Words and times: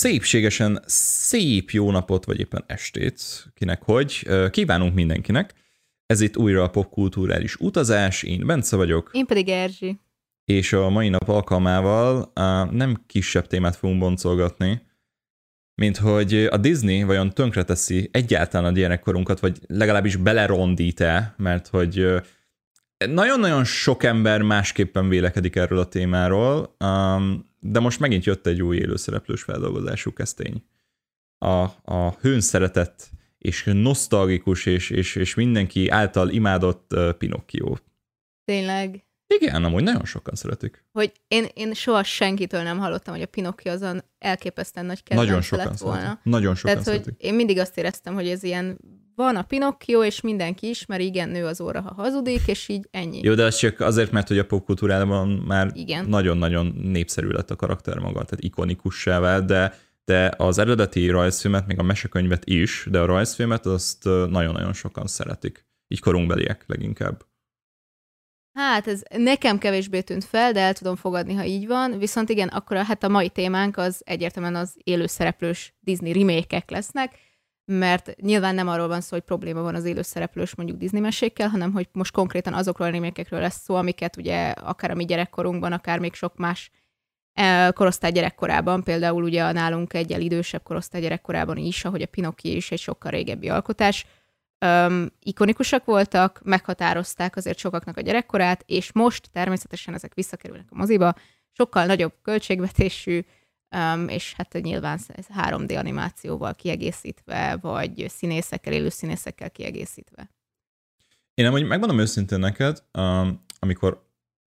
szépségesen 0.00 0.82
szép 0.86 1.70
jó 1.70 1.90
napot, 1.90 2.24
vagy 2.24 2.40
éppen 2.40 2.64
estét, 2.66 3.46
kinek 3.54 3.82
hogy, 3.82 4.26
kívánunk 4.50 4.94
mindenkinek. 4.94 5.54
Ez 6.06 6.20
itt 6.20 6.36
újra 6.36 6.62
a 6.62 6.70
popkulturális 6.70 7.56
utazás, 7.56 8.22
én 8.22 8.46
Bence 8.46 8.76
vagyok. 8.76 9.10
Én 9.12 9.26
pedig 9.26 9.48
Erzsi. 9.48 10.00
És 10.44 10.72
a 10.72 10.88
mai 10.88 11.08
nap 11.08 11.28
alkalmával 11.28 12.32
nem 12.70 13.02
kisebb 13.06 13.46
témát 13.46 13.76
fogunk 13.76 13.98
boncolgatni, 13.98 14.82
mint 15.74 15.96
hogy 15.96 16.34
a 16.34 16.56
Disney 16.56 17.02
vajon 17.02 17.30
tönkreteszi 17.30 18.08
egyáltalán 18.12 18.72
a 18.72 18.76
gyerekkorunkat, 18.76 19.40
vagy 19.40 19.58
legalábbis 19.66 20.16
belerondít-e, 20.16 21.34
mert 21.36 21.68
hogy 21.68 22.06
nagyon-nagyon 23.08 23.64
sok 23.64 24.02
ember 24.02 24.42
másképpen 24.42 25.08
vélekedik 25.08 25.56
erről 25.56 25.78
a 25.78 25.88
témáról, 25.88 26.76
de 27.60 27.80
most 27.80 28.00
megint 28.00 28.24
jött 28.24 28.46
egy 28.46 28.62
új 28.62 28.76
élőszereplős 28.76 29.42
feldolgozású 29.42 30.12
kesztény. 30.12 30.64
A, 31.38 31.62
a 31.82 32.16
hőn 32.20 32.40
szeretett 32.40 33.10
és 33.38 33.70
nosztalgikus 33.72 34.66
és, 34.66 34.90
és, 34.90 35.16
és 35.16 35.34
mindenki 35.34 35.88
által 35.88 36.28
imádott 36.28 36.94
Pinocchio. 37.18 37.76
Tényleg. 38.44 39.04
Igen, 39.38 39.64
amúgy 39.64 39.82
nagyon 39.82 40.04
sokan 40.04 40.34
szeretik. 40.34 40.84
Hogy 40.92 41.12
én, 41.28 41.46
én 41.54 41.74
soha 41.74 42.02
senkitől 42.02 42.62
nem 42.62 42.78
hallottam, 42.78 43.14
hogy 43.14 43.22
a 43.22 43.26
Pinocchio 43.26 43.72
azon 43.72 44.02
elképesztően 44.18 44.86
nagy 44.86 45.02
kedvenc 45.02 45.28
Nagyon 45.28 45.42
sokan 45.42 45.66
lett 45.66 45.78
volna. 45.78 46.00
Szeretik. 46.00 46.24
Nagyon 46.24 46.54
sokan 46.54 46.70
Tehát, 46.70 46.86
szeretik. 46.86 47.14
hogy 47.14 47.28
én 47.28 47.34
mindig 47.34 47.58
azt 47.58 47.78
éreztem, 47.78 48.14
hogy 48.14 48.28
ez 48.28 48.42
ilyen 48.42 48.78
van 49.20 49.36
a 49.36 49.42
Pinocchio, 49.42 50.04
és 50.04 50.20
mindenki 50.20 50.68
ismeri, 50.68 51.04
igen, 51.04 51.28
nő 51.28 51.44
az 51.44 51.60
óra, 51.60 51.80
ha 51.80 51.94
hazudik, 51.94 52.46
és 52.46 52.68
így 52.68 52.88
ennyi. 52.90 53.20
Jó, 53.22 53.34
de 53.34 53.44
az 53.44 53.56
csak 53.56 53.80
azért, 53.80 54.10
mert 54.10 54.28
hogy 54.28 54.38
a 54.38 54.46
popkultúrában 54.46 55.28
már 55.28 55.70
igen. 55.74 56.08
nagyon-nagyon 56.08 56.66
népszerű 56.82 57.28
lett 57.28 57.50
a 57.50 57.56
karakter 57.56 57.98
maga, 57.98 58.24
tehát 58.24 58.44
ikonikussá 58.44 59.18
vált, 59.18 59.46
de, 59.46 59.74
de 60.04 60.34
az 60.36 60.58
eredeti 60.58 61.08
rajzfilmet, 61.08 61.66
még 61.66 61.78
a 61.78 61.82
mesekönyvet 61.82 62.44
is, 62.44 62.86
de 62.90 63.00
a 63.00 63.04
rajzfilmet 63.04 63.66
azt 63.66 64.04
nagyon-nagyon 64.04 64.72
sokan 64.72 65.06
szeretik. 65.06 65.66
Így 65.88 66.00
korunkbeliek 66.00 66.64
leginkább. 66.66 67.28
Hát 68.52 68.86
ez 68.86 69.02
nekem 69.16 69.58
kevésbé 69.58 70.00
tűnt 70.00 70.24
fel, 70.24 70.52
de 70.52 70.60
el 70.60 70.72
tudom 70.72 70.96
fogadni, 70.96 71.34
ha 71.34 71.44
így 71.44 71.66
van. 71.66 71.98
Viszont 71.98 72.28
igen, 72.28 72.48
akkor 72.48 72.76
a, 72.76 72.82
hát 72.82 73.02
a 73.02 73.08
mai 73.08 73.28
témánk 73.28 73.76
az 73.76 74.02
egyértelműen 74.04 74.56
az 74.56 74.74
élőszereplős 74.84 75.74
Disney 75.80 76.12
remake 76.12 76.64
lesznek, 76.66 77.18
mert 77.72 78.16
nyilván 78.20 78.54
nem 78.54 78.68
arról 78.68 78.88
van 78.88 79.00
szó, 79.00 79.08
hogy 79.10 79.24
probléma 79.24 79.62
van 79.62 79.74
az 79.74 79.84
élőszereplős 79.84 80.54
mondjuk 80.54 80.78
Disney 80.78 81.00
mesékkel, 81.00 81.48
hanem 81.48 81.72
hogy 81.72 81.88
most 81.92 82.12
konkrétan 82.12 82.54
azokról 82.54 82.88
a 82.88 82.90
remékekről 82.90 83.40
lesz 83.40 83.62
szó, 83.62 83.74
amiket 83.74 84.16
ugye 84.16 84.50
akár 84.50 84.90
a 84.90 84.94
mi 84.94 85.04
gyerekkorunkban, 85.04 85.72
akár 85.72 85.98
még 85.98 86.14
sok 86.14 86.36
más 86.36 86.70
e, 87.32 87.70
korosztály 87.70 88.12
gyerekkorában, 88.12 88.82
például 88.82 89.22
ugye 89.22 89.42
a 89.44 89.52
nálunk 89.52 89.94
egyel 89.94 90.20
idősebb 90.20 90.62
korosztály 90.62 91.00
gyerekkorában 91.00 91.56
is, 91.56 91.84
ahogy 91.84 92.02
a 92.02 92.06
Pinocchio 92.06 92.56
is 92.56 92.70
egy 92.70 92.80
sokkal 92.80 93.10
régebbi 93.10 93.48
alkotás, 93.48 94.06
um, 94.66 95.06
ikonikusak 95.22 95.84
voltak, 95.84 96.40
meghatározták 96.44 97.36
azért 97.36 97.58
sokaknak 97.58 97.96
a 97.96 98.00
gyerekkorát, 98.00 98.62
és 98.66 98.92
most 98.92 99.30
természetesen 99.32 99.94
ezek 99.94 100.14
visszakerülnek 100.14 100.66
a 100.70 100.76
moziba, 100.76 101.14
sokkal 101.52 101.86
nagyobb 101.86 102.12
költségvetésű, 102.22 103.24
um, 103.76 104.08
és 104.08 104.34
hát 104.34 104.52
nyilván 104.52 104.98
3D 105.38 105.78
animációval 105.78 106.54
kiegészítve, 106.54 107.58
vagy 107.60 108.04
színészekkel, 108.08 108.72
élő 108.72 108.88
színészekkel 108.88 109.50
kiegészítve. 109.50 110.30
Én 111.34 111.50
hogy 111.50 111.66
megmondom 111.66 111.98
őszintén 111.98 112.38
neked, 112.38 112.82
um, 112.98 113.44
amikor 113.58 114.08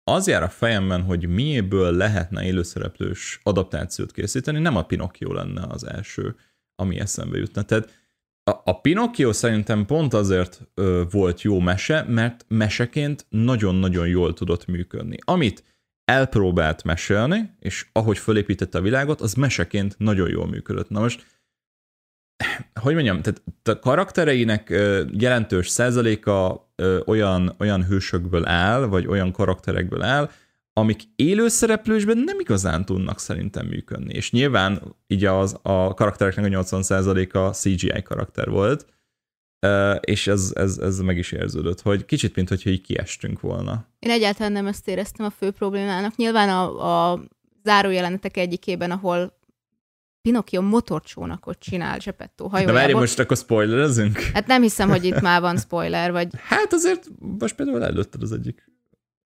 az 0.04 0.28
jár 0.28 0.44
a 0.44 0.50
fejemben, 0.50 1.02
hogy 1.02 1.28
miéből 1.28 1.92
lehetne 1.92 2.46
élőszereplős 2.46 3.40
adaptációt 3.44 4.12
készíteni, 4.12 4.60
nem 4.60 4.76
a 4.76 4.86
Pinocchio 4.86 5.34
lenne 5.34 5.66
az 5.68 5.88
első, 5.88 6.36
ami 6.76 7.00
eszembe 7.00 7.38
jutna. 7.38 7.62
Tehát 7.62 8.04
a, 8.44 8.62
a 8.64 8.82
Pinocchio 8.82 9.34
szerintem 9.34 9.86
pont 9.86 10.14
azért 10.14 10.62
ö, 10.74 11.04
volt 11.12 11.42
jó 11.42 11.60
mese, 11.60 12.04
mert 12.04 12.46
meseként 12.48 13.26
nagyon-nagyon 13.30 14.08
jól 14.08 14.34
tudott 14.34 14.66
működni. 14.66 15.18
Amit 15.22 15.64
elpróbált 16.06 16.84
mesélni, 16.84 17.56
és 17.60 17.86
ahogy 17.92 18.18
fölépítette 18.18 18.78
a 18.78 18.82
világot, 18.82 19.22
az 19.22 19.34
meseként 19.34 19.96
nagyon 19.98 20.30
jól 20.30 20.48
működött. 20.48 20.90
Na 20.90 21.00
most, 21.00 21.26
hogy 22.82 22.94
mondjam, 22.94 23.22
tehát 23.22 23.42
a 23.64 23.80
karaktereinek 23.80 24.70
jelentős 25.12 25.70
százaléka 25.70 26.70
olyan, 27.06 27.56
olyan 27.58 27.86
hősökből 27.86 28.48
áll, 28.48 28.86
vagy 28.86 29.08
olyan 29.08 29.32
karakterekből 29.32 30.02
áll, 30.02 30.30
amik 30.74 31.02
élőszereplősben 31.16 32.18
nem 32.18 32.40
igazán 32.40 32.86
tudnak 32.86 33.20
szerintem 33.20 33.66
működni. 33.66 34.14
És 34.14 34.32
nyilván 34.32 34.96
így 35.08 35.26
az, 35.26 35.60
a 35.62 35.94
karaktereknek 35.94 36.46
a 36.46 36.64
80%-a 36.64 37.54
CGI 37.54 38.02
karakter 38.02 38.50
volt, 38.50 38.86
és 40.00 40.28
ez, 40.28 40.52
ez, 40.56 40.78
ez 40.78 41.00
meg 41.00 41.18
is 41.18 41.32
érződött, 41.32 41.82
hogy 41.82 42.06
kicsit, 42.06 42.36
mint 42.36 42.50
hogyha 42.50 42.70
így 42.70 42.82
kiestünk 42.82 43.40
volna. 43.40 43.88
Én 44.00 44.12
egyáltalán 44.12 44.52
nem 44.52 44.68
ezt 44.68 44.88
éreztem 44.88 45.26
a 45.26 45.30
fő 45.30 45.52
problémának. 45.52 46.16
Nyilván 46.16 46.50
a, 46.50 47.12
a 47.12 47.20
zárójelenetek 47.64 48.38
egyikében, 48.38 48.92
ahol 48.92 49.38
Pinocchio 50.22 50.62
motorcsónakot 50.62 51.60
csinál 51.60 52.00
Zsepettó 52.00 52.48
hajójából. 52.48 52.76
De 52.76 52.82
várj, 52.82 52.94
most 52.94 53.20
akkor 53.20 53.38
spoilerezünk? 53.38 54.20
Hát 54.20 54.48
nem 54.48 54.62
hiszem, 54.62 54.90
hogy 54.90 55.04
itt 55.04 55.22
már 55.22 55.42
van 55.42 55.58
spoiler, 55.58 56.12
vagy... 56.12 56.28
Hát 56.44 56.74
azért 56.74 57.10
most 57.40 57.56
például 57.56 57.84
előtted 57.84 58.22
az 58.22 58.32
egyik 58.32 58.74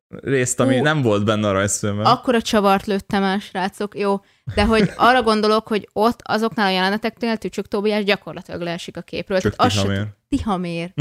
részt, 0.08 0.60
ami 0.60 0.76
Hú, 0.76 0.82
nem 0.82 1.02
volt 1.02 1.24
benne 1.24 1.48
a 1.48 1.52
rajzfilmben. 1.52 2.06
Akkor 2.06 2.34
a 2.34 2.42
csavart 2.42 2.86
lőttem 2.86 3.22
el, 3.22 3.38
srácok. 3.38 3.98
Jó, 3.98 4.20
de 4.54 4.64
hogy 4.64 4.90
arra 4.96 5.22
gondolok, 5.22 5.68
hogy 5.68 5.88
ott 5.92 6.20
azoknál 6.22 6.66
a 6.66 6.70
jeleneteknél 6.70 7.36
Tücsök 7.36 7.68
Tóbiás 7.68 8.04
gyakorlatilag 8.04 8.60
leesik 8.60 8.96
a 8.96 9.00
képről. 9.00 9.40
Csak 9.40 9.56
Tihamér. 9.56 10.06
Tihamér. 10.28 10.92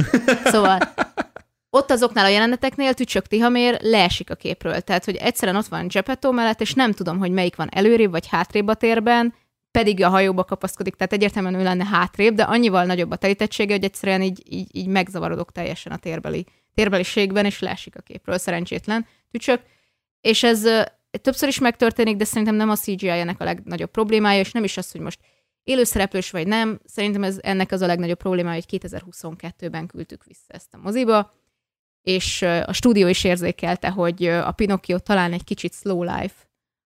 Szóval 0.43 0.79
ott 1.69 1.91
azoknál 1.91 2.25
a 2.25 2.29
jeleneteknél 2.29 2.93
Tücsök 2.93 3.25
Tihamér 3.25 3.77
leesik 3.81 4.29
a 4.29 4.35
képről. 4.35 4.81
Tehát, 4.81 5.05
hogy 5.05 5.15
egyszerűen 5.15 5.57
ott 5.57 5.67
van 5.67 5.87
Gepetto 5.87 6.31
mellett, 6.31 6.61
és 6.61 6.73
nem 6.73 6.91
tudom, 6.91 7.17
hogy 7.17 7.31
melyik 7.31 7.55
van 7.55 7.69
előrébb 7.71 8.11
vagy 8.11 8.27
hátrébb 8.27 8.67
a 8.67 8.73
térben, 8.73 9.33
pedig 9.71 10.03
a 10.03 10.09
hajóba 10.09 10.43
kapaszkodik, 10.43 10.95
tehát 10.95 11.13
egyértelműen 11.13 11.59
ő 11.59 11.63
lenne 11.63 11.85
hátrébb, 11.85 12.35
de 12.35 12.43
annyival 12.43 12.85
nagyobb 12.85 13.11
a 13.11 13.15
telítettsége, 13.15 13.73
hogy 13.73 13.83
egyszerűen 13.83 14.21
így, 14.21 14.41
így, 14.49 14.75
így 14.75 14.87
megzavarodok 14.87 15.51
teljesen 15.51 15.91
a 15.91 15.97
térbeli 15.97 16.45
térbeliségben, 16.77 17.45
és 17.45 17.59
leesik 17.59 17.95
a 17.95 18.01
képről, 18.01 18.37
szerencsétlen 18.37 19.05
tücsök. 19.31 19.61
És 20.21 20.43
ez 20.43 20.63
többször 21.21 21.47
is 21.47 21.59
megtörténik, 21.59 22.15
de 22.15 22.23
szerintem 22.23 22.55
nem 22.55 22.69
a 22.69 22.75
CGI 22.75 23.09
ennek 23.09 23.41
a 23.41 23.43
legnagyobb 23.43 23.91
problémája, 23.91 24.39
és 24.39 24.51
nem 24.51 24.63
is 24.63 24.77
az, 24.77 24.91
hogy 24.91 25.01
most 25.01 25.19
élőszereplős 25.63 26.31
vagy 26.31 26.47
nem. 26.47 26.79
Szerintem 26.85 27.23
ez 27.23 27.37
ennek 27.41 27.71
az 27.71 27.81
a 27.81 27.85
legnagyobb 27.85 28.17
problémája, 28.17 28.61
hogy 28.67 28.79
2022-ben 28.81 29.87
küldtük 29.87 30.23
vissza 30.23 30.53
ezt 30.53 30.73
a 30.73 30.77
moziba, 30.77 31.33
és 32.01 32.41
a 32.41 32.73
stúdió 32.73 33.07
is 33.07 33.23
érzékelte, 33.23 33.89
hogy 33.89 34.25
a 34.25 34.51
Pinocchio 34.51 34.99
talán 34.99 35.33
egy 35.33 35.43
kicsit 35.43 35.73
slow 35.73 36.03
life 36.03 36.35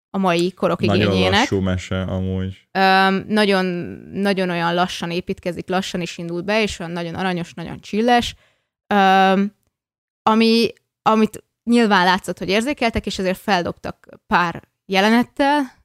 a 0.09 0.18
mai 0.18 0.52
korok 0.52 0.79
nagyon 0.79 0.96
igényének. 0.96 1.31
Nagyon 1.31 1.40
lassú 1.40 1.59
mese, 1.59 2.02
amúgy. 2.02 2.68
Um, 2.73 3.25
nagyon, 3.28 3.66
nagyon 4.13 4.50
olyan 4.50 4.73
lassan 4.73 5.12
építkezik, 5.12 5.69
lassan 5.69 6.02
is 6.02 6.18
indul 6.18 6.41
be, 6.41 6.62
és 6.62 6.79
olyan 6.79 6.91
nagyon 6.91 7.16
aranyos, 7.16 7.53
nagyon 7.53 7.79
csilles. 7.79 8.35
Um, 8.94 9.59
ami, 10.24 10.74
amit 11.02 11.44
nyilván 11.64 12.06
látszott, 12.06 12.38
hogy 12.38 12.50
érzékeltek, 12.50 13.06
és 13.06 13.20
azért 13.20 13.38
feldobtak 13.38 14.09
pár 14.28 14.68
jelenettel. 14.86 15.80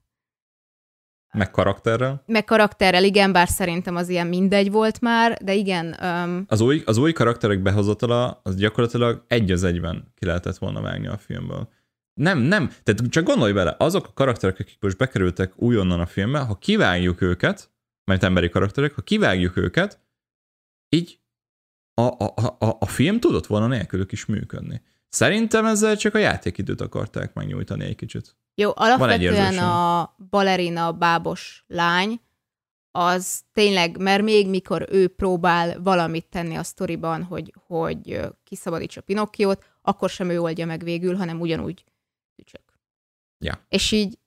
Meg 1.32 1.50
karakterrel? 1.50 2.22
Meg 2.26 2.44
karakterrel, 2.44 3.04
igen, 3.04 3.32
bár 3.32 3.48
szerintem 3.48 3.96
az 3.96 4.08
ilyen 4.08 4.26
mindegy 4.26 4.70
volt 4.70 5.00
már, 5.00 5.42
de 5.42 5.54
igen. 5.54 5.96
Um... 6.02 6.44
Az, 6.48 6.60
új, 6.60 6.82
az 6.86 6.96
új 6.96 7.12
karakterek 7.12 7.62
behozatala, 7.62 8.40
az 8.42 8.56
gyakorlatilag 8.56 9.24
egy 9.28 9.50
az 9.50 9.64
egyben 9.64 10.12
ki 10.14 10.24
lehetett 10.24 10.56
volna 10.56 10.80
vágni 10.80 11.06
a 11.06 11.18
filmből. 11.18 11.68
Nem, 12.14 12.38
nem, 12.38 12.70
tehát 12.82 13.08
csak 13.08 13.24
gondolj 13.24 13.52
bele, 13.52 13.74
azok 13.78 14.06
a 14.06 14.12
karakterek, 14.12 14.58
akik 14.60 14.76
most 14.80 14.96
bekerültek 14.96 15.52
újonnan 15.56 16.00
a 16.00 16.06
filmbe, 16.06 16.38
ha 16.38 16.54
kivágjuk 16.54 17.20
őket, 17.20 17.70
mert 18.04 18.22
emberi 18.22 18.48
karakterek, 18.48 18.94
ha 18.94 19.02
kivágjuk 19.02 19.56
őket, 19.56 20.00
így 20.88 21.20
a, 21.98 22.24
a, 22.24 22.56
a, 22.58 22.76
a 22.78 22.86
film 22.86 23.20
tudott 23.20 23.46
volna 23.46 23.66
nélkülük 23.66 24.12
is 24.12 24.26
működni. 24.26 24.82
Szerintem 25.08 25.64
ezzel 25.64 25.96
csak 25.96 26.14
a 26.14 26.18
játékidőt 26.18 26.80
akarták 26.80 27.34
megnyújtani 27.34 27.84
egy 27.84 27.94
kicsit. 27.94 28.36
Jó, 28.54 28.70
alapvetően 28.74 29.58
a 29.58 30.14
balerina 30.30 30.92
bábos 30.92 31.64
lány, 31.66 32.20
az 32.90 33.42
tényleg, 33.52 33.98
mert 33.98 34.22
még 34.22 34.48
mikor 34.48 34.86
ő 34.90 35.08
próbál 35.08 35.82
valamit 35.82 36.26
tenni 36.26 36.54
a 36.54 36.62
sztoriban, 36.62 37.22
hogy, 37.22 37.54
hogy 37.66 38.20
kiszabadítsa 38.44 39.00
Pinokkiót, 39.00 39.64
akkor 39.82 40.10
sem 40.10 40.30
ő 40.30 40.40
oldja 40.40 40.66
meg 40.66 40.82
végül, 40.82 41.16
hanem 41.16 41.40
ugyanúgy 41.40 41.84
tücsök. 42.34 42.62
Ja. 43.38 43.66
És 43.68 43.92
így, 43.92 44.18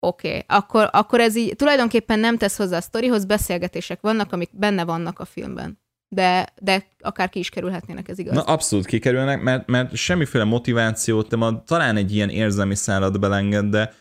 oké, 0.00 0.28
okay, 0.28 0.44
akkor, 0.46 0.88
akkor 0.92 1.20
ez 1.20 1.36
így 1.36 1.56
tulajdonképpen 1.56 2.18
nem 2.18 2.36
tesz 2.36 2.56
hozzá 2.56 2.76
a 2.76 2.80
sztorihoz, 2.80 3.24
beszélgetések 3.24 4.00
vannak, 4.00 4.32
amik 4.32 4.50
benne 4.52 4.84
vannak 4.84 5.18
a 5.18 5.24
filmben 5.24 5.78
de, 6.08 6.46
de 6.60 6.86
akár 7.00 7.28
ki 7.28 7.38
is 7.38 7.48
kerülhetnének, 7.48 8.08
ez 8.08 8.18
igaz. 8.18 8.34
Na 8.34 8.42
abszolút 8.42 8.86
kikerülnek, 8.86 9.42
mert, 9.42 9.66
mert 9.66 9.94
semmiféle 9.94 10.44
motivációt, 10.44 11.28
de 11.28 11.62
talán 11.66 11.96
egy 11.96 12.14
ilyen 12.14 12.28
érzelmi 12.28 12.74
szállat 12.74 13.20
belenged, 13.20 13.64
de 13.64 13.92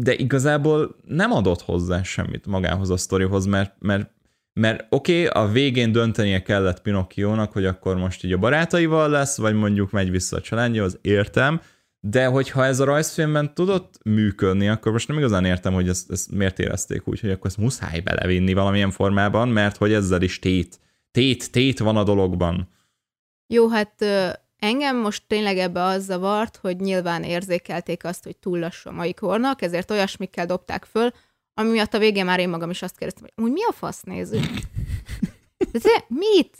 de 0.00 0.14
igazából 0.14 0.96
nem 1.04 1.32
adott 1.32 1.62
hozzá 1.62 2.02
semmit 2.02 2.46
magához 2.46 2.90
a 2.90 2.96
sztorihoz, 2.96 3.46
mert, 3.46 3.74
mert 3.78 4.12
mert 4.60 4.86
oké, 4.88 5.26
okay, 5.26 5.42
a 5.42 5.48
végén 5.48 5.92
döntenie 5.92 6.42
kellett 6.42 6.82
Pinocchio-nak, 6.82 7.52
hogy 7.52 7.64
akkor 7.64 7.96
most 7.96 8.24
így 8.24 8.32
a 8.32 8.38
barátaival 8.38 9.08
lesz, 9.08 9.36
vagy 9.36 9.54
mondjuk 9.54 9.90
megy 9.90 10.10
vissza 10.10 10.36
a 10.36 10.40
családja, 10.40 10.84
az 10.84 10.98
értem, 11.02 11.60
de 12.00 12.26
hogyha 12.26 12.64
ez 12.64 12.80
a 12.80 12.84
rajzfilmben 12.84 13.54
tudott 13.54 13.98
működni, 14.04 14.68
akkor 14.68 14.92
most 14.92 15.08
nem 15.08 15.18
igazán 15.18 15.44
értem, 15.44 15.72
hogy 15.72 15.88
ezt, 15.88 16.10
ezt 16.10 16.30
miért 16.30 16.58
érezték 16.58 17.08
úgy, 17.08 17.20
hogy 17.20 17.30
akkor 17.30 17.46
ezt 17.46 17.56
muszáj 17.56 18.00
belevinni 18.00 18.52
valamilyen 18.52 18.90
formában, 18.90 19.48
mert 19.48 19.76
hogy 19.76 19.92
ezzel 19.92 20.22
is 20.22 20.38
tét, 20.38 20.80
tét, 21.14 21.50
tét 21.50 21.78
van 21.78 21.96
a 21.96 22.04
dologban. 22.04 22.68
Jó, 23.46 23.68
hát 23.68 24.04
engem 24.56 24.96
most 24.96 25.22
tényleg 25.26 25.58
ebbe 25.58 25.82
az 25.82 26.04
zavart, 26.04 26.56
hogy 26.56 26.76
nyilván 26.76 27.22
érzékelték 27.22 28.04
azt, 28.04 28.24
hogy 28.24 28.36
túl 28.36 28.58
lassú 28.58 28.88
a 28.90 28.92
mai 28.92 29.14
kornak, 29.14 29.62
ezért 29.62 29.90
olyasmikkel 29.90 30.46
dobták 30.46 30.84
föl, 30.84 31.10
ami 31.54 31.70
miatt 31.70 31.94
a 31.94 31.98
végén 31.98 32.24
már 32.24 32.40
én 32.40 32.48
magam 32.48 32.70
is 32.70 32.82
azt 32.82 32.96
kérdeztem, 32.96 33.28
hogy 33.34 33.44
úgy 33.44 33.52
mi 33.52 33.64
a 33.64 33.72
fasz 33.72 34.02
nézünk? 34.02 34.50
De 35.72 36.04
mit? 36.08 36.56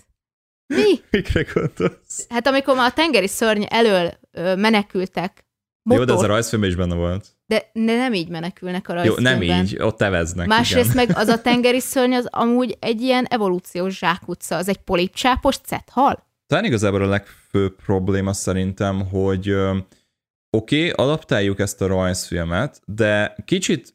Mi? 0.66 1.00
Mikre 1.10 1.46
gondolsz? 1.54 2.26
Hát 2.28 2.46
amikor 2.46 2.76
már 2.76 2.90
a 2.90 2.94
tengeri 2.94 3.28
szörny 3.28 3.62
elől 3.68 4.18
menekültek. 4.32 5.46
Motor. 5.82 6.00
Jó, 6.00 6.12
de 6.12 6.18
ez 6.18 6.24
a 6.24 6.26
rajzfilmben 6.26 6.70
is 6.70 6.76
benne 6.76 6.94
volt. 6.94 7.33
De, 7.46 7.70
de 7.72 7.96
nem 7.96 8.12
így 8.12 8.28
menekülnek 8.28 8.88
a 8.88 8.92
rajzfilmben. 8.92 9.42
Jó, 9.42 9.48
nem 9.48 9.64
így, 9.64 9.76
ott 9.80 9.96
teveznek. 9.96 10.46
Másrészt 10.46 10.92
igen. 10.92 11.06
meg 11.06 11.16
az 11.16 11.28
a 11.28 11.40
tengeri 11.40 11.80
szörny 11.80 12.12
az 12.12 12.26
amúgy 12.30 12.76
egy 12.80 13.00
ilyen 13.00 13.24
evolúciós 13.24 13.98
zsákutca, 13.98 14.56
az 14.56 14.68
egy 14.68 14.76
polipcsápos 14.76 15.56
cethal. 15.56 16.26
Talán 16.46 16.64
igazából 16.64 17.02
a 17.02 17.06
legfőbb 17.06 17.76
probléma 17.84 18.32
szerintem, 18.32 19.08
hogy 19.08 19.50
oké, 19.50 20.90
okay, 20.90 20.90
adaptáljuk 20.90 21.58
ezt 21.58 21.80
a 21.80 21.86
rajzfilmet, 21.86 22.80
de 22.86 23.36
kicsit 23.44 23.93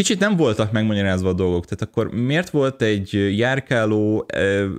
kicsit 0.00 0.18
nem 0.18 0.36
voltak 0.36 0.72
megmagyarázva 0.72 1.28
a 1.28 1.32
dolgok. 1.32 1.64
Tehát 1.64 1.82
akkor 1.82 2.10
miért 2.10 2.50
volt 2.50 2.82
egy 2.82 3.36
járkáló 3.38 4.26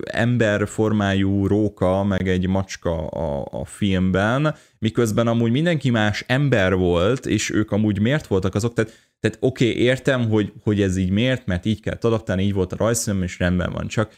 emberformájú 0.04 1.48
róka, 1.48 2.04
meg 2.04 2.28
egy 2.28 2.48
macska 2.48 3.08
a, 3.08 3.48
a 3.52 3.66
filmben, 3.66 4.56
miközben 4.80 5.28
amúgy 5.28 5.52
mindenki 5.52 5.90
más 5.90 6.24
ember 6.28 6.76
volt, 6.76 7.26
és 7.26 7.50
ők 7.50 7.72
amúgy 7.72 8.00
miért 8.00 8.28
voltak 8.28 8.56
azok? 8.56 8.74
Tehát, 8.74 8.92
tehát 9.20 9.38
oké, 9.40 9.70
okay, 9.70 9.82
értem, 9.82 10.30
hogy, 10.30 10.54
hogy 10.64 10.82
ez 10.82 10.98
így 10.98 11.12
miért, 11.12 11.46
mert 11.46 11.66
így 11.66 11.82
kell 11.82 11.98
adaptálni, 12.02 12.44
így 12.44 12.54
volt 12.54 12.74
a 12.74 12.78
rajzfilm, 12.78 13.24
és 13.24 13.40
rendben 13.40 13.72
van. 13.72 13.88
Csak, 13.88 14.14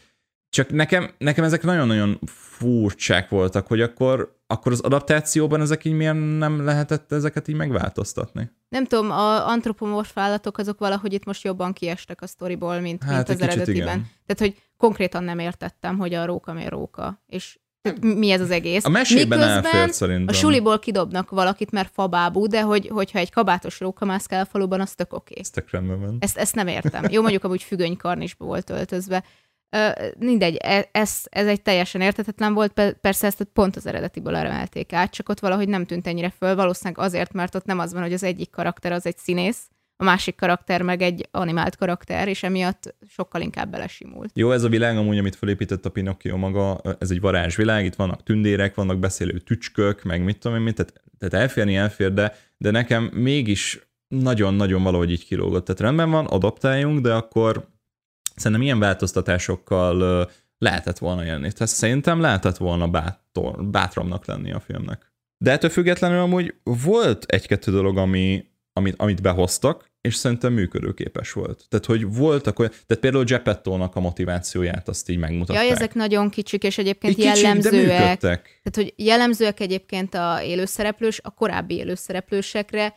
csak 0.48 0.70
nekem, 0.70 1.10
nekem 1.18 1.44
ezek 1.44 1.62
nagyon-nagyon 1.62 2.18
furcsák 2.26 3.28
voltak, 3.28 3.66
hogy 3.66 3.80
akkor, 3.80 4.33
akkor 4.46 4.72
az 4.72 4.80
adaptációban 4.80 5.60
ezek 5.60 5.84
így 5.84 5.92
miért 5.92 6.38
nem 6.38 6.64
lehetett 6.64 7.12
ezeket 7.12 7.48
így 7.48 7.56
megváltoztatni? 7.56 8.50
Nem 8.68 8.84
tudom, 8.84 9.10
a 9.10 9.48
antropomorf 9.48 10.18
állatok 10.18 10.58
azok 10.58 10.78
valahogy 10.78 11.12
itt 11.12 11.24
most 11.24 11.44
jobban 11.44 11.72
kiestek 11.72 12.22
a 12.22 12.26
sztoriból, 12.26 12.80
mint, 12.80 13.02
hát, 13.02 13.28
mint 13.28 13.40
az 13.40 13.48
eredetiben. 13.48 13.96
Igen. 13.96 14.10
Tehát, 14.26 14.52
hogy 14.52 14.62
konkrétan 14.76 15.24
nem 15.24 15.38
értettem, 15.38 15.98
hogy 15.98 16.14
a 16.14 16.24
róka 16.24 16.52
miért 16.52 16.70
róka, 16.70 17.22
és 17.26 17.58
tehát 17.84 18.16
mi 18.16 18.30
ez 18.30 18.40
az 18.40 18.50
egész. 18.50 18.84
A 18.84 18.88
mesében 18.88 19.40
elfért 19.40 19.92
szerintem. 19.92 20.26
A 20.26 20.32
suliból 20.32 20.78
kidobnak 20.78 21.30
valakit, 21.30 21.70
mert 21.70 21.90
fabábú, 21.92 22.46
de 22.46 22.62
hogy, 22.62 22.88
hogyha 22.88 23.18
egy 23.18 23.30
kabátos 23.30 23.80
róka 23.80 24.04
mászkál 24.04 24.42
a 24.42 24.44
faluban, 24.44 24.80
az 24.80 24.94
tök 24.94 25.12
oké. 25.12 25.22
Okay. 25.30 25.42
Ez 25.42 25.50
tök 25.50 25.70
rendben 25.70 26.00
van. 26.00 26.16
Ezt, 26.20 26.36
ezt 26.36 26.54
nem 26.54 26.66
értem. 26.66 27.04
Jó, 27.10 27.20
mondjuk 27.20 27.44
amúgy 27.44 27.62
függönykarnisba 27.62 28.44
volt 28.44 28.70
öltözve, 28.70 29.24
mindegy, 30.18 30.56
e, 30.62 30.88
ez, 30.92 31.20
ez 31.24 31.46
egy 31.46 31.62
teljesen 31.62 32.00
értetetlen 32.00 32.54
volt, 32.54 32.96
persze 33.00 33.26
ezt 33.26 33.48
pont 33.52 33.76
az 33.76 33.86
eredetiből 33.86 34.36
emelték 34.36 34.92
át, 34.92 35.10
csak 35.10 35.28
ott 35.28 35.40
valahogy 35.40 35.68
nem 35.68 35.86
tűnt 35.86 36.06
ennyire 36.06 36.30
föl, 36.38 36.54
valószínűleg 36.54 37.04
azért, 37.06 37.32
mert 37.32 37.54
ott 37.54 37.64
nem 37.64 37.78
az 37.78 37.92
van, 37.92 38.02
hogy 38.02 38.12
az 38.12 38.22
egyik 38.22 38.50
karakter 38.50 38.92
az 38.92 39.06
egy 39.06 39.18
színész, 39.18 39.68
a 39.96 40.04
másik 40.04 40.36
karakter 40.36 40.82
meg 40.82 41.02
egy 41.02 41.28
animált 41.30 41.76
karakter, 41.76 42.28
és 42.28 42.42
emiatt 42.42 42.94
sokkal 43.08 43.40
inkább 43.40 43.70
belesimult. 43.70 44.30
Jó, 44.34 44.50
ez 44.50 44.62
a 44.62 44.68
világ 44.68 44.96
amúgy, 44.96 45.18
amit 45.18 45.36
felépített 45.36 45.86
a 45.86 45.90
Pinocchio 45.90 46.36
maga, 46.36 46.80
ez 46.98 47.10
egy 47.10 47.20
varázsvilág, 47.20 47.84
itt 47.84 47.94
vannak 47.94 48.22
tündérek, 48.22 48.74
vannak 48.74 48.98
beszélő 48.98 49.38
tücskök, 49.38 50.02
meg 50.02 50.24
mit 50.24 50.38
tudom 50.38 50.56
én, 50.56 50.62
mit, 50.62 50.74
tehát, 50.74 51.02
tehát 51.18 51.34
elférni 51.34 51.76
elfér, 51.76 52.12
de, 52.12 52.36
de 52.56 52.70
nekem 52.70 53.04
mégis 53.04 53.88
nagyon-nagyon 54.08 54.82
valahogy 54.82 55.10
így 55.10 55.26
kilógott. 55.26 55.64
Tehát 55.64 55.80
rendben 55.80 56.10
van, 56.10 56.26
adaptáljunk, 56.26 57.00
de 57.00 57.14
akkor 57.14 57.68
Szerintem 58.34 58.62
ilyen 58.62 58.78
változtatásokkal 58.78 60.30
lehetett 60.58 60.98
volna 60.98 61.22
jönni. 61.22 61.52
Tehát 61.52 61.72
szerintem 61.72 62.20
lehetett 62.20 62.56
volna 62.56 62.88
bátor, 62.88 63.64
bátramnak 63.64 64.26
lenni 64.26 64.52
a 64.52 64.60
filmnek. 64.60 65.12
De 65.38 65.50
ettől 65.50 65.70
függetlenül 65.70 66.18
amúgy 66.18 66.54
volt 66.62 67.24
egy-kettő 67.24 67.72
dolog, 67.72 67.96
ami, 67.96 68.44
amit, 68.72 68.94
amit 68.98 69.22
behoztak, 69.22 69.92
és 70.00 70.14
szerintem 70.14 70.52
működőképes 70.52 71.32
volt. 71.32 71.64
Tehát, 71.68 71.86
hogy 71.86 72.14
voltak 72.14 72.58
olyan, 72.58 72.70
tehát 72.86 73.02
például 73.02 73.24
Geppetto-nak 73.24 73.96
a 73.96 74.00
motivációját 74.00 74.88
azt 74.88 75.08
így 75.08 75.18
megmutatták. 75.18 75.64
Ja, 75.64 75.70
ezek 75.70 75.94
nagyon 75.94 76.30
kicsik, 76.30 76.62
és 76.62 76.78
egyébként 76.78 77.18
így 77.18 77.24
jellemzőek. 77.24 78.18
Kicsik, 78.18 78.18
tehát, 78.20 78.74
hogy 78.74 78.94
jellemzőek 78.96 79.60
egyébként 79.60 80.14
a 80.14 80.42
élőszereplős, 80.42 81.20
a 81.22 81.30
korábbi 81.30 81.74
élőszereplősekre, 81.74 82.94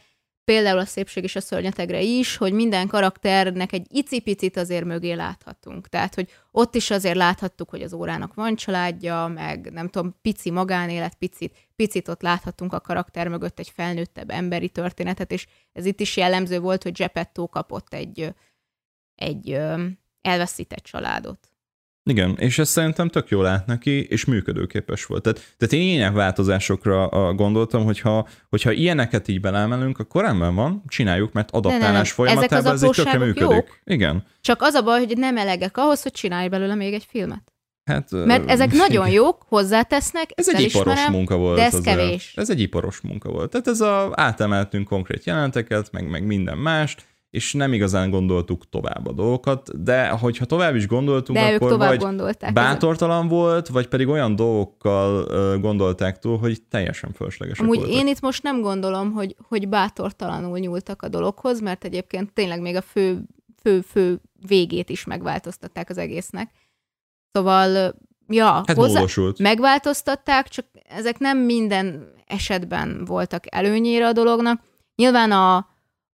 például 0.47 0.79
a 0.79 0.85
szépség 0.85 1.23
és 1.23 1.35
a 1.35 1.41
szörnyetegre 1.41 2.01
is, 2.01 2.37
hogy 2.37 2.53
minden 2.53 2.87
karakternek 2.87 3.71
egy 3.71 3.87
icipicit 3.89 4.57
azért 4.57 4.85
mögé 4.85 5.13
láthatunk. 5.13 5.87
Tehát, 5.87 6.15
hogy 6.15 6.29
ott 6.51 6.75
is 6.75 6.91
azért 6.91 7.15
láthattuk, 7.15 7.69
hogy 7.69 7.81
az 7.81 7.93
órának 7.93 8.33
van 8.33 8.55
családja, 8.55 9.27
meg 9.27 9.71
nem 9.71 9.89
tudom, 9.89 10.15
pici 10.21 10.51
magánélet, 10.51 11.15
picit, 11.15 11.67
picit 11.75 12.07
ott 12.07 12.21
láthatunk 12.21 12.73
a 12.73 12.79
karakter 12.79 13.27
mögött 13.27 13.59
egy 13.59 13.69
felnőttebb 13.69 14.29
emberi 14.29 14.69
történetet, 14.69 15.31
és 15.31 15.47
ez 15.73 15.85
itt 15.85 15.99
is 15.99 16.17
jellemző 16.17 16.59
volt, 16.59 16.83
hogy 16.83 16.93
Geppetto 16.93 17.47
kapott 17.47 17.93
egy, 17.93 18.33
egy 19.15 19.59
elveszített 20.21 20.83
családot. 20.83 21.51
Igen, 22.07 22.35
és 22.39 22.59
ez 22.59 22.69
szerintem 22.69 23.07
tök 23.07 23.29
jól 23.29 23.43
lát 23.43 23.65
neki, 23.65 24.03
és 24.03 24.25
működőképes 24.25 25.05
volt. 25.05 25.23
Tehát, 25.23 25.55
tehát 25.57 25.73
én 25.73 25.93
ilyen 25.93 26.13
változásokra 26.13 27.33
gondoltam, 27.33 27.83
hogyha, 27.83 28.27
hogyha 28.49 28.71
ilyeneket 28.71 29.27
így 29.27 29.41
belemelünk, 29.41 29.99
akkor 29.99 30.23
rendben 30.23 30.55
van, 30.55 30.83
csináljuk, 30.87 31.33
mert 31.33 31.51
adaptálás 31.51 32.11
folyamatában 32.11 32.73
ez 32.73 32.83
így 32.83 32.89
tökre 32.89 33.17
működik. 33.17 33.51
Jók. 33.51 33.79
Igen. 33.83 34.23
Csak 34.41 34.61
az 34.61 34.73
a 34.73 34.81
baj, 34.81 35.05
hogy 35.05 35.17
nem 35.17 35.37
elegek 35.37 35.77
ahhoz, 35.77 36.01
hogy 36.01 36.11
csinálj 36.11 36.47
belőle 36.47 36.75
még 36.75 36.93
egy 36.93 37.05
filmet. 37.09 37.41
Hát, 37.85 38.11
Mert 38.11 38.49
ezek 38.49 38.71
nagyon 38.87 39.09
jók, 39.09 39.45
hozzátesznek, 39.47 40.29
Ez 40.35 40.49
egy 40.49 40.61
iparos 40.61 41.07
munka 41.07 41.37
volt. 41.37 41.57
De 41.57 41.63
ez 41.63 41.73
azért. 41.73 41.97
kevés. 41.97 42.33
Ez 42.35 42.49
egy 42.49 42.59
iparos 42.59 43.01
munka 43.01 43.29
volt. 43.29 43.49
Tehát 43.49 43.67
ez 43.67 43.81
a, 43.81 44.11
átemeltünk 44.15 44.87
konkrét 44.87 45.25
jelenteket, 45.25 45.91
meg, 45.91 46.09
meg 46.09 46.25
minden 46.25 46.57
mást, 46.57 47.05
és 47.29 47.53
nem 47.53 47.73
igazán 47.73 48.09
gondoltuk 48.09 48.69
tovább 48.69 49.07
a 49.07 49.11
dolgokat, 49.11 49.83
de 49.83 50.09
hogyha 50.09 50.45
tovább 50.45 50.75
is 50.75 50.87
gondoltunk, 50.87 51.37
de 51.37 51.45
akkor 51.45 51.77
vagy 51.77 51.99
gondolták 51.99 52.53
bátortalan 52.53 53.17
ezen. 53.17 53.27
volt, 53.27 53.67
vagy 53.67 53.87
pedig 53.87 54.07
olyan 54.07 54.35
dolgokkal 54.35 55.25
gondolták 55.59 56.19
túl, 56.19 56.37
hogy 56.37 56.61
teljesen 56.61 57.11
fölöslegesek 57.13 57.63
Amúgy 57.63 57.77
voltak. 57.77 57.95
én 57.95 58.07
itt 58.07 58.19
most 58.19 58.43
nem 58.43 58.61
gondolom, 58.61 59.11
hogy, 59.11 59.35
hogy 59.47 59.69
bátortalanul 59.69 60.57
nyúltak 60.59 61.01
a 61.01 61.07
dologhoz, 61.07 61.61
mert 61.61 61.83
egyébként 61.83 62.33
tényleg 62.33 62.61
még 62.61 62.75
a 62.75 62.81
fő, 62.81 63.21
fő, 63.61 63.81
fő 63.81 64.21
végét 64.47 64.89
is 64.89 65.03
megváltoztatták 65.03 65.89
az 65.89 65.97
egésznek. 65.97 66.51
Szóval 67.31 67.95
ja, 68.27 68.51
hát 68.51 68.73
hozzá, 68.73 69.03
megváltoztatták, 69.37 70.47
csak 70.47 70.65
ezek 70.89 71.17
nem 71.17 71.37
minden 71.37 72.13
esetben 72.27 73.05
voltak 73.05 73.43
előnyére 73.55 74.07
a 74.07 74.13
dolognak. 74.13 74.61
Nyilván 74.95 75.31
a, 75.31 75.67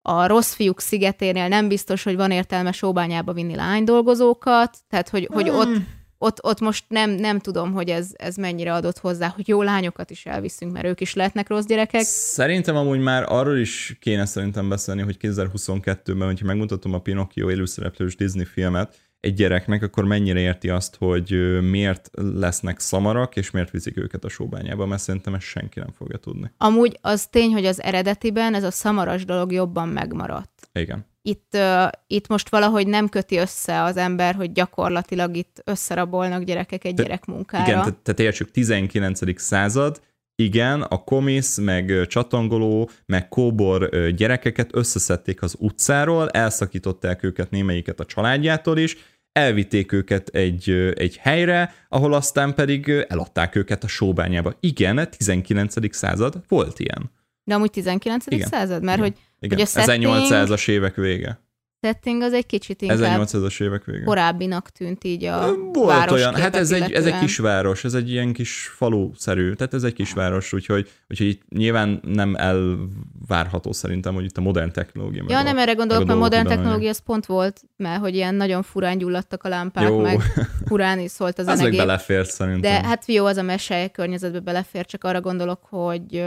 a 0.06 0.28
rossz 0.28 0.54
fiúk 0.54 0.80
szigeténél 0.80 1.48
nem 1.48 1.68
biztos, 1.68 2.04
hogy 2.04 2.16
van 2.16 2.32
értelme 2.32 2.72
sóbányába 2.72 3.34
vinni 3.34 3.56
lány 3.56 3.84
dolgozókat, 3.84 4.78
tehát 4.90 5.10
hogy, 5.10 5.28
hogy 5.32 5.48
hmm. 5.48 5.58
ott, 5.58 5.70
ott, 6.18 6.44
ott 6.44 6.60
most 6.60 6.86
nem, 6.88 7.10
nem 7.10 7.40
tudom, 7.40 7.72
hogy 7.72 7.90
ez, 7.90 8.10
ez 8.14 8.36
mennyire 8.36 8.74
adott 8.74 8.98
hozzá, 8.98 9.28
hogy 9.28 9.48
jó 9.48 9.62
lányokat 9.62 10.10
is 10.10 10.26
elviszünk, 10.26 10.72
mert 10.72 10.86
ők 10.86 11.02
is 11.02 11.14
lehetnek 11.14 11.50
rossz 11.50 11.66
gyerekek. 11.66 12.02
Szerintem 12.06 12.76
amúgy 12.76 13.00
már 13.00 13.24
arról 13.28 13.58
is 13.58 13.98
kéne 14.00 14.26
szerintem 14.26 14.70
beszélni, 14.70 15.02
hogy 15.02 15.18
2022-ben, 15.20 16.28
hogyha 16.28 16.46
megmutatom 16.46 16.94
a 16.94 17.00
Pinocchio 17.00 17.50
élőszereplős 17.50 18.16
Disney 18.16 18.46
filmet, 18.46 18.96
egy 19.24 19.34
gyereknek, 19.34 19.84
akkor 19.84 20.06
mennyire 20.06 20.40
érti 20.40 20.70
azt, 20.70 20.96
hogy 20.96 21.60
miért 21.62 22.10
lesznek 22.14 22.80
szamarak, 22.80 23.36
és 23.36 23.52
miért 23.52 23.72
viszik 23.72 23.98
őket 23.98 24.24
a 24.24 24.30
sóbányába, 24.30 24.86
mert 24.86 25.02
szerintem 25.02 25.34
ezt 25.34 25.46
senki 25.46 25.80
nem 25.80 25.92
fogja 25.98 26.18
tudni. 26.18 26.52
Amúgy 26.58 26.98
az 27.02 27.28
tény, 27.28 27.54
hogy 27.54 27.66
az 27.66 27.82
eredetiben 27.82 28.54
ez 28.54 28.64
a 28.64 28.72
szamaras 28.72 29.26
dolog 29.26 29.52
jobban 29.52 29.88
megmaradt. 29.88 30.70
Igen. 30.74 31.06
Itt, 31.22 31.50
uh, 31.54 31.88
itt 32.08 32.28
most 32.28 32.50
valahogy 32.50 32.88
nem 32.88 33.10
köti 33.10 33.38
össze 33.38 33.82
az 33.82 33.98
ember, 33.98 34.36
hogy 34.36 34.52
gyakorlatilag 34.52 35.36
itt 35.36 35.62
összerabolnak 35.66 36.44
gyerekek 36.44 36.84
egy 36.84 36.96
Te, 36.96 37.04
gyerekmunkára. 37.04 37.64
Igen, 37.64 37.80
tehát 37.80 38.16
te 38.16 38.24
értsük 38.24 38.52
19. 38.52 39.40
század, 39.42 40.02
igen, 40.36 40.82
a 40.82 40.98
komisz, 40.98 41.58
meg 41.58 42.08
csatangoló, 42.08 42.90
meg 43.06 43.28
kóbor 43.28 43.90
gyerekeket 44.16 44.70
összeszedték 44.76 45.42
az 45.42 45.56
utcáról, 45.60 46.30
elszakították 46.30 47.24
őket 47.24 47.50
némelyiket 47.50 48.00
a 48.00 48.06
családjától 48.06 48.78
is, 48.78 48.98
elvitték 49.34 49.92
őket 49.92 50.28
egy, 50.28 50.70
egy 50.96 51.18
helyre, 51.18 51.74
ahol 51.90 52.14
aztán 52.14 52.54
pedig 52.54 52.90
eladták 53.08 53.56
őket 53.56 53.84
a 53.84 53.88
sóbányába. 53.88 54.54
Igen, 54.60 55.10
19. 55.18 55.96
század 55.96 56.44
volt 56.48 56.80
ilyen. 56.80 57.12
De 57.44 57.56
amúgy 57.56 57.72
19. 57.72 58.26
Igen. 58.28 58.48
század? 58.48 58.84
Mert 58.84 58.98
Igen. 58.98 59.10
hogy 59.12 59.20
Igen, 59.40 59.58
Hogy 59.58 59.68
a 59.68 59.82
setting- 59.82 60.04
1800-as 60.06 60.70
évek 60.70 60.96
vége. 60.96 61.43
Setting 61.84 62.22
az 62.22 62.34
egy 62.34 62.46
kicsit 62.46 62.82
inkább 62.82 63.22
1800-as 63.28 63.62
évek 63.62 63.84
vége. 63.86 64.04
korábbinak 64.04 64.70
tűnt 64.70 65.04
így 65.04 65.24
a 65.26 65.56
Volt 65.74 66.12
olyan, 66.12 66.36
hát 66.36 66.56
ez 66.56 66.72
egy, 66.72 66.92
ez 66.92 67.06
egy 67.06 67.20
kisváros, 67.20 67.84
ez 67.84 67.94
egy 67.94 68.10
ilyen 68.12 68.34
kis 68.34 68.72
falu-szerű, 68.76 69.54
tehát 69.54 69.74
ez 69.74 69.84
egy 69.84 69.94
kisváros, 69.94 70.54
úgyhogy, 70.54 70.90
úgyhogy 71.10 71.28
itt 71.28 71.42
nyilván 71.50 72.00
nem 72.04 72.36
elvárható 72.36 73.72
szerintem, 73.72 74.14
hogy 74.14 74.24
itt 74.24 74.38
a 74.38 74.42
modern 74.42 74.72
technológia. 74.72 75.24
Ja, 75.28 75.38
a- 75.38 75.44
nem 75.44 75.58
erre 75.58 75.74
gondolok, 75.74 76.06
meg 76.08 76.16
a 76.16 76.20
mert 76.20 76.32
modern 76.32 76.48
technológia 76.56 76.90
az 76.90 77.00
pont 77.00 77.26
volt, 77.26 77.62
mert 77.78 78.00
hogy 78.00 78.16
ilyen 78.16 78.36
nagyon 78.36 78.64
furán 78.64 78.98
gyulladtak 78.98 79.44
a 79.44 79.50
lámpák, 79.50 79.88
Jó, 79.88 80.00
meg 80.00 80.22
furán 80.68 81.00
is 81.00 81.12
szólt 81.12 81.40
a 81.40 81.44
az 81.46 81.58
zenegép. 81.58 81.80
belefért 81.80 82.30
szerintem. 82.30 82.62
De 82.62 82.88
hát 82.88 83.06
jó, 83.08 83.26
az 83.26 83.38
a 83.38 83.42
mese 83.42 83.88
környezetbe 83.88 84.40
belefér, 84.40 84.86
csak 84.86 85.04
arra 85.04 85.22
gondolok, 85.22 85.60
hogy 85.70 86.26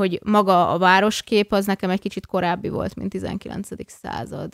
hogy 0.00 0.20
maga 0.24 0.68
a 0.68 0.78
városkép 0.78 1.52
az 1.52 1.66
nekem 1.66 1.90
egy 1.90 2.00
kicsit 2.00 2.26
korábbi 2.26 2.68
volt, 2.68 2.94
mint 2.94 3.10
19. 3.10 3.68
század. 3.86 4.52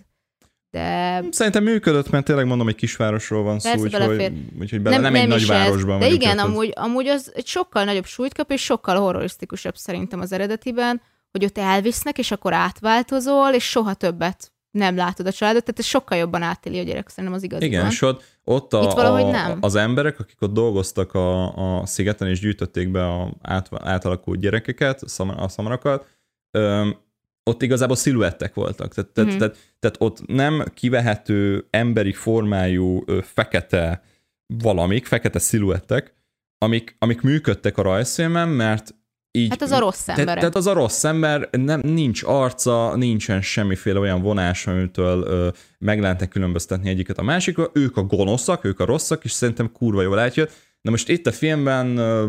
De 0.71 1.23
Szerintem 1.31 1.63
működött, 1.63 2.11
mert 2.11 2.25
tényleg 2.25 2.47
mondom, 2.47 2.69
egy 2.69 2.75
kisvárosról 2.75 3.43
van 3.43 3.59
szó, 3.59 3.71
Persze, 3.71 3.85
úgyhogy, 3.85 4.01
belefér. 4.01 4.33
úgyhogy 4.61 4.81
bele, 4.81 4.97
nem, 4.97 5.13
nem 5.13 5.23
egy 5.23 5.29
nagy 5.29 5.47
városban. 5.47 5.99
De 5.99 6.09
igen, 6.09 6.37
tehát 6.37 6.51
amúgy, 6.51 6.73
amúgy 6.75 7.07
az 7.07 7.33
egy 7.35 7.47
sokkal 7.47 7.85
nagyobb 7.85 8.07
súlyt 8.07 8.35
kap, 8.35 8.51
és 8.51 8.63
sokkal 8.63 9.01
horrorisztikusabb 9.01 9.77
szerintem 9.77 10.21
az 10.21 10.33
eredetiben, 10.33 11.01
hogy 11.31 11.45
ott 11.45 11.59
elvisznek, 11.59 12.19
és 12.19 12.31
akkor 12.31 12.53
átváltozol, 12.53 13.51
és 13.53 13.65
soha 13.65 13.95
többet 13.95 14.53
nem 14.77 14.97
látod 14.97 15.27
a 15.27 15.33
családot, 15.33 15.65
tehát 15.65 15.79
ez 15.79 15.85
sokkal 15.87 16.19
jobban 16.19 16.43
átéli 16.43 16.79
a 16.79 16.83
gyerek, 16.83 17.09
szerintem 17.09 17.33
az 17.35 17.43
igaziban. 17.43 17.73
Igen, 17.73 17.87
és 17.91 18.03
ott, 18.03 18.25
ott 18.45 18.73
a, 18.73 18.83
Itt 18.83 18.91
a, 18.99 19.31
nem. 19.31 19.59
az 19.61 19.75
emberek, 19.75 20.21
akik 20.21 20.37
ott 20.43 20.53
dolgoztak 20.53 21.15
a, 21.15 21.57
a 21.81 21.87
szigeten, 21.87 22.29
és 22.29 22.41
gyűjtötték 22.41 22.91
be 22.91 23.07
a 23.07 23.31
át, 23.43 23.69
átalakult 23.85 24.41
gyerekeket, 24.41 25.03
a 25.03 25.09
szam- 25.09 25.41
a 25.41 25.49
szamarakat, 25.49 26.07
öm, 26.51 26.97
ott 27.43 27.63
igazából 27.63 27.97
sziluettek 27.97 28.55
voltak. 28.55 28.95
Tehát, 28.95 29.11
tehát, 29.11 29.31
Mhm. 29.31 29.39
tehát, 29.39 29.57
tehát 29.79 29.97
ott 30.01 30.27
nem 30.27 30.65
kivehető 30.75 31.67
emberi 31.71 32.13
formájú 32.13 33.03
ö, 33.07 33.19
fekete 33.23 34.03
valamik, 34.47 35.07
fekete 35.07 35.39
sziluettek, 35.39 36.15
amik, 36.59 36.97
amik 36.99 37.21
működtek 37.21 37.79
a 37.79 37.83
rajzfilmen, 37.83 38.49
mert 38.49 38.95
így... 39.37 39.49
Hát 39.51 39.63
az 39.63 39.71
a 39.71 39.79
rossz 39.79 40.03
Te, 40.05 40.11
emberek. 40.13 40.39
tehát 40.39 40.55
az 40.57 40.67
a 40.67 40.73
rossz 40.73 41.05
ember, 41.05 41.49
nem, 41.51 41.81
nincs 41.85 42.23
arca, 42.25 42.97
nincsen 42.97 43.43
semmiféle 43.43 43.99
olyan 43.99 44.23
vonás, 44.23 44.67
amitől 44.67 45.23
ö, 45.23 45.49
meg 45.79 46.01
lehetne 46.01 46.27
különböztetni 46.27 46.89
egyiket 46.89 47.19
a 47.19 47.23
másikról. 47.23 47.71
Ők 47.75 47.97
a 47.97 48.03
gonoszak, 48.03 48.65
ők 48.65 48.81
a 48.81 48.85
rosszak, 48.85 49.25
és 49.25 49.31
szerintem 49.31 49.73
kurva 49.73 50.03
jól 50.03 50.19
átjött. 50.19 50.53
Na 50.81 50.91
most 50.91 51.09
itt 51.09 51.27
a 51.27 51.33
filmben 51.33 51.97
ö, 51.97 52.27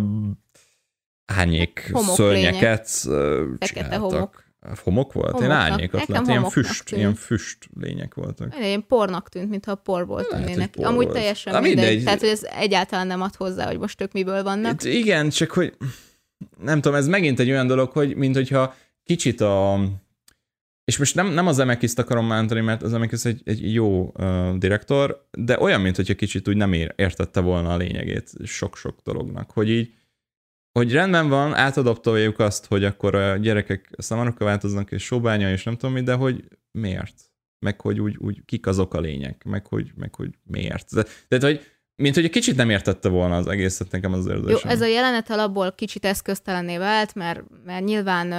árnyék 1.25 1.89
Homok 1.93 2.15
szörnyeket 2.15 2.89
ö, 3.07 3.45
csináltak. 3.59 3.99
homok. 4.01 4.45
Homok 4.83 5.13
volt? 5.13 5.27
Én 5.27 5.33
Homoknak. 5.41 5.61
árnyékot 5.71 5.99
Nekem 5.99 6.15
láttam, 6.15 6.29
ilyen 6.29 6.49
füst, 6.49 6.85
tűnt. 6.85 7.01
ilyen 7.01 7.15
füst 7.15 7.69
lények 7.79 8.13
voltak. 8.13 8.55
Ilyen 8.59 8.85
pornak 8.87 9.29
tűnt, 9.29 9.49
mintha 9.49 9.75
porból 9.75 10.15
Lehet, 10.15 10.31
hogy 10.33 10.43
tűnnének. 10.43 10.69
por 10.71 10.85
Amúgy 10.85 11.03
volt. 11.03 11.15
teljesen 11.15 11.53
Na, 11.53 11.59
mindegy. 11.59 11.85
mindegy. 11.85 12.03
Tehát, 12.03 12.19
hogy 12.19 12.29
ez 12.29 12.43
egyáltalán 12.43 13.07
nem 13.07 13.21
ad 13.21 13.35
hozzá, 13.35 13.65
hogy 13.67 13.79
most 13.79 14.01
ők 14.01 14.11
miből 14.11 14.43
vannak. 14.43 14.71
Itt, 14.83 14.93
igen, 14.93 15.29
csak 15.29 15.51
hogy 15.51 15.73
nem 16.58 16.82
tudom, 16.82 16.98
ez 16.98 17.08
megint 17.08 17.39
egy 17.39 17.50
olyan 17.50 17.67
dolog, 17.67 17.91
hogy 17.91 18.15
mint 18.15 18.36
hogyha 18.36 18.75
kicsit 19.03 19.41
a 19.41 19.79
és 20.88 20.98
most 20.98 21.15
nem, 21.15 21.27
nem 21.27 21.48
az 21.48 21.60
Emekiszt 21.60 22.00
akarom 22.00 22.27
mántani, 22.27 22.62
mert 22.62 22.82
az 22.82 22.94
Emekis 22.94 23.25
egy, 23.25 23.41
egy 23.46 23.74
jó 23.74 24.12
uh, 24.13 24.58
direktor, 24.58 25.27
de 25.32 25.60
olyan, 25.60 25.82
mint 25.82 25.96
hogyha 25.96 26.13
kicsit 26.13 26.48
úgy 26.48 26.56
nem 26.56 26.74
ér, 26.74 26.94
értette 26.96 27.39
volna 27.39 27.74
a 27.74 27.77
lényegét 27.77 28.32
sok-sok 28.44 29.00
dolognak, 29.03 29.51
hogy 29.51 29.70
így, 29.70 29.94
hogy 30.72 30.91
rendben 30.91 31.29
van, 31.29 31.53
átadaptoljuk 31.53 32.39
azt, 32.39 32.65
hogy 32.65 32.84
akkor 32.84 33.15
a 33.15 33.38
gyerekek 33.38 33.89
szamarokkal 33.98 34.48
változnak, 34.48 34.91
és 34.91 35.03
sobánya, 35.03 35.51
és 35.51 35.63
nem 35.63 35.77
tudom 35.77 35.96
mi, 35.96 36.01
de 36.01 36.13
hogy 36.13 36.48
miért? 36.72 37.32
Meg 37.60 37.82
hogy 37.82 38.00
úgy, 38.00 38.17
úgy 38.17 38.46
kik 38.46 38.67
azok 38.67 38.94
a 38.94 39.00
lények, 39.00 39.44
meg 39.44 39.67
hogy, 39.67 39.91
meg 39.96 40.15
hogy 40.15 40.38
miért. 40.44 40.94
De, 40.94 41.06
tehát, 41.27 41.44
hogy 41.44 41.65
mint 41.97 42.15
hogy 42.15 42.23
egy 42.23 42.31
kicsit 42.31 42.55
nem 42.55 42.69
értette 42.69 43.09
volna 43.09 43.35
az 43.35 43.47
egészet 43.47 43.91
nekem 43.91 44.13
az 44.13 44.25
Jó, 44.25 44.31
érzésem. 44.33 44.69
ez 44.71 44.81
a 44.81 44.85
jelenet 44.85 45.29
alapból 45.29 45.71
kicsit 45.71 46.05
eszköztelenné 46.05 46.77
vált, 46.77 47.15
mert, 47.15 47.43
mert 47.65 47.85
nyilván 47.85 48.31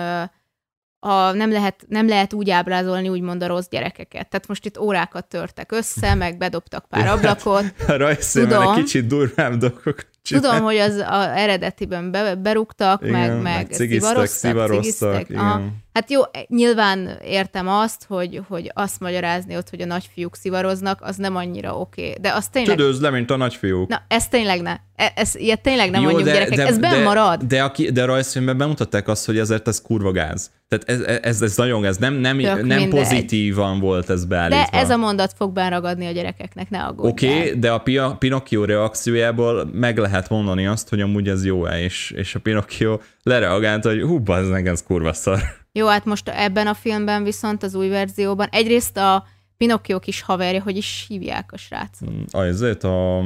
a, 1.00 1.32
nem, 1.32 1.50
lehet, 1.52 1.84
nem 1.88 2.08
lehet 2.08 2.32
úgy 2.32 2.50
ábrázolni 2.50 3.08
úgymond 3.08 3.42
a 3.42 3.46
rossz 3.46 3.66
gyerekeket. 3.70 4.28
Tehát 4.28 4.48
most 4.48 4.64
itt 4.64 4.78
órákat 4.78 5.26
törtek 5.26 5.72
össze, 5.72 6.14
meg 6.14 6.38
bedobtak 6.38 6.86
pár 6.88 7.06
ablakot. 7.16 7.64
A 7.86 8.16
Tudom. 8.32 8.62
egy 8.62 8.74
kicsit 8.74 9.06
durvább 9.06 9.54
dolgok 9.54 10.06
Tudom, 10.22 10.62
hogy 10.62 10.76
az 10.76 10.96
a 10.96 11.38
eredetiben 11.38 12.10
be, 12.10 12.34
berúgtak, 12.34 13.02
Igen, 13.02 13.12
meg, 13.12 13.42
meg 13.42 13.70
cigiztek, 13.70 14.26
szivaroztak, 14.26 14.80
cigiztek. 14.80 15.28
igen. 15.28 15.40
Aha. 15.40 15.62
Hát 15.92 16.10
jó, 16.10 16.20
nyilván 16.48 17.18
értem 17.24 17.68
azt, 17.68 18.04
hogy, 18.08 18.40
hogy 18.48 18.70
azt 18.74 19.00
magyarázni 19.00 19.56
ott, 19.56 19.70
hogy 19.70 19.80
a 19.80 19.86
nagyfiúk 19.86 20.36
szivaroznak, 20.36 20.98
az 21.02 21.16
nem 21.16 21.36
annyira 21.36 21.78
oké. 21.78 22.02
Okay. 22.08 22.14
De 22.20 22.32
az 22.32 22.48
tényleg... 22.48 22.76
Tüdőz 22.76 23.00
le, 23.00 23.10
mint 23.10 23.30
a 23.30 23.36
nagyfiúk. 23.36 23.88
Na, 23.88 24.02
ez 24.08 24.28
tényleg 24.28 24.62
ne. 24.62 24.76
E- 24.96 25.12
Ez, 25.14 25.34
ilyet 25.34 25.60
tényleg 25.60 25.90
nem 25.90 26.02
Jó, 26.02 26.10
mondjuk 26.10 26.28
gyerekek. 26.34 26.58
ez 26.58 26.78
benn 26.78 26.90
de, 26.90 27.02
marad. 27.02 27.42
De, 27.42 27.62
aki, 27.62 27.90
de 27.90 28.04
rajzfilmben 28.04 28.58
bemutatták 28.58 29.08
azt, 29.08 29.26
hogy 29.26 29.38
ezért 29.38 29.68
ez 29.68 29.82
kurva 29.82 30.12
gáz. 30.12 30.50
Tehát 30.68 31.02
ez, 31.02 31.18
ez, 31.22 31.42
ez 31.42 31.56
nagyon 31.56 31.80
gáz. 31.80 31.96
Nem, 31.96 32.14
nem, 32.14 32.38
Tök 32.38 32.66
nem 32.66 32.78
mindegy. 32.78 32.88
pozitívan 32.88 33.80
volt 33.80 34.10
ez 34.10 34.24
beállítva. 34.24 34.66
De 34.70 34.78
ez 34.78 34.90
a 34.90 34.96
mondat 34.96 35.32
fog 35.36 35.56
ragadni 35.56 36.06
a 36.06 36.10
gyerekeknek, 36.10 36.70
ne 36.70 36.78
aggódj. 36.78 37.08
Oké, 37.08 37.38
okay, 37.38 37.58
de 37.58 37.70
a 37.70 37.78
Pia, 37.78 38.16
Pinocchio 38.18 38.64
reakciójából 38.64 39.70
meg 39.72 39.98
lehet 39.98 40.28
mondani 40.28 40.66
azt, 40.66 40.88
hogy 40.88 41.00
amúgy 41.00 41.28
ez 41.28 41.44
jó-e, 41.44 41.80
és, 41.80 42.10
és 42.16 42.34
a 42.34 42.38
Pinocchio 42.38 42.98
lereagált, 43.22 43.84
hogy 43.84 44.02
hú, 44.02 44.18
bazd 44.18 44.50
meg, 44.50 44.66
ez 44.66 44.82
kurva 44.82 45.12
szar. 45.12 45.40
Jó, 45.72 45.86
hát 45.86 46.04
most 46.04 46.28
ebben 46.28 46.66
a 46.66 46.74
filmben 46.74 47.24
viszont 47.24 47.62
az 47.62 47.74
új 47.74 47.88
verzióban 47.88 48.48
egyrészt 48.50 48.96
a 48.96 49.26
Pinocchio 49.56 49.98
kis 49.98 50.20
haverja, 50.22 50.62
hogy 50.62 50.76
is 50.76 51.04
hívják 51.08 51.52
a 51.52 51.56
srácot. 51.56 52.10
Azért 52.30 52.84
a... 52.84 53.20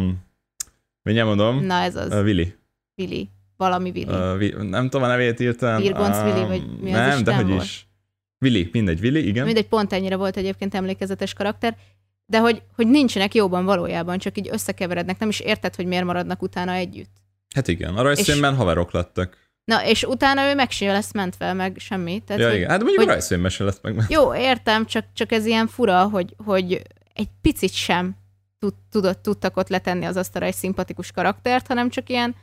Mindjárt 1.02 1.28
mondom. 1.28 1.64
Na 1.64 1.74
ez 1.74 1.96
az, 1.96 2.10
A 2.10 2.22
Willy. 2.22 2.54
Willy. 2.96 3.28
Valami 3.56 3.90
Willy. 3.90 4.32
Uh, 4.32 4.38
vi, 4.38 4.54
nem 4.58 4.88
tudom 4.88 5.02
a 5.02 5.06
nevét 5.06 5.40
írtam. 5.40 5.80
Virgonc 5.80 6.16
Willy, 6.16 6.46
vagy 6.46 6.80
mi 6.80 6.92
az 6.92 6.98
Nem, 6.98 7.08
Isten 7.08 7.24
de 7.24 7.34
hogy 7.34 7.48
volt? 7.48 7.62
is. 7.62 7.86
Willy, 8.40 8.68
mindegy, 8.72 9.00
Willy, 9.00 9.26
igen. 9.26 9.44
Mindegy, 9.44 9.68
pont 9.68 9.92
ennyire 9.92 10.16
volt 10.16 10.36
egyébként 10.36 10.74
emlékezetes 10.74 11.32
karakter, 11.32 11.76
de 12.26 12.38
hogy, 12.38 12.62
hogy 12.74 12.86
nincsenek 12.86 13.34
jóban 13.34 13.64
valójában, 13.64 14.18
csak 14.18 14.38
így 14.38 14.48
összekeverednek, 14.52 15.18
nem 15.18 15.28
is 15.28 15.40
érted, 15.40 15.74
hogy 15.74 15.86
miért 15.86 16.04
maradnak 16.04 16.42
utána 16.42 16.72
együtt. 16.72 17.10
Hát 17.54 17.68
igen, 17.68 17.96
a 17.96 18.02
rajzfilmben 18.02 18.54
haverok 18.54 18.92
lettek. 18.92 19.41
Na, 19.64 19.86
és 19.86 20.02
utána 20.02 20.50
ő 20.50 20.54
meg 20.54 20.70
se 20.70 20.92
lesz 20.92 21.12
mentve, 21.12 21.52
meg 21.52 21.76
semmi. 21.78 22.22
Tehát, 22.26 22.42
Ja, 22.42 22.48
hogy, 22.48 22.56
igen. 22.56 22.70
Hát 22.70 22.78
mondjuk 22.78 22.98
hogy- 23.00 23.08
rajzfilmben 23.12 23.50
se 23.50 23.64
lett 23.64 23.82
meg. 23.82 24.04
Jó, 24.08 24.34
értem, 24.34 24.86
csak, 24.86 25.04
csak 25.14 25.32
ez 25.32 25.46
ilyen 25.46 25.66
fura, 25.66 26.08
hogy, 26.08 26.34
hogy 26.44 26.82
egy 27.14 27.28
picit 27.42 27.72
sem 27.72 28.16
tud, 28.58 28.74
tudott, 28.90 29.22
tudtak 29.22 29.56
ott 29.56 29.68
letenni 29.68 30.04
az 30.04 30.16
asztalra 30.16 30.46
egy 30.46 30.54
szimpatikus 30.54 31.12
karaktert, 31.12 31.66
hanem 31.66 31.88
csak 31.90 32.08
ilyen, 32.08 32.34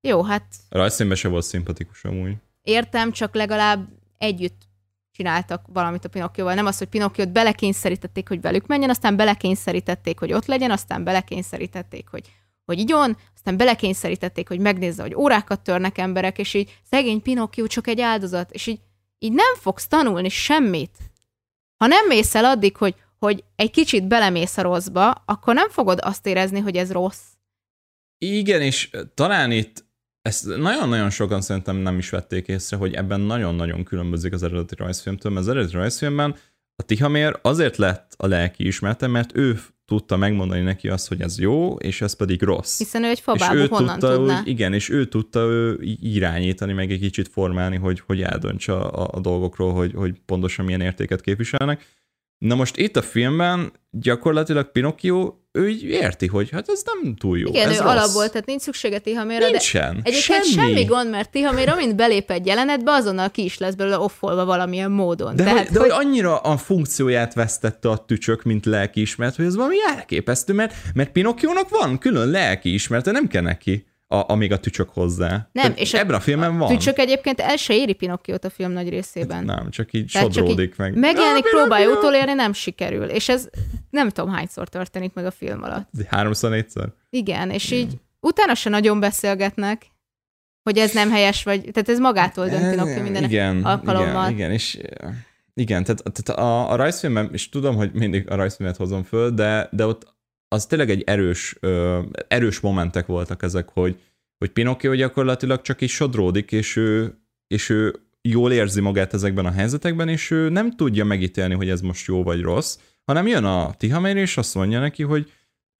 jó, 0.00 0.22
hát 0.22 0.44
rajzfilmben 0.68 1.16
se 1.16 1.28
volt 1.28 1.44
szimpatikus 1.44 2.04
amúgy. 2.04 2.34
értem, 2.62 3.12
csak 3.12 3.34
legalább 3.34 3.88
együtt 4.18 4.62
csináltak 5.12 5.64
valamit 5.72 6.04
a 6.04 6.08
Pinokkióval. 6.08 6.54
Nem 6.54 6.66
az, 6.66 6.78
hogy 6.78 6.86
Pinokkiót 6.88 7.32
belekényszerítették, 7.32 8.28
hogy 8.28 8.40
velük 8.40 8.66
menjen, 8.66 8.90
aztán 8.90 9.16
belekényszerítették, 9.16 10.18
hogy 10.18 10.32
ott 10.32 10.46
legyen, 10.46 10.70
aztán 10.70 11.04
belekényszerítették, 11.04 12.08
hogy, 12.08 12.32
hogy 12.68 12.78
igyon, 12.78 13.16
aztán 13.34 13.56
belekényszerítették, 13.56 14.48
hogy 14.48 14.58
megnézze, 14.58 15.02
hogy 15.02 15.14
órákat 15.14 15.60
törnek 15.60 15.98
emberek, 15.98 16.38
és 16.38 16.54
így 16.54 16.78
szegény 16.90 17.22
Pinokkió 17.22 17.66
csak 17.66 17.86
egy 17.86 18.00
áldozat, 18.00 18.50
és 18.50 18.66
így, 18.66 18.80
így 19.18 19.32
nem 19.32 19.54
fogsz 19.54 19.86
tanulni 19.86 20.28
semmit. 20.28 20.96
Ha 21.76 21.86
nem 21.86 22.06
mész 22.06 22.34
el 22.34 22.44
addig, 22.44 22.76
hogy, 22.76 22.94
hogy 23.18 23.44
egy 23.56 23.70
kicsit 23.70 24.08
belemész 24.08 24.56
a 24.56 24.62
rosszba, 24.62 25.10
akkor 25.10 25.54
nem 25.54 25.68
fogod 25.68 25.98
azt 26.02 26.26
érezni, 26.26 26.60
hogy 26.60 26.76
ez 26.76 26.92
rossz. 26.92 27.22
Igen, 28.18 28.62
és 28.62 28.90
talán 29.14 29.50
itt 29.50 29.84
ezt 30.22 30.46
nagyon-nagyon 30.46 31.10
sokan 31.10 31.40
szerintem 31.40 31.76
nem 31.76 31.98
is 31.98 32.10
vették 32.10 32.48
észre, 32.48 32.76
hogy 32.76 32.94
ebben 32.94 33.20
nagyon-nagyon 33.20 33.84
különbözik 33.84 34.32
az 34.32 34.42
eredeti 34.42 34.74
rajzfilmtől, 34.74 35.32
mert 35.32 35.46
az 35.46 35.52
eredeti 35.52 35.74
rajzfilmben 35.74 36.36
a 36.76 36.82
Tihamér 36.82 37.38
azért 37.42 37.76
lett 37.76 38.14
a 38.16 38.26
lelki 38.26 38.66
ismerte, 38.66 39.06
mert 39.06 39.36
ő 39.36 39.60
tudta 39.88 40.16
megmondani 40.16 40.60
neki 40.60 40.88
azt, 40.88 41.08
hogy 41.08 41.20
ez 41.20 41.38
jó, 41.38 41.74
és 41.74 42.00
ez 42.00 42.12
pedig 42.12 42.42
rossz. 42.42 42.78
Hiszen 42.78 43.04
ő 43.04 43.06
egy 43.06 43.16
és 43.16 43.20
fabábú, 43.22 43.54
ő 43.54 43.66
honnan 43.66 43.98
tudta, 43.98 44.16
tudná? 44.16 44.40
Úgy, 44.40 44.48
igen, 44.48 44.72
és 44.72 44.88
ő 44.88 45.04
tudta 45.04 45.40
ő 45.40 45.78
irányítani, 46.00 46.72
meg 46.72 46.90
egy 46.90 47.00
kicsit 47.00 47.28
formálni, 47.28 47.76
hogy, 47.76 48.02
hogy 48.06 48.22
eldöntse 48.22 48.72
a, 48.72 49.08
a 49.12 49.20
dolgokról, 49.20 49.72
hogy, 49.72 49.92
hogy 49.94 50.20
pontosan 50.26 50.64
milyen 50.64 50.80
értéket 50.80 51.20
képviselnek. 51.20 51.86
Na 52.38 52.54
most 52.54 52.76
itt 52.76 52.96
a 52.96 53.02
filmben 53.02 53.72
gyakorlatilag 53.90 54.72
Pinocchio, 54.72 55.34
ő 55.52 55.68
így 55.68 55.82
érti, 55.82 56.26
hogy 56.26 56.50
hát 56.50 56.68
ez 56.68 56.82
nem 56.84 57.14
túl 57.14 57.38
jó. 57.38 57.48
Igen, 57.48 57.68
ez 57.68 57.76
ő 57.76 57.80
rossz. 57.80 57.90
alapból, 57.90 58.28
tehát 58.28 58.46
nincs 58.46 58.60
szüksége 58.60 58.98
Tihamérra, 58.98 59.44
de 59.44 59.50
Nincsen. 59.50 60.00
Egyébként 60.02 60.44
semmi. 60.44 60.66
semmi 60.66 60.84
gond, 60.84 61.10
mert 61.10 61.30
Tihamér 61.30 61.68
amint 61.68 61.96
belép 61.96 62.30
egy 62.30 62.46
jelenetbe, 62.46 62.90
azonnal 62.90 63.30
ki 63.30 63.44
is 63.44 63.58
lesz 63.58 63.74
belőle 63.74 63.98
offolva 63.98 64.44
valamilyen 64.44 64.90
módon. 64.90 65.36
De, 65.36 65.44
Tehát, 65.44 65.66
hogy, 65.66 65.76
de 65.76 65.80
hogy 65.80 65.90
annyira 65.90 66.38
a 66.38 66.56
funkcióját 66.56 67.34
vesztette 67.34 67.88
a 67.90 68.04
tücsök, 68.04 68.42
mint 68.42 68.66
lelkiismeret, 68.66 69.36
hogy 69.36 69.44
ez 69.44 69.56
valami 69.56 69.76
elképesztő, 69.96 70.52
mert, 70.52 70.74
mert 70.94 71.12
Pinocchiónak 71.12 71.68
van 71.68 71.98
külön 71.98 72.28
lelkiismerete, 72.28 73.10
nem 73.10 73.26
kell 73.26 73.42
neki. 73.42 73.87
A, 74.10 74.32
amíg 74.32 74.52
a 74.52 74.58
tücsök 74.58 74.88
hozzá. 74.88 75.28
Nem, 75.28 75.48
Tehát 75.52 75.78
és 75.78 75.94
a- 75.94 75.98
ebben 75.98 76.14
a 76.14 76.20
filmben 76.20 76.58
van. 76.58 76.68
Tücsök 76.68 76.98
egyébként 76.98 77.40
el 77.40 77.56
se 77.56 77.74
éri 77.74 77.92
Pinokkiót 77.92 78.44
a 78.44 78.50
film 78.50 78.70
nagy 78.70 78.88
részében. 78.88 79.44
Nem, 79.44 79.70
csak 79.70 79.92
így 79.92 80.10
Tehát 80.12 80.32
csak 80.32 80.36
sodródik 80.36 80.70
így 80.70 80.78
meg. 80.78 80.98
Megjelenik, 80.98 81.44
Ah, 81.44 81.50
próbálja 81.50 81.90
utolérni, 81.90 82.32
nem 82.32 82.52
sikerül. 82.52 83.04
És 83.04 83.28
ez 83.28 83.48
nem 83.90 84.08
tudom 84.08 84.30
hányszor 84.30 84.68
történik 84.68 85.12
meg 85.12 85.24
a 85.26 85.30
film 85.30 85.62
alatt. 85.62 85.88
Háromszor, 86.08 86.50
négyszer. 86.50 86.88
Igen, 87.10 87.50
és 87.50 87.70
így 87.70 87.94
utána 88.20 88.54
se 88.54 88.70
nagyon 88.70 89.00
beszélgetnek, 89.00 89.86
hogy 90.62 90.78
ez 90.78 90.92
nem 90.92 91.10
helyes, 91.10 91.42
vagy, 91.42 91.60
tehát 91.60 91.88
ez 91.88 91.98
magától 91.98 92.48
dönt 92.48 92.70
Pinocchio 92.70 93.02
minden 93.02 93.24
igen, 93.24 93.64
alkalommal. 93.64 94.24
Igen, 94.24 94.32
igen, 94.36 94.50
és 94.52 94.78
igen, 95.54 95.84
tehát, 95.84 96.02
tehát 96.02 96.40
a, 96.40 96.70
a 96.70 96.76
rajzfilmben, 96.76 97.28
és 97.32 97.48
tudom, 97.48 97.76
hogy 97.76 97.90
mindig 97.92 98.30
a 98.30 98.34
rajzfilmet 98.34 98.76
hozom 98.76 99.02
föl, 99.02 99.30
de, 99.30 99.68
de 99.72 99.86
ott 99.86 100.16
az 100.48 100.66
tényleg 100.66 100.90
egy 100.90 101.02
erős, 101.06 101.56
ö, 101.60 102.00
erős 102.28 102.60
momentek 102.60 103.06
voltak 103.06 103.42
ezek, 103.42 103.68
hogy, 103.68 104.00
hogy 104.38 104.50
Pinocchio 104.50 104.94
gyakorlatilag 104.94 105.60
csak 105.60 105.80
is 105.80 105.94
sodródik, 105.94 106.52
és 106.52 106.76
ő, 106.76 107.18
és 107.46 107.68
ő 107.68 107.94
jól 108.22 108.52
érzi 108.52 108.80
magát 108.80 109.14
ezekben 109.14 109.46
a 109.46 109.50
helyzetekben, 109.50 110.08
és 110.08 110.30
ő 110.30 110.48
nem 110.48 110.76
tudja 110.76 111.04
megítélni, 111.04 111.54
hogy 111.54 111.68
ez 111.68 111.80
most 111.80 112.06
jó 112.06 112.22
vagy 112.22 112.40
rossz, 112.40 112.78
hanem 113.04 113.26
jön 113.26 113.44
a 113.44 113.74
Tihamér, 113.76 114.16
és 114.16 114.36
azt 114.36 114.54
mondja 114.54 114.80
neki, 114.80 115.02
hogy 115.02 115.32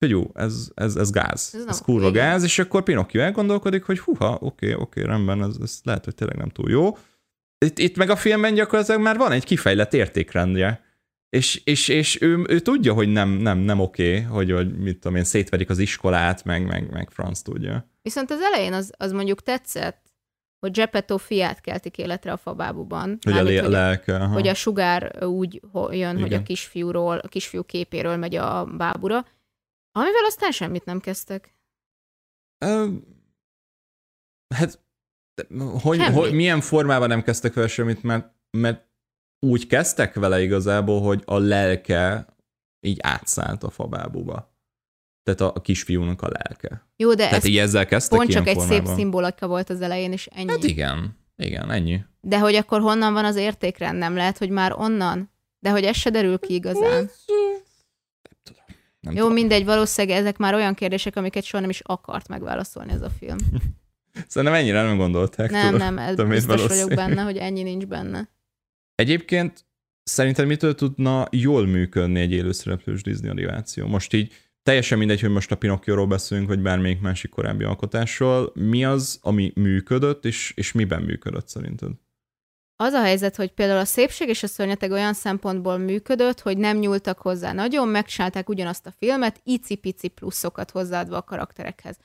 jó, 0.07 0.31
ez, 0.35 0.69
ez, 0.75 0.97
ez 0.97 1.11
gáz, 1.11 1.51
Ez 1.55 1.65
ez, 1.69 1.81
kurva 1.81 2.09
igen. 2.09 2.25
gáz, 2.25 2.43
és 2.43 2.59
akkor 2.59 2.83
Pinocchio 2.83 3.21
elgondolkodik, 3.21 3.83
hogy 3.83 3.99
huha, 3.99 4.39
oké, 4.41 4.75
oké, 4.75 5.03
rendben, 5.03 5.43
ez, 5.43 5.57
ez 5.63 5.81
lehet, 5.83 6.05
hogy 6.05 6.15
tényleg 6.15 6.37
nem 6.37 6.49
túl 6.49 6.71
jó. 6.71 6.97
Itt, 7.65 7.79
itt 7.79 7.97
meg 7.97 8.11
a 8.11 8.17
filmben 8.17 8.55
gyakorlatilag 8.55 9.01
már 9.01 9.17
van 9.17 9.33
egy 9.33 9.45
kifejlett 9.45 9.95
értékrendje, 9.95 10.88
és, 11.31 11.61
és, 11.65 11.89
és 11.89 12.21
ő, 12.21 12.45
ő, 12.49 12.61
tudja, 12.61 12.93
hogy 12.93 13.09
nem, 13.09 13.29
nem, 13.29 13.59
nem 13.59 13.81
oké, 13.81 14.21
hogy, 14.21 14.51
hogy 14.51 14.79
mit 14.79 14.99
tudom 14.99 15.17
én, 15.17 15.25
szétverik 15.25 15.71
az 15.71 15.79
iskolát, 15.79 16.45
meg, 16.45 16.67
meg, 16.67 16.91
meg 16.91 17.11
franc 17.11 17.41
tudja. 17.41 17.91
Viszont 18.03 18.31
az 18.31 18.41
elején 18.41 18.73
az, 18.73 18.93
az 18.97 19.13
mondjuk 19.13 19.43
tetszett, 19.43 20.09
hogy 20.59 20.71
Geppetto 20.71 21.19
fiát 21.19 21.61
keltik 21.61 21.99
életre 21.99 22.33
a 22.33 22.37
fabábuban. 22.37 23.19
Hogy 23.23 23.33
a 23.33 23.35
Mármint, 23.35 23.55
lé- 23.55 23.61
hogy, 23.61 23.71
lelke. 23.71 24.15
Aha. 24.15 24.33
hogy 24.33 24.49
a 24.49 24.55
sugár 24.55 25.25
úgy 25.25 25.61
jön, 25.91 26.15
hogy 26.15 26.23
a 26.23 26.27
Igen. 26.27 26.45
kisfiúról, 26.45 27.19
a 27.19 27.29
kisfiú 27.29 27.63
képéről 27.63 28.17
megy 28.17 28.35
a 28.35 28.65
bábura, 28.65 29.27
amivel 29.93 30.25
aztán 30.27 30.51
semmit 30.51 30.85
nem 30.85 31.01
kezdtek. 31.01 31.55
Ö, 32.65 32.87
hát, 34.55 34.81
hogy, 35.83 36.03
hogy, 36.03 36.33
milyen 36.33 36.61
formában 36.61 37.09
nem 37.09 37.23
kezdtek 37.23 37.55
vele 37.55 37.69
semmit, 37.69 38.03
mert, 38.03 38.35
mert 38.51 38.88
úgy 39.41 39.67
kezdtek 39.67 40.15
vele 40.15 40.43
igazából, 40.43 41.01
hogy 41.01 41.23
a 41.25 41.39
lelke 41.39 42.27
így 42.81 42.99
átszállt 43.01 43.63
a 43.63 43.71
fabábuba. 43.71 44.57
Tehát 45.23 45.57
a, 45.57 45.61
kisfiúnak 45.61 46.23
a 46.23 46.29
lelke. 46.29 46.87
Jó, 46.97 47.09
de 47.09 47.17
Tehát 47.17 47.35
ez 47.35 47.45
így 47.45 47.59
ezzel 47.59 47.87
kezdtek 47.87 48.19
pont 48.19 48.31
csak 48.31 48.47
egy 48.47 48.57
formában. 48.57 48.87
szép 48.87 48.95
szimbolika 48.95 49.47
volt 49.47 49.71
az 49.71 49.81
elején, 49.81 50.13
és 50.13 50.27
ennyi. 50.27 50.49
Hát 50.49 50.65
igen, 50.65 51.17
igen, 51.37 51.71
ennyi. 51.71 52.05
De 52.21 52.39
hogy 52.39 52.55
akkor 52.55 52.81
honnan 52.81 53.13
van 53.13 53.25
az 53.25 53.37
értékrend? 53.37 53.99
Nem 53.99 54.17
lehet, 54.17 54.39
hogy 54.39 54.51
már 54.51 54.73
onnan? 54.77 55.31
De 55.59 55.71
hogy 55.71 55.85
ez 55.85 55.97
se 55.97 56.11
derül 56.11 56.39
ki 56.39 56.55
igazán. 56.55 57.11
Nem 59.01 59.13
Jó, 59.13 59.21
tudom. 59.23 59.33
mindegy, 59.33 59.65
valószínűleg 59.65 60.19
ezek 60.19 60.37
már 60.37 60.55
olyan 60.55 60.75
kérdések, 60.75 61.17
amiket 61.17 61.45
soha 61.45 61.61
nem 61.61 61.71
is 61.71 61.81
akart 61.81 62.29
megválaszolni 62.29 62.93
ez 62.93 63.03
a 63.03 63.11
film. 63.11 63.37
Szerintem 64.29 64.59
ennyire 64.59 64.83
nem 64.83 64.97
gondolták. 64.97 65.51
Nem, 65.51 65.65
tudod. 65.65 65.79
nem, 65.79 65.99
ez 65.99 66.25
biztos 66.25 66.67
vagyok 66.67 66.95
benne, 66.95 67.23
hogy 67.23 67.37
ennyi 67.37 67.63
nincs 67.63 67.87
benne. 67.87 68.29
Egyébként 68.99 69.67
szerinted 70.03 70.47
mitől 70.47 70.75
tudna 70.75 71.27
jól 71.31 71.67
működni 71.67 72.21
egy 72.21 72.33
élőszereplős 72.33 73.03
Disney 73.03 73.31
animáció? 73.31 73.87
Most 73.87 74.13
így 74.13 74.33
teljesen 74.63 74.99
mindegy, 74.99 75.21
hogy 75.21 75.31
most 75.31 75.51
a 75.51 75.57
Pinocchio-ról 75.57 76.07
beszélünk, 76.07 76.49
vagy 76.49 76.61
bármelyik 76.61 77.01
másik 77.01 77.31
korábbi 77.31 77.65
alkotásról. 77.65 78.53
Mi 78.55 78.85
az, 78.85 79.19
ami 79.23 79.53
működött, 79.55 80.25
és, 80.25 80.53
és 80.57 80.73
miben 80.73 81.03
működött 81.03 81.49
szerinted? 81.49 81.91
Az 82.77 82.93
a 82.93 83.03
helyzet, 83.03 83.37
hogy 83.37 83.53
például 83.53 83.79
a 83.79 83.85
szépség 83.85 84.29
és 84.29 84.43
a 84.43 84.47
szörnyeteg 84.47 84.91
olyan 84.91 85.15
szempontból 85.15 85.79
működött, 85.79 86.41
hogy 86.41 86.59
nem 86.59 86.79
nyúltak 86.79 87.19
hozzá 87.19 87.53
nagyon, 87.53 87.89
megcsinálták 87.89 88.49
ugyanazt 88.49 88.87
a 88.87 88.95
filmet, 88.99 89.41
icipici 89.45 90.09
pluszokat 90.09 90.71
hozzáadva 90.71 91.17
a 91.17 91.23
karakterekhez. 91.23 91.97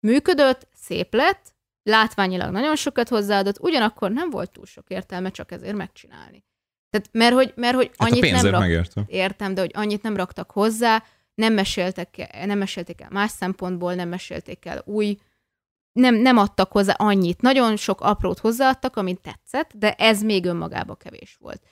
Működött, 0.00 0.68
szép 0.74 1.14
lett, 1.14 1.53
látványilag 1.84 2.50
nagyon 2.50 2.76
sokat 2.76 3.08
hozzáadott, 3.08 3.60
ugyanakkor 3.60 4.10
nem 4.10 4.30
volt 4.30 4.50
túl 4.50 4.66
sok 4.66 4.84
értelme 4.88 5.30
csak 5.30 5.52
ezért 5.52 5.76
megcsinálni. 5.76 6.44
Tehát, 6.90 7.08
mert 7.12 7.34
hogy, 7.34 7.52
mert 7.56 7.74
hogy 7.74 7.90
Hát 7.96 8.10
annyit 8.10 8.32
a 8.32 8.42
nem 8.42 8.50
rak... 8.50 8.86
értem, 9.06 9.54
de 9.54 9.60
hogy 9.60 9.70
annyit 9.74 10.02
nem 10.02 10.16
raktak 10.16 10.50
hozzá, 10.50 11.02
nem 11.34 11.52
meséltek, 11.52 12.28
nem 12.44 12.58
mesélték 12.58 13.00
el 13.00 13.08
más 13.10 13.30
szempontból, 13.30 13.94
nem 13.94 14.08
mesélték 14.08 14.64
el 14.64 14.82
új, 14.84 15.18
nem, 15.92 16.14
nem 16.14 16.38
adtak 16.38 16.72
hozzá 16.72 16.92
annyit. 16.92 17.40
Nagyon 17.40 17.76
sok 17.76 18.00
aprót 18.00 18.38
hozzáadtak, 18.38 18.96
amit 18.96 19.20
tetszett, 19.20 19.70
de 19.74 19.92
ez 19.92 20.22
még 20.22 20.44
önmagában 20.44 20.96
kevés 20.96 21.36
volt. 21.40 21.62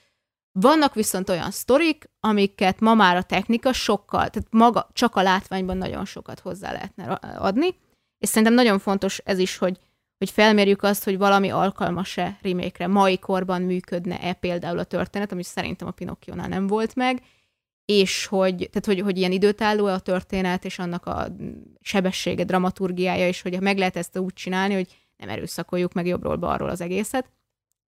Vannak 0.51 0.93
viszont 0.93 1.29
olyan 1.29 1.51
sztorik, 1.51 2.09
amiket 2.19 2.79
ma 2.79 2.93
már 2.93 3.15
a 3.15 3.23
technika 3.23 3.73
sokkal, 3.73 4.29
tehát 4.29 4.47
maga 4.51 4.89
csak 4.93 5.15
a 5.15 5.21
látványban 5.21 5.77
nagyon 5.77 6.05
sokat 6.05 6.39
hozzá 6.39 6.71
lehetne 6.71 7.03
adni, 7.37 7.75
és 8.17 8.29
szerintem 8.29 8.53
nagyon 8.53 8.79
fontos 8.79 9.17
ez 9.17 9.39
is, 9.39 9.57
hogy, 9.57 9.79
hogy 10.17 10.29
felmérjük 10.29 10.83
azt, 10.83 11.03
hogy 11.03 11.17
valami 11.17 11.49
alkalmas-e 11.49 12.37
remake 12.41 12.87
mai 12.87 13.19
korban 13.19 13.61
működne-e 13.61 14.33
például 14.33 14.79
a 14.79 14.83
történet, 14.83 15.31
ami 15.31 15.43
szerintem 15.43 15.87
a 15.87 15.91
Pinocchio-nál 15.91 16.47
nem 16.47 16.67
volt 16.67 16.95
meg, 16.95 17.21
és 17.85 18.25
hogy, 18.25 18.55
tehát 18.55 18.85
hogy, 18.85 18.99
hogy 18.99 19.17
ilyen 19.17 19.31
időtálló 19.31 19.85
a 19.85 19.99
történet, 19.99 20.65
és 20.65 20.79
annak 20.79 21.05
a 21.05 21.27
sebessége, 21.81 22.43
dramaturgiája, 22.43 23.27
és 23.27 23.41
hogy 23.41 23.61
meg 23.61 23.77
lehet 23.77 23.97
ezt 23.97 24.17
úgy 24.17 24.33
csinálni, 24.33 24.73
hogy 24.73 24.87
nem 25.17 25.29
erőszakoljuk 25.29 25.93
meg 25.93 26.07
jobbról-balról 26.07 26.69
az 26.69 26.81
egészet. 26.81 27.31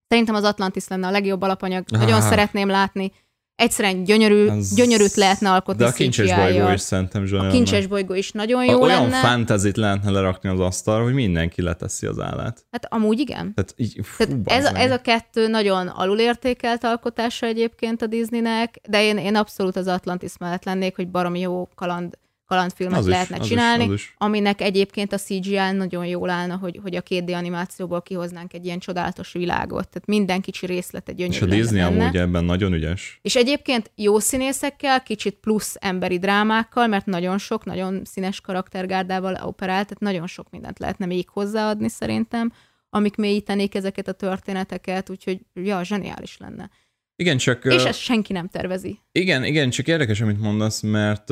Szerintem 0.07 0.35
az 0.35 0.43
Atlantis 0.43 0.87
lenne 0.87 1.07
a 1.07 1.11
legjobb 1.11 1.41
alapanyag, 1.41 1.85
Ah. 1.91 1.99
nagyon 1.99 2.21
szeretném 2.21 2.67
látni. 2.67 3.11
Egyszerűen 3.55 4.03
gyönyörű, 4.03 4.47
Az- 4.47 4.75
gyönyörűt 4.75 5.15
lehetne 5.15 5.51
alkotni 5.51 5.83
De 5.83 5.89
a 5.89 5.93
kincses 5.93 6.27
bolygó 6.29 6.47
CGI-jal. 6.47 6.73
is 6.73 6.81
szerintem 6.81 7.25
zseni 7.25 7.45
A 7.47 7.49
kincses 7.49 7.87
bolygó 7.87 8.13
is 8.13 8.31
nagyon 8.31 8.65
jó 8.65 8.81
Olyan 8.81 9.01
lenne. 9.01 9.19
fantazit 9.19 9.77
lehetne 9.77 10.11
lerakni 10.11 10.49
az 10.49 10.59
asztalra, 10.59 11.03
hogy 11.03 11.13
mindenki 11.13 11.61
leteszi 11.61 12.05
az 12.05 12.19
állát. 12.19 12.65
Hát 12.71 12.85
amúgy 12.89 13.19
igen. 13.19 13.53
Tehát, 13.53 13.73
így, 13.77 13.99
fú, 14.03 14.23
Tehát 14.23 14.41
ez, 14.45 14.71
meg. 14.71 14.81
ez 14.81 14.91
a 14.91 15.01
kettő 15.01 15.47
nagyon 15.47 15.87
alulértékelt 15.87 16.83
alkotása 16.83 17.45
egyébként 17.45 18.01
a 18.01 18.07
Disneynek, 18.07 18.75
de 18.89 19.03
én, 19.03 19.17
én 19.17 19.35
abszolút 19.35 19.75
az 19.75 19.87
Atlantis 19.87 20.31
mellett 20.39 20.63
lennék, 20.63 20.95
hogy 20.95 21.07
baromi 21.09 21.39
jó 21.39 21.67
kaland, 21.75 22.17
kalandfilmet 22.45 22.97
Az 22.97 23.05
is, 23.05 23.11
lehetne 23.11 23.37
is, 23.41 23.47
csinálni, 23.47 23.83
az 23.85 23.93
is. 23.93 24.13
aminek 24.17 24.61
egyébként 24.61 25.13
a 25.13 25.17
CGI 25.17 25.71
nagyon 25.71 26.05
jól 26.05 26.29
állna, 26.29 26.55
hogy, 26.55 26.79
hogy 26.81 26.95
a 26.95 27.01
2D 27.01 27.35
animációból 27.35 28.01
kihoznánk 28.01 28.53
egy 28.53 28.65
ilyen 28.65 28.79
csodálatos 28.79 29.31
világot. 29.31 29.89
Tehát 29.89 30.07
minden 30.07 30.41
kicsi 30.41 30.65
részlet 30.65 31.09
egy 31.09 31.15
gyönyörű 31.15 31.35
És 31.35 31.41
a 31.41 31.45
Disney 31.45 31.79
lenne. 31.79 32.01
amúgy 32.03 32.17
ebben 32.17 32.43
nagyon 32.43 32.73
ügyes. 32.73 33.19
És 33.21 33.35
egyébként 33.35 33.91
jó 33.95 34.19
színészekkel, 34.19 35.03
kicsit 35.03 35.35
plusz 35.35 35.75
emberi 35.79 36.19
drámákkal, 36.19 36.87
mert 36.87 37.05
nagyon 37.05 37.37
sok, 37.37 37.65
nagyon 37.65 38.01
színes 38.05 38.41
karaktergárdával 38.41 39.33
operál, 39.43 39.83
tehát 39.83 39.99
nagyon 39.99 40.27
sok 40.27 40.49
mindent 40.49 40.79
lehetne 40.79 41.05
még 41.05 41.29
hozzáadni 41.29 41.89
szerintem, 41.89 42.51
amik 42.89 43.15
mélyítenék 43.15 43.75
ezeket 43.75 44.07
a 44.07 44.11
történeteket, 44.11 45.09
úgyhogy 45.09 45.39
ja, 45.53 45.83
zseniális 45.83 46.37
lenne. 46.37 46.69
Igen, 47.15 47.37
csak... 47.37 47.65
És 47.65 47.83
ezt 47.83 47.99
senki 47.99 48.33
nem 48.33 48.47
tervezi. 48.47 48.99
Igen, 49.11 49.43
igen, 49.43 49.69
csak 49.69 49.87
érdekes, 49.87 50.21
amit 50.21 50.39
mondasz, 50.39 50.81
mert 50.81 51.29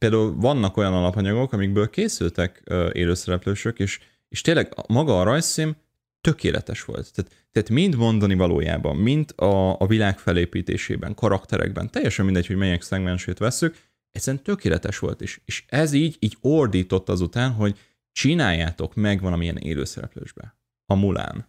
például 0.00 0.34
vannak 0.36 0.76
olyan 0.76 0.92
alapanyagok, 0.92 1.52
amikből 1.52 1.90
készültek 1.90 2.62
élőszereplősök, 2.92 3.78
és, 3.78 4.00
és 4.28 4.40
tényleg 4.40 4.74
maga 4.88 5.20
a 5.20 5.22
rajzszím 5.22 5.76
tökéletes 6.20 6.84
volt. 6.84 7.12
Tehát, 7.14 7.48
tehát 7.52 7.68
mind 7.68 7.96
mondani 7.96 8.34
valójában, 8.34 8.96
mind 8.96 9.32
a, 9.36 9.80
a 9.80 9.86
világ 9.86 10.18
felépítésében, 10.18 11.14
karakterekben, 11.14 11.90
teljesen 11.90 12.24
mindegy, 12.24 12.46
hogy 12.46 12.56
melyik 12.56 12.82
szegmensét 12.82 13.38
veszük, 13.38 13.76
egyszerűen 14.10 14.42
tökéletes 14.42 14.98
volt 14.98 15.20
is. 15.20 15.40
És 15.44 15.64
ez 15.68 15.92
így, 15.92 16.16
így 16.18 16.36
ordított 16.40 17.08
azután, 17.08 17.52
hogy 17.52 17.78
csináljátok 18.12 18.94
meg 18.94 19.20
valamilyen 19.20 19.56
élőszereplősbe. 19.56 20.56
A 20.86 20.94
Mulán. 20.94 21.48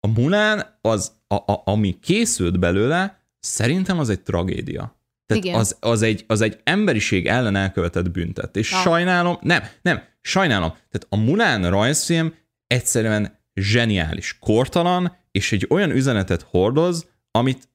A 0.00 0.06
Mulán, 0.06 0.78
az, 0.80 1.12
a, 1.26 1.34
a, 1.34 1.62
ami 1.64 1.98
készült 2.00 2.58
belőle, 2.58 3.20
szerintem 3.38 3.98
az 3.98 4.08
egy 4.08 4.22
tragédia. 4.22 4.95
Tehát 5.26 5.44
Igen. 5.44 5.58
az, 5.58 5.76
az, 5.80 6.02
egy, 6.02 6.24
az 6.26 6.40
egy 6.40 6.60
emberiség 6.64 7.26
ellen 7.26 7.56
elkövetett 7.56 8.10
büntet. 8.10 8.56
És 8.56 8.70
Na. 8.70 8.78
sajnálom, 8.78 9.38
nem, 9.40 9.62
nem, 9.82 10.02
sajnálom. 10.20 10.70
Tehát 10.70 11.06
a 11.08 11.16
Mulán 11.16 11.70
rajzfilm 11.70 12.34
egyszerűen 12.66 13.38
zseniális, 13.54 14.38
kortalan, 14.40 15.16
és 15.30 15.52
egy 15.52 15.66
olyan 15.70 15.90
üzenetet 15.90 16.42
hordoz, 16.42 17.08
amit 17.30 17.68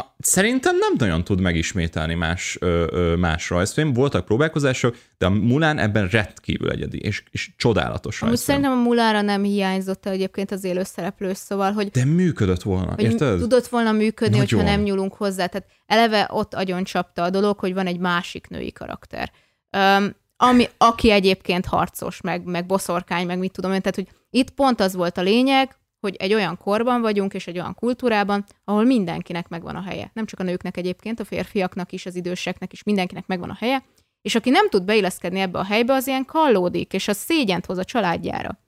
a, 0.00 0.14
szerintem 0.18 0.76
nem 0.76 0.92
nagyon 0.98 1.24
tud 1.24 1.40
megismételni 1.40 2.14
más, 2.14 2.56
ö, 2.60 2.86
ö, 2.90 3.16
más 3.16 3.50
rajzfilm. 3.50 3.92
Voltak 3.92 4.24
próbálkozások, 4.24 4.96
de 5.18 5.26
a 5.26 5.30
Mulán 5.30 5.78
ebben 5.78 6.08
rendkívül 6.08 6.70
egyedi, 6.70 6.98
és, 6.98 7.22
és 7.30 7.50
csodálatos 7.56 8.22
Amúgy 8.22 8.34
rajzfilm. 8.34 8.56
szerintem 8.58 8.84
a 8.84 8.88
Mulára 8.88 9.20
nem 9.20 9.42
hiányzott 9.42 10.06
egyébként 10.06 10.50
az 10.50 10.64
élőszereplő, 10.64 11.32
szóval, 11.34 11.72
hogy 11.72 11.88
De 11.88 12.04
működött 12.04 12.62
volna, 12.62 12.90
hogy 12.94 13.04
érted? 13.04 13.38
tudott 13.38 13.66
volna 13.66 13.92
működni, 13.92 14.38
Nagyon. 14.38 14.58
hogyha 14.58 14.74
nem 14.74 14.82
nyúlunk 14.84 15.14
hozzá. 15.14 15.46
Tehát 15.46 15.68
eleve 15.86 16.28
ott 16.32 16.54
agyon 16.54 16.84
csapta 16.84 17.22
a 17.22 17.30
dolog, 17.30 17.58
hogy 17.58 17.74
van 17.74 17.86
egy 17.86 17.98
másik 17.98 18.48
női 18.48 18.72
karakter. 18.72 19.30
Um, 19.76 20.18
ami, 20.36 20.68
aki 20.76 21.10
egyébként 21.10 21.66
harcos, 21.66 22.20
meg, 22.20 22.44
meg 22.44 22.66
boszorkány, 22.66 23.26
meg 23.26 23.38
mit 23.38 23.52
tudom 23.52 23.72
én. 23.72 23.80
Tehát, 23.80 23.94
hogy 23.94 24.08
itt 24.30 24.50
pont 24.50 24.80
az 24.80 24.94
volt 24.94 25.18
a 25.18 25.22
lényeg, 25.22 25.76
hogy 26.00 26.16
egy 26.16 26.34
olyan 26.34 26.56
korban 26.56 27.00
vagyunk, 27.00 27.34
és 27.34 27.46
egy 27.46 27.58
olyan 27.58 27.74
kultúrában, 27.74 28.44
ahol 28.64 28.84
mindenkinek 28.84 29.48
megvan 29.48 29.76
a 29.76 29.82
helye. 29.82 30.10
Nem 30.14 30.26
csak 30.26 30.40
a 30.40 30.42
nőknek 30.42 30.76
egyébként, 30.76 31.20
a 31.20 31.24
férfiaknak 31.24 31.92
is, 31.92 32.06
az 32.06 32.14
időseknek 32.14 32.72
is, 32.72 32.82
mindenkinek 32.82 33.26
megvan 33.26 33.50
a 33.50 33.56
helye, 33.58 33.84
és 34.22 34.34
aki 34.34 34.50
nem 34.50 34.68
tud 34.68 34.84
beilleszkedni 34.84 35.40
ebbe 35.40 35.58
a 35.58 35.64
helybe, 35.64 35.92
az 35.94 36.06
ilyen 36.06 36.24
kallódik, 36.24 36.92
és 36.92 37.08
az 37.08 37.16
szégyent 37.16 37.66
hoz 37.66 37.78
a 37.78 37.84
családjára. 37.84 38.58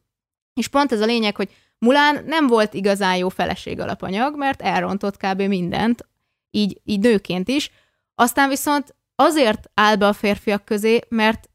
És 0.55 0.69
pont 0.69 0.93
ez 0.93 1.01
a 1.01 1.07
lényeg, 1.07 1.37
hogy 1.37 1.51
Mulán 1.83 2.25
nem 2.25 2.47
volt 2.47 2.75
igazán 2.75 3.17
jó 3.17 3.29
feleség 3.29 3.81
alapanyag, 3.81 4.37
mert 4.37 4.63
elrontott 4.63 5.17
kb. 5.17 5.43
mindent, 5.43 6.09
így, 6.51 6.81
így 6.85 7.01
nőként 7.01 7.49
is. 7.49 7.71
Aztán 8.15 8.49
viszont 8.49 8.95
azért 9.15 9.71
áll 9.75 9.97
be 9.97 10.07
a 10.07 10.13
férfiak 10.13 10.65
közé, 10.65 11.01
mert 11.09 11.51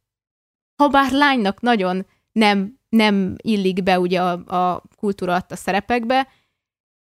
ha 0.76 0.88
bár 0.88 1.12
lánynak 1.12 1.62
nagyon 1.62 2.06
nem, 2.32 2.77
nem 2.90 3.36
illik 3.42 3.84
be 3.84 4.00
ugye 4.00 4.22
a, 4.22 4.32
a 4.74 4.84
kultúra 4.96 5.34
adta 5.34 5.56
szerepekbe, 5.56 6.28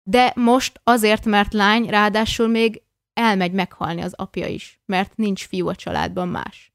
de 0.04 0.34
most 0.36 0.80
azért, 0.84 1.26
mert 1.26 1.54
lány, 1.54 1.86
ráadásul 1.86 2.48
még 2.48 2.82
elmegy 3.14 3.52
meghalni 3.52 4.02
az 4.02 4.14
apja 4.16 4.48
is, 4.48 4.82
mert 4.86 5.16
nincs 5.16 5.48
fiú 5.48 5.68
a 5.68 5.76
családban 5.76 6.28
más. 6.28 6.74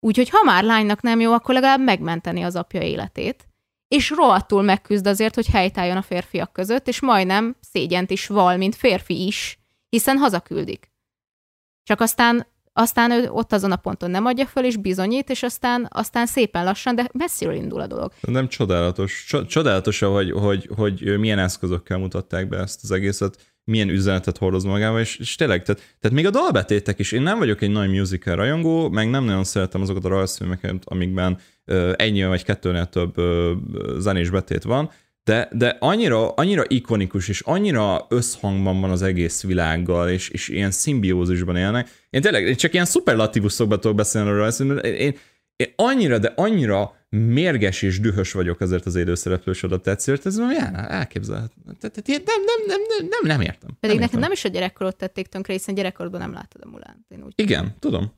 Úgyhogy 0.00 0.28
ha 0.28 0.42
már 0.44 0.64
lánynak 0.64 1.02
nem 1.02 1.20
jó, 1.20 1.32
akkor 1.32 1.54
legalább 1.54 1.80
megmenteni 1.80 2.42
az 2.42 2.56
apja 2.56 2.82
életét, 2.82 3.48
és 3.88 4.10
rohadtul 4.10 4.62
megküzd 4.62 5.06
azért, 5.06 5.34
hogy 5.34 5.46
helytálljon 5.46 5.96
a 5.96 6.02
férfiak 6.02 6.52
között, 6.52 6.88
és 6.88 7.00
majdnem 7.00 7.56
szégyent 7.60 8.10
is 8.10 8.26
val, 8.26 8.56
mint 8.56 8.74
férfi 8.74 9.26
is, 9.26 9.58
hiszen 9.88 10.16
hazaküldik. 10.16 10.92
Csak 11.82 12.00
aztán 12.00 12.46
aztán 12.72 13.10
ő 13.10 13.28
ott 13.30 13.52
azon 13.52 13.72
a 13.72 13.76
ponton 13.76 14.10
nem 14.10 14.24
adja 14.24 14.46
föl, 14.46 14.64
és 14.64 14.76
bizonyít, 14.76 15.30
és 15.30 15.42
aztán, 15.42 15.88
aztán 15.90 16.26
szépen 16.26 16.64
lassan, 16.64 16.94
de 16.94 17.08
messziről 17.12 17.54
indul 17.54 17.80
a 17.80 17.86
dolog. 17.86 18.12
Nem 18.20 18.48
csodálatos. 18.48 19.26
Csodálatos, 19.46 19.98
hogy, 19.98 20.30
hogy, 20.30 20.68
hogy 20.76 21.18
milyen 21.18 21.38
eszközökkel 21.38 21.98
mutatták 21.98 22.48
be 22.48 22.58
ezt 22.58 22.80
az 22.82 22.90
egészet, 22.90 23.50
milyen 23.64 23.88
üzenetet 23.88 24.38
hordoz 24.38 24.64
magával, 24.64 25.00
és, 25.00 25.16
és 25.16 25.34
tényleg, 25.34 25.62
tehát, 25.62 25.96
tehát 26.00 26.16
még 26.16 26.26
a 26.26 26.30
dalbetétek 26.30 26.98
is, 26.98 27.12
én 27.12 27.22
nem 27.22 27.38
vagyok 27.38 27.62
egy 27.62 27.70
nagy 27.70 27.90
musical 27.90 28.34
rajongó, 28.34 28.88
meg 28.88 29.10
nem 29.10 29.24
nagyon 29.24 29.44
szeretem 29.44 29.80
azokat 29.80 30.04
a 30.04 30.08
rajzfilmeket, 30.08 30.82
amikben 30.84 31.38
uh, 31.66 31.92
ennyi 31.96 32.24
vagy 32.24 32.44
kettőnél 32.44 32.86
több 32.86 33.14
zenés 33.98 34.30
betét 34.30 34.62
van, 34.62 34.90
de, 35.30 35.48
de 35.52 35.76
annyira, 35.80 36.28
annyira 36.30 36.64
ikonikus, 36.66 37.28
és 37.28 37.40
annyira 37.40 38.06
összhangban 38.08 38.80
van 38.80 38.90
az 38.90 39.02
egész 39.02 39.42
világgal, 39.42 40.08
és, 40.08 40.28
és 40.28 40.48
ilyen 40.48 40.70
szimbiózisban 40.70 41.56
élnek. 41.56 41.88
Én 42.10 42.20
tényleg 42.20 42.46
én 42.46 42.56
csak 42.56 42.72
ilyen 42.72 42.84
szuperlatívuszokba 42.84 43.78
tudok 43.78 43.96
beszélni 43.96 44.30
róla, 44.30 44.48
én, 44.48 44.78
én, 44.78 45.16
én 45.56 45.72
annyira, 45.76 46.18
de 46.18 46.32
annyira 46.36 46.94
mérges 47.08 47.82
és 47.82 48.00
dühös 48.00 48.32
vagyok 48.32 48.60
ezért 48.60 48.86
az 48.86 48.94
élőszereplős 48.94 49.62
adaptációt, 49.62 50.26
ez 50.26 50.38
olyan 50.38 50.74
elképzelhető. 50.76 51.54
Tehát 51.80 52.06
nem, 52.06 52.22
nem, 52.24 52.66
nem, 52.66 52.80
nem, 52.88 53.08
nem, 53.08 53.26
nem 53.26 53.40
értem. 53.40 53.70
Pedig 53.80 53.96
nem 53.96 54.04
nekem 54.04 54.20
nem 54.20 54.32
is 54.32 54.44
a 54.44 54.48
gyerekkorot 54.48 54.96
tették 54.96 55.26
tönkre, 55.26 55.52
hiszen 55.52 55.74
gyerekkorodban 55.74 56.20
nem 56.20 56.32
láttad 56.32 56.60
a 56.64 56.68
Mulánt. 56.68 57.06
Én 57.08 57.22
úgy 57.24 57.32
Igen, 57.36 57.74
tudom. 57.78 58.12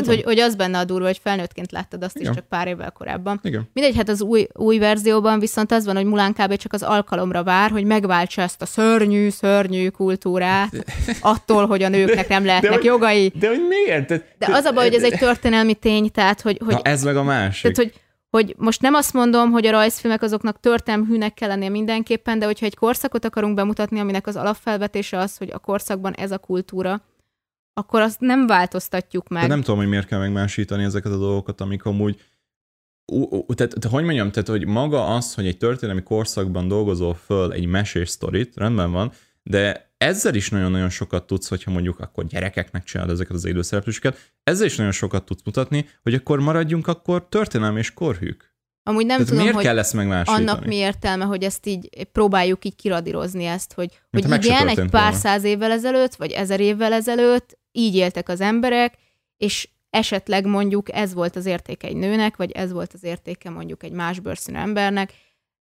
Tehát, 0.00 0.14
hogy, 0.14 0.24
hogy 0.24 0.38
az 0.38 0.54
benne 0.54 0.78
a 0.78 0.84
durva, 0.84 1.06
hogy 1.06 1.20
felnőttként 1.22 1.72
láttad 1.72 2.02
azt 2.02 2.16
Igen. 2.16 2.30
is 2.30 2.36
csak 2.36 2.48
pár 2.48 2.68
évvel 2.68 2.90
korábban. 2.90 3.40
Igen. 3.42 3.68
Mindegy, 3.72 3.96
hát 3.96 4.08
az 4.08 4.22
új, 4.22 4.46
új 4.54 4.78
verzióban 4.78 5.38
viszont 5.38 5.72
az 5.72 5.84
van, 5.84 5.96
hogy 5.96 6.04
Mulán 6.04 6.32
kb. 6.32 6.56
csak 6.56 6.72
az 6.72 6.82
alkalomra 6.82 7.42
vár, 7.42 7.70
hogy 7.70 7.84
megváltsa 7.84 8.42
ezt 8.42 8.62
a 8.62 8.66
szörnyű, 8.66 9.28
szörnyű 9.28 9.88
kultúrát 9.88 10.72
attól, 11.20 11.66
hogy 11.66 11.82
a 11.82 11.88
nőknek 11.88 12.28
nem 12.28 12.44
lehetnek 12.44 12.78
de, 12.78 12.84
jogai. 12.84 13.32
De 13.38 13.48
hogy 13.48 13.66
miért? 13.68 14.08
De, 14.08 14.24
de 14.38 14.46
az 14.50 14.64
a 14.64 14.72
baj, 14.72 14.84
hogy 14.84 14.96
ez 14.96 15.02
egy 15.02 15.18
történelmi 15.18 15.74
tény, 15.74 16.10
tehát 16.10 16.40
hogy... 16.40 16.60
hogy 16.64 16.74
Na 16.74 16.80
ez 16.82 17.02
meg 17.02 17.16
a 17.16 17.22
másik. 17.22 17.62
Tehát, 17.62 17.76
hogy, 17.76 18.02
hogy 18.30 18.54
most 18.58 18.82
nem 18.82 18.94
azt 18.94 19.12
mondom, 19.12 19.50
hogy 19.50 19.66
a 19.66 19.70
rajzfilmek 19.70 20.22
azoknak 20.22 20.60
történelműnek 20.60 21.34
kell 21.34 21.48
lennie 21.48 21.68
mindenképpen, 21.68 22.38
de 22.38 22.46
hogyha 22.46 22.66
egy 22.66 22.76
korszakot 22.76 23.24
akarunk 23.24 23.54
bemutatni, 23.54 24.00
aminek 24.00 24.26
az 24.26 24.36
alapfelvetése 24.36 25.18
az, 25.18 25.36
hogy 25.36 25.50
a 25.52 25.58
korszakban 25.58 26.12
ez 26.12 26.30
a 26.30 26.38
kultúra, 26.38 27.02
akkor 27.78 28.00
azt 28.00 28.20
nem 28.20 28.46
változtatjuk 28.46 29.28
meg. 29.28 29.42
De 29.42 29.48
nem 29.48 29.60
tudom, 29.60 29.76
hogy 29.78 29.88
miért 29.88 30.06
kell 30.06 30.18
megmásítani 30.18 30.84
ezeket 30.84 31.12
a 31.12 31.18
dolgokat, 31.18 31.60
amik 31.60 31.84
amúgy 31.84 32.20
tehát, 33.54 33.74
tehát, 33.74 33.90
hogy 33.90 34.04
mondjam, 34.04 34.30
tehát, 34.30 34.48
hogy 34.48 34.66
maga 34.66 35.14
az, 35.14 35.34
hogy 35.34 35.46
egy 35.46 35.56
történelmi 35.56 36.02
korszakban 36.02 36.68
dolgozol 36.68 37.14
föl 37.14 37.52
egy 37.52 37.66
mesés 37.66 38.08
sztorit, 38.08 38.56
rendben 38.56 38.90
van, 38.90 39.12
de 39.42 39.92
ezzel 39.96 40.34
is 40.34 40.50
nagyon-nagyon 40.50 40.90
sokat 40.90 41.26
tudsz, 41.26 41.48
hogyha 41.48 41.70
mondjuk 41.70 42.00
akkor 42.00 42.26
gyerekeknek 42.26 42.84
csinálod 42.84 43.12
ezeket 43.12 43.34
az 43.34 43.44
élőszereplőseket, 43.44 44.32
ezzel 44.42 44.66
is 44.66 44.76
nagyon 44.76 44.92
sokat 44.92 45.24
tudsz 45.24 45.42
mutatni, 45.44 45.88
hogy 46.02 46.14
akkor 46.14 46.40
maradjunk 46.40 46.86
akkor 46.86 47.28
történelmi 47.28 47.78
és 47.78 47.94
korhűk. 47.94 48.56
Amúgy 48.82 49.06
nem 49.06 49.16
Tehát 49.16 49.26
tudom, 49.26 49.42
miért 49.42 49.54
hogy 49.54 49.64
kell 49.64 49.78
ezt 49.78 49.92
megmásítani? 49.92 50.46
annak 50.46 50.66
mi 50.66 50.74
értelme, 50.74 51.24
hogy 51.24 51.42
ezt 51.42 51.66
így 51.66 52.06
próbáljuk 52.12 52.64
így 52.64 52.76
kiradírozni 52.76 53.44
ezt, 53.44 53.72
hogy, 53.72 54.00
hogy 54.10 54.44
igen, 54.44 54.68
egy 54.68 54.74
pár 54.74 55.02
volna. 55.02 55.16
száz 55.16 55.44
évvel 55.44 55.70
ezelőtt, 55.70 56.14
vagy 56.14 56.30
ezer 56.30 56.60
évvel 56.60 56.92
ezelőtt 56.92 57.57
így 57.72 57.94
éltek 57.94 58.28
az 58.28 58.40
emberek, 58.40 58.94
és 59.36 59.68
esetleg 59.90 60.46
mondjuk 60.46 60.92
ez 60.92 61.14
volt 61.14 61.36
az 61.36 61.46
értéke 61.46 61.86
egy 61.86 61.96
nőnek, 61.96 62.36
vagy 62.36 62.50
ez 62.50 62.72
volt 62.72 62.92
az 62.92 63.02
értéke 63.02 63.50
mondjuk 63.50 63.82
egy 63.82 63.92
más 63.92 64.20
bőrszínű 64.20 64.58
embernek. 64.58 65.12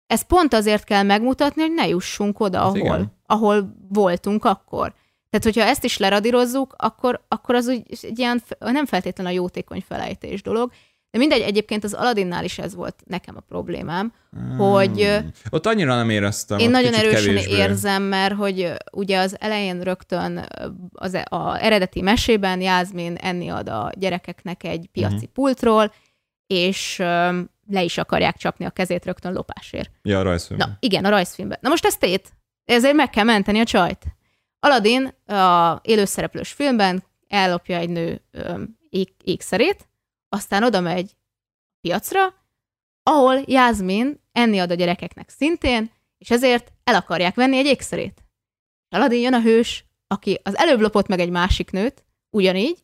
Ez 0.06 0.26
pont 0.26 0.54
azért 0.54 0.84
kell 0.84 1.02
megmutatni, 1.02 1.62
hogy 1.62 1.72
ne 1.72 1.88
jussunk 1.88 2.40
oda, 2.40 2.58
hát 2.58 2.76
ahol, 2.76 3.12
ahol 3.26 3.74
voltunk 3.88 4.44
akkor. 4.44 4.94
Tehát, 5.30 5.44
hogyha 5.44 5.70
ezt 5.70 5.84
is 5.84 5.98
leradírozzuk, 5.98 6.74
akkor, 6.78 7.24
akkor 7.28 7.54
az 7.54 7.68
úgy 7.68 7.82
egy 8.02 8.18
ilyen 8.18 8.42
nem 8.58 8.86
feltétlenül 8.86 9.32
a 9.32 9.36
jótékony 9.36 9.84
felejtés 9.88 10.42
dolog, 10.42 10.72
de 11.10 11.18
mindegy, 11.18 11.40
egyébként 11.40 11.84
az 11.84 11.94
Aladinnál 11.94 12.44
is 12.44 12.58
ez 12.58 12.74
volt 12.74 13.02
nekem 13.06 13.36
a 13.36 13.40
problémám, 13.40 14.12
hmm. 14.30 14.56
hogy... 14.56 15.18
Ott 15.50 15.66
annyira 15.66 15.94
nem 15.94 16.10
éreztem. 16.10 16.58
Én 16.58 16.70
nagyon 16.70 16.94
erősen 16.94 17.34
kevésbé. 17.34 17.56
érzem, 17.56 18.02
mert 18.02 18.34
hogy 18.34 18.72
ugye 18.92 19.18
az 19.18 19.36
elején 19.40 19.80
rögtön 19.80 20.46
az 20.92 21.14
e- 21.14 21.26
a 21.30 21.62
eredeti 21.62 22.00
mesében 22.00 22.60
Jászmin 22.60 23.14
enni 23.14 23.48
ad 23.48 23.68
a 23.68 23.90
gyerekeknek 23.98 24.64
egy 24.64 24.88
piaci 24.92 25.14
uh-huh. 25.14 25.30
pultról, 25.32 25.92
és 26.46 26.96
le 27.70 27.82
is 27.82 27.98
akarják 27.98 28.36
csapni 28.36 28.64
a 28.64 28.70
kezét 28.70 29.04
rögtön 29.04 29.32
lopásért. 29.32 29.90
Ja, 30.02 30.18
a 30.18 30.22
rajzfilmben. 30.22 30.68
Na, 30.68 30.76
igen, 30.80 31.04
a 31.04 31.08
rajzfilmben. 31.08 31.58
Na 31.60 31.68
most 31.68 31.84
ezt 31.84 32.00
tét. 32.00 32.32
Ezért 32.64 32.94
meg 32.94 33.10
kell 33.10 33.24
menteni 33.24 33.60
a 33.60 33.64
csajt. 33.64 34.04
Aladin 34.60 35.06
a 35.26 35.80
élőszereplős 35.82 36.52
filmben 36.52 37.04
ellopja 37.28 37.76
egy 37.76 37.88
nő 37.88 38.22
ég, 38.90 39.08
ékszerét, 39.24 39.87
aztán 40.28 40.62
oda 40.62 40.80
megy 40.80 41.16
piacra, 41.80 42.34
ahol 43.02 43.42
Jászmin 43.46 44.20
enni 44.32 44.58
ad 44.58 44.70
a 44.70 44.74
gyerekeknek 44.74 45.28
szintén, 45.28 45.90
és 46.18 46.30
ezért 46.30 46.72
el 46.84 46.94
akarják 46.94 47.34
venni 47.34 47.56
egy 47.56 47.66
ékszerét. 47.66 48.24
Aladin 48.88 49.20
jön 49.20 49.34
a 49.34 49.40
hős, 49.40 49.84
aki 50.06 50.40
az 50.42 50.56
előbb 50.56 50.80
lopott 50.80 51.06
meg 51.06 51.20
egy 51.20 51.30
másik 51.30 51.70
nőt, 51.70 52.04
ugyanígy, 52.30 52.82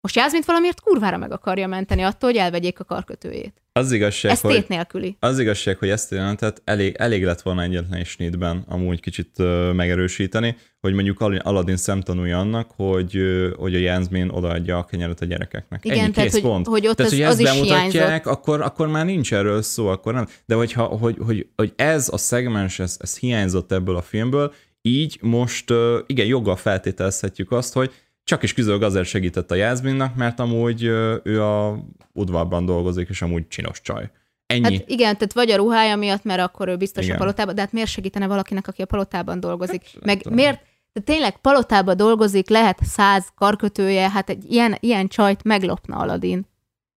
most 0.00 0.16
Jászmint 0.16 0.44
valamiért 0.44 0.80
kurvára 0.80 1.16
meg 1.16 1.32
akarja 1.32 1.66
menteni 1.66 2.02
attól, 2.02 2.30
hogy 2.30 2.38
elvegyék 2.38 2.80
a 2.80 2.84
karkötőjét. 2.84 3.63
Az 3.76 3.92
igazság, 3.92 4.32
Ez 4.32 4.40
hogy, 4.40 4.64
nélküli. 4.68 5.16
Az 5.20 5.38
igazság, 5.38 5.78
hogy 5.78 5.88
ezt 5.88 6.10
jelentet 6.10 6.62
elég, 6.64 6.94
elég 6.98 7.24
lett 7.24 7.42
volna 7.42 7.62
egyetlen 7.62 8.00
is 8.00 8.08
snitben 8.08 8.64
amúgy 8.68 9.00
kicsit 9.00 9.28
uh, 9.38 9.72
megerősíteni, 9.72 10.56
hogy 10.80 10.92
mondjuk 10.92 11.20
Aladdin 11.20 11.76
szemtanúja 11.76 12.38
annak, 12.38 12.70
hogy, 12.76 13.16
uh, 13.16 13.54
hogy 13.56 13.74
a 13.74 13.78
Jászmin 13.78 14.28
odaadja 14.28 14.78
a 14.78 14.84
kenyeret 14.84 15.20
a 15.20 15.24
gyerekeknek. 15.24 15.84
Igen, 15.84 15.98
Ennyi, 15.98 16.10
tehát, 16.10 16.30
kész 16.30 16.40
hogy, 16.40 16.50
pont. 16.50 16.66
hogy 16.66 16.86
ott 16.86 16.96
tehát, 16.96 17.12
az, 17.12 17.18
hogy 17.18 17.26
az 17.26 17.38
ezt 17.38 17.40
is 17.40 17.68
bemutatják, 17.68 18.26
akkor, 18.26 18.60
akkor 18.60 18.88
már 18.88 19.04
nincs 19.04 19.34
erről 19.34 19.62
szó, 19.62 19.86
akkor 19.86 20.14
nem. 20.14 20.26
De 20.46 20.54
hogyha, 20.54 20.84
hogy, 20.84 21.16
hogy, 21.24 21.46
hogy 21.56 21.72
ez 21.76 22.08
a 22.12 22.16
szegmens, 22.16 22.78
ez, 22.78 22.96
ez 23.00 23.18
hiányzott 23.18 23.72
ebből 23.72 23.96
a 23.96 24.02
filmből, 24.02 24.52
így 24.82 25.18
most 25.20 25.70
uh, 25.70 25.98
igen, 26.06 26.26
joggal 26.26 26.56
feltételezhetjük 26.56 27.50
azt, 27.50 27.72
hogy 27.72 27.92
csak 28.24 28.42
is 28.42 28.54
küzdök 28.54 28.82
azért 28.82 29.06
segített 29.06 29.50
a 29.50 29.54
Jászminnak, 29.54 30.14
mert 30.14 30.40
amúgy 30.40 30.82
ő 31.22 31.42
a 31.42 31.84
udvarban 32.12 32.64
dolgozik, 32.64 33.08
és 33.08 33.22
amúgy 33.22 33.48
csinos 33.48 33.80
csaj. 33.80 34.10
Ennyi. 34.46 34.62
Hát 34.62 34.72
igen, 34.90 35.14
tehát 35.14 35.32
vagy 35.32 35.50
a 35.50 35.56
ruhája 35.56 35.96
miatt, 35.96 36.24
mert 36.24 36.40
akkor 36.40 36.68
ő 36.68 36.76
biztos 36.76 37.04
igen. 37.04 37.16
a 37.16 37.18
palotában, 37.18 37.54
de 37.54 37.60
hát 37.60 37.72
miért 37.72 37.88
segítene 37.88 38.26
valakinek, 38.26 38.68
aki 38.68 38.82
a 38.82 38.86
palotában 38.86 39.40
dolgozik? 39.40 39.82
Hát, 39.82 40.04
Meg 40.04 40.20
tudom. 40.20 40.38
miért, 40.38 40.60
de 40.92 41.00
tényleg 41.00 41.36
palotában 41.36 41.96
dolgozik, 41.96 42.48
lehet 42.48 42.78
száz 42.82 43.32
karkötője, 43.34 44.10
hát 44.10 44.30
egy 44.30 44.44
ilyen, 44.52 44.76
ilyen 44.80 45.08
csajt 45.08 45.42
meglopna 45.42 45.96
Aladin. 45.96 46.46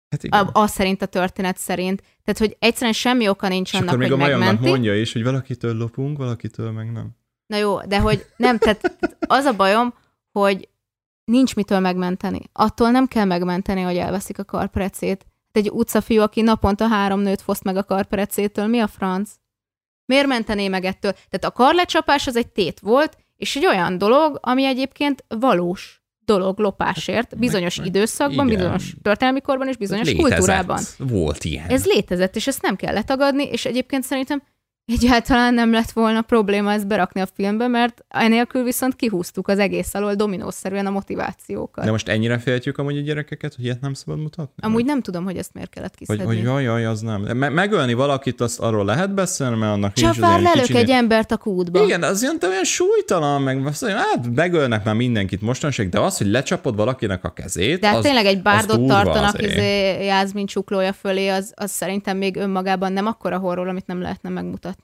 Hát 0.09 0.23
igen. 0.23 0.45
A, 0.45 0.61
az 0.61 0.71
szerint 0.71 1.01
a 1.01 1.05
történet 1.05 1.57
szerint. 1.57 2.01
Tehát, 2.01 2.39
hogy 2.39 2.55
egyszerűen 2.59 2.93
semmi 2.93 3.27
oka 3.29 3.47
nincs 3.47 3.73
És 3.73 3.79
annak, 3.79 3.87
akkor 3.87 3.99
még 3.99 4.11
hogy 4.11 4.21
a 4.31 4.37
megmenti. 4.37 4.69
mondja 4.69 4.99
is, 4.99 5.13
hogy 5.13 5.23
valakitől 5.23 5.75
lopunk, 5.77 6.17
valakitől 6.17 6.71
meg 6.71 6.91
nem. 6.91 7.09
Na 7.45 7.57
jó, 7.57 7.81
de 7.81 7.99
hogy 7.99 8.25
nem, 8.37 8.57
tehát 8.57 8.97
az 9.27 9.45
a 9.45 9.55
bajom, 9.55 9.93
hogy 10.31 10.67
nincs 11.31 11.55
mitől 11.55 11.79
megmenteni. 11.79 12.41
Attól 12.53 12.91
nem 12.91 13.07
kell 13.07 13.25
megmenteni, 13.25 13.81
hogy 13.81 13.97
elveszik 13.97 14.39
a 14.39 14.43
karperecét. 14.43 15.25
Egy 15.51 15.69
utcafiú, 15.69 16.21
aki 16.21 16.41
naponta 16.41 16.87
három 16.87 17.19
nőt 17.19 17.41
foszt 17.41 17.63
meg 17.63 17.77
a 17.77 17.83
karperecétől, 17.83 18.67
mi 18.67 18.79
a 18.79 18.87
franc? 18.87 19.29
Miért 20.05 20.27
mentené 20.27 20.67
meg 20.67 20.85
ettől? 20.85 21.11
Tehát 21.11 21.43
a 21.45 21.51
karlecsapás 21.51 22.27
az 22.27 22.35
egy 22.35 22.47
tét 22.47 22.79
volt, 22.79 23.17
és 23.37 23.55
egy 23.55 23.65
olyan 23.65 23.97
dolog, 23.97 24.39
ami 24.41 24.65
egyébként 24.65 25.25
valós 25.27 26.01
dolog 26.19 26.59
lopásért 26.59 27.37
bizonyos 27.37 27.75
meg- 27.77 27.87
időszakban, 27.87 28.47
igen. 28.47 28.59
bizonyos 28.59 28.95
történelmi 29.01 29.41
korban 29.41 29.67
és 29.67 29.77
bizonyos 29.77 30.07
Létezett. 30.07 30.29
kultúrában. 30.29 30.79
Volt 30.97 31.43
ilyen. 31.43 31.67
Ez 31.69 31.85
létezett, 31.85 32.35
és 32.35 32.47
ezt 32.47 32.61
nem 32.61 32.75
kell 32.75 32.93
letagadni, 32.93 33.43
és 33.43 33.65
egyébként 33.65 34.03
szerintem 34.03 34.43
egyáltalán 34.93 35.53
nem 35.53 35.71
lett 35.71 35.91
volna 35.91 36.21
probléma 36.21 36.71
ezt 36.71 36.87
berakni 36.87 37.21
a 37.21 37.27
filmbe, 37.35 37.67
mert 37.67 38.03
enélkül 38.07 38.63
viszont 38.63 38.95
kihúztuk 38.95 39.47
az 39.47 39.59
egész 39.59 39.93
alól 39.93 40.13
dominószerűen 40.13 40.85
a 40.85 40.89
motivációkat. 40.89 41.85
De 41.85 41.91
most 41.91 42.07
ennyire 42.07 42.37
féltjük 42.37 42.77
amúgy 42.77 42.97
a 42.97 43.01
gyerekeket, 43.01 43.55
hogy 43.55 43.63
ilyet 43.63 43.81
nem 43.81 43.93
szabad 43.93 44.19
mutatni? 44.19 44.63
Amúgy 44.63 44.85
nem 44.85 45.01
tudom, 45.01 45.23
hogy 45.23 45.37
ezt 45.37 45.53
miért 45.53 45.69
kellett 45.69 45.95
Hogy, 45.97 46.07
kiszedni. 46.07 46.35
hogy 46.35 46.43
jaj, 46.43 46.63
jaj, 46.63 46.85
az 46.85 47.01
nem. 47.01 47.21
Me- 47.21 47.53
megölni 47.53 47.93
valakit, 47.93 48.41
azt 48.41 48.59
arról 48.59 48.85
lehet 48.85 49.13
beszélni, 49.13 49.57
mert 49.57 49.71
annak 49.71 49.95
nincs 49.95 50.09
az 50.09 50.17
lelök 50.17 50.69
egy 50.69 50.89
embert 50.89 51.31
a 51.31 51.37
kútba. 51.37 51.83
Igen, 51.83 52.03
az 52.03 52.21
ilyen, 52.21 52.37
olyan 52.43 52.63
súlytalan, 52.63 53.41
meg 53.41 53.65
azt 53.65 53.81
mondja, 53.81 53.99
hát 53.99 54.35
megölnek 54.35 54.83
már 54.83 54.95
mindenkit 54.95 55.41
mostanság, 55.41 55.89
de 55.89 55.99
az, 55.99 56.17
hogy 56.17 56.27
lecsapod 56.27 56.75
valakinek 56.75 57.23
a 57.23 57.33
kezét, 57.33 57.79
De 57.79 57.87
hát 57.87 57.95
az, 57.95 58.03
tényleg 58.03 58.25
egy 58.25 58.41
bárdot 58.41 58.87
tartanak 58.87 59.41
izé, 59.41 60.05
Jászmin 60.05 60.45
csuklója 60.45 60.93
fölé, 60.93 61.27
az, 61.27 61.53
az 61.55 61.71
szerintem 61.71 62.17
még 62.17 62.35
önmagában 62.35 62.93
nem 62.93 63.05
akkora 63.05 63.37
horror, 63.37 63.67
amit 63.67 63.87
nem 63.87 64.01
lehetne 64.01 64.29
megmutatni 64.29 64.75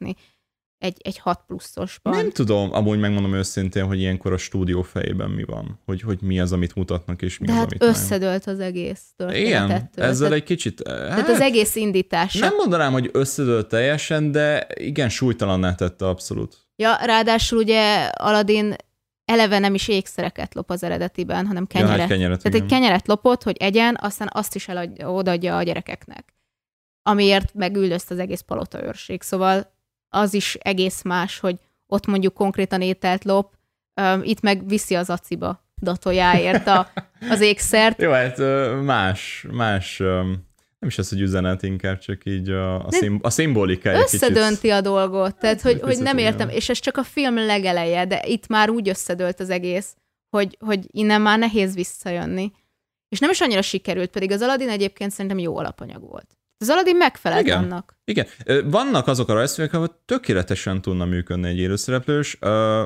egy, 0.77 0.97
egy 1.03 1.17
6 1.17 1.39
pluszosban. 1.47 2.13
Nem 2.15 2.31
tudom, 2.31 2.73
amúgy 2.73 2.99
megmondom 2.99 3.33
őszintén, 3.33 3.85
hogy 3.85 3.99
ilyenkor 3.99 4.33
a 4.33 4.37
stúdió 4.37 4.81
fejében 4.81 5.29
mi 5.29 5.43
van, 5.43 5.79
hogy, 5.85 6.01
hogy 6.01 6.21
mi 6.21 6.39
az, 6.39 6.51
amit 6.51 6.75
mutatnak, 6.75 7.21
és 7.21 7.37
mi 7.37 7.45
De 7.45 7.51
az, 7.51 7.57
hát 7.57 7.67
amit 7.67 7.79
nem. 7.81 7.89
összedőlt 7.89 8.45
az 8.45 8.59
egész 8.59 9.01
történet 9.15 9.47
Igen, 9.47 9.89
ezzel 9.95 10.17
Tehát, 10.27 10.33
egy 10.33 10.43
kicsit... 10.43 10.81
eh, 10.81 11.07
tehát 11.07 11.29
az 11.29 11.39
egész 11.41 11.75
indítása. 11.75 12.39
Nem 12.39 12.55
mondanám, 12.55 12.91
hogy 12.91 13.09
összedőlt 13.13 13.67
teljesen, 13.67 14.31
de 14.31 14.67
igen, 14.73 15.09
súlytalanná 15.09 15.75
tette 15.75 16.07
abszolút. 16.07 16.57
Ja, 16.75 16.95
ráadásul 17.05 17.57
ugye 17.57 18.05
Aladdin 18.05 18.75
eleve 19.25 19.59
nem 19.59 19.73
is 19.73 19.87
ékszereket 19.87 20.53
lop 20.53 20.69
az 20.69 20.83
eredetiben, 20.83 21.45
hanem 21.45 21.67
Ja, 21.69 21.79
kenyeret. 21.79 21.99
hát 21.99 22.09
kenyeret, 22.09 22.41
Tehát 22.41 22.57
egy 22.57 22.65
igen. 22.65 22.79
kenyeret 22.79 23.07
lopott, 23.07 23.43
hogy 23.43 23.57
egyen, 23.57 23.97
aztán 24.01 24.29
azt 24.33 24.55
is 24.55 24.67
eladja, 24.67 25.11
odaadja 25.11 25.57
a 25.57 25.63
gyerekeknek. 25.63 26.33
Amiért 27.01 27.53
megüldözt 27.53 28.11
az 28.11 28.19
egész 28.19 28.41
palota 28.41 28.83
őrség. 28.83 29.21
Szóval 29.21 29.72
az 30.13 30.33
is 30.33 30.55
egész 30.55 31.01
más, 31.01 31.39
hogy 31.39 31.55
ott 31.87 32.05
mondjuk 32.05 32.33
konkrétan 32.33 32.81
ételt 32.81 33.23
lop, 33.23 33.53
itt 34.21 34.41
meg 34.41 34.67
viszi 34.67 34.95
az 34.95 35.09
aciba 35.09 35.65
datojáért 35.81 36.67
a, 36.67 36.91
az 37.29 37.41
ékszert. 37.41 38.01
Jó, 38.01 38.11
hát 38.11 38.37
más, 38.83 39.45
más, 39.51 39.97
nem 39.97 40.87
is 40.87 40.97
az, 40.97 41.09
hogy 41.09 41.21
üzenet, 41.21 41.63
inkább 41.63 41.97
csak 41.97 42.25
így 42.25 42.49
a, 42.49 42.85
a, 42.85 42.91
szim, 42.91 43.19
a 43.21 43.29
szimbolikája 43.29 43.97
egy 43.97 44.03
kicsit. 44.03 44.21
Összedönti 44.21 44.69
a 44.69 44.81
dolgot, 44.81 45.37
tehát 45.37 45.61
hogy, 45.61 45.81
hogy 45.81 45.97
nem 45.97 46.17
értem, 46.17 46.49
és 46.49 46.69
ez 46.69 46.79
csak 46.79 46.97
a 46.97 47.03
film 47.03 47.35
legeleje, 47.35 48.05
de 48.05 48.23
itt 48.25 48.47
már 48.47 48.69
úgy 48.69 48.89
összedőlt 48.89 49.39
az 49.39 49.49
egész, 49.49 49.95
hogy, 50.29 50.57
hogy 50.59 50.85
innen 50.91 51.21
már 51.21 51.39
nehéz 51.39 51.75
visszajönni. 51.75 52.51
És 53.09 53.19
nem 53.19 53.29
is 53.29 53.41
annyira 53.41 53.61
sikerült, 53.61 54.09
pedig 54.09 54.31
az 54.31 54.41
Aladdin 54.41 54.69
egyébként 54.69 55.11
szerintem 55.11 55.39
jó 55.39 55.57
alapanyag 55.57 56.01
volt. 56.01 56.37
Az 56.57 56.69
Aladdin 56.69 56.95
megfelelt 56.95 57.41
Igen. 57.41 57.57
annak. 57.57 57.92
Igen, 58.05 58.25
vannak 58.65 59.07
azok 59.07 59.29
a 59.29 59.33
rajzfilmek, 59.33 59.73
ahol 59.73 60.01
tökéletesen 60.05 60.81
tudna 60.81 61.05
működni 61.05 61.47
egy 61.47 61.57
élőszereplős. 61.57 62.37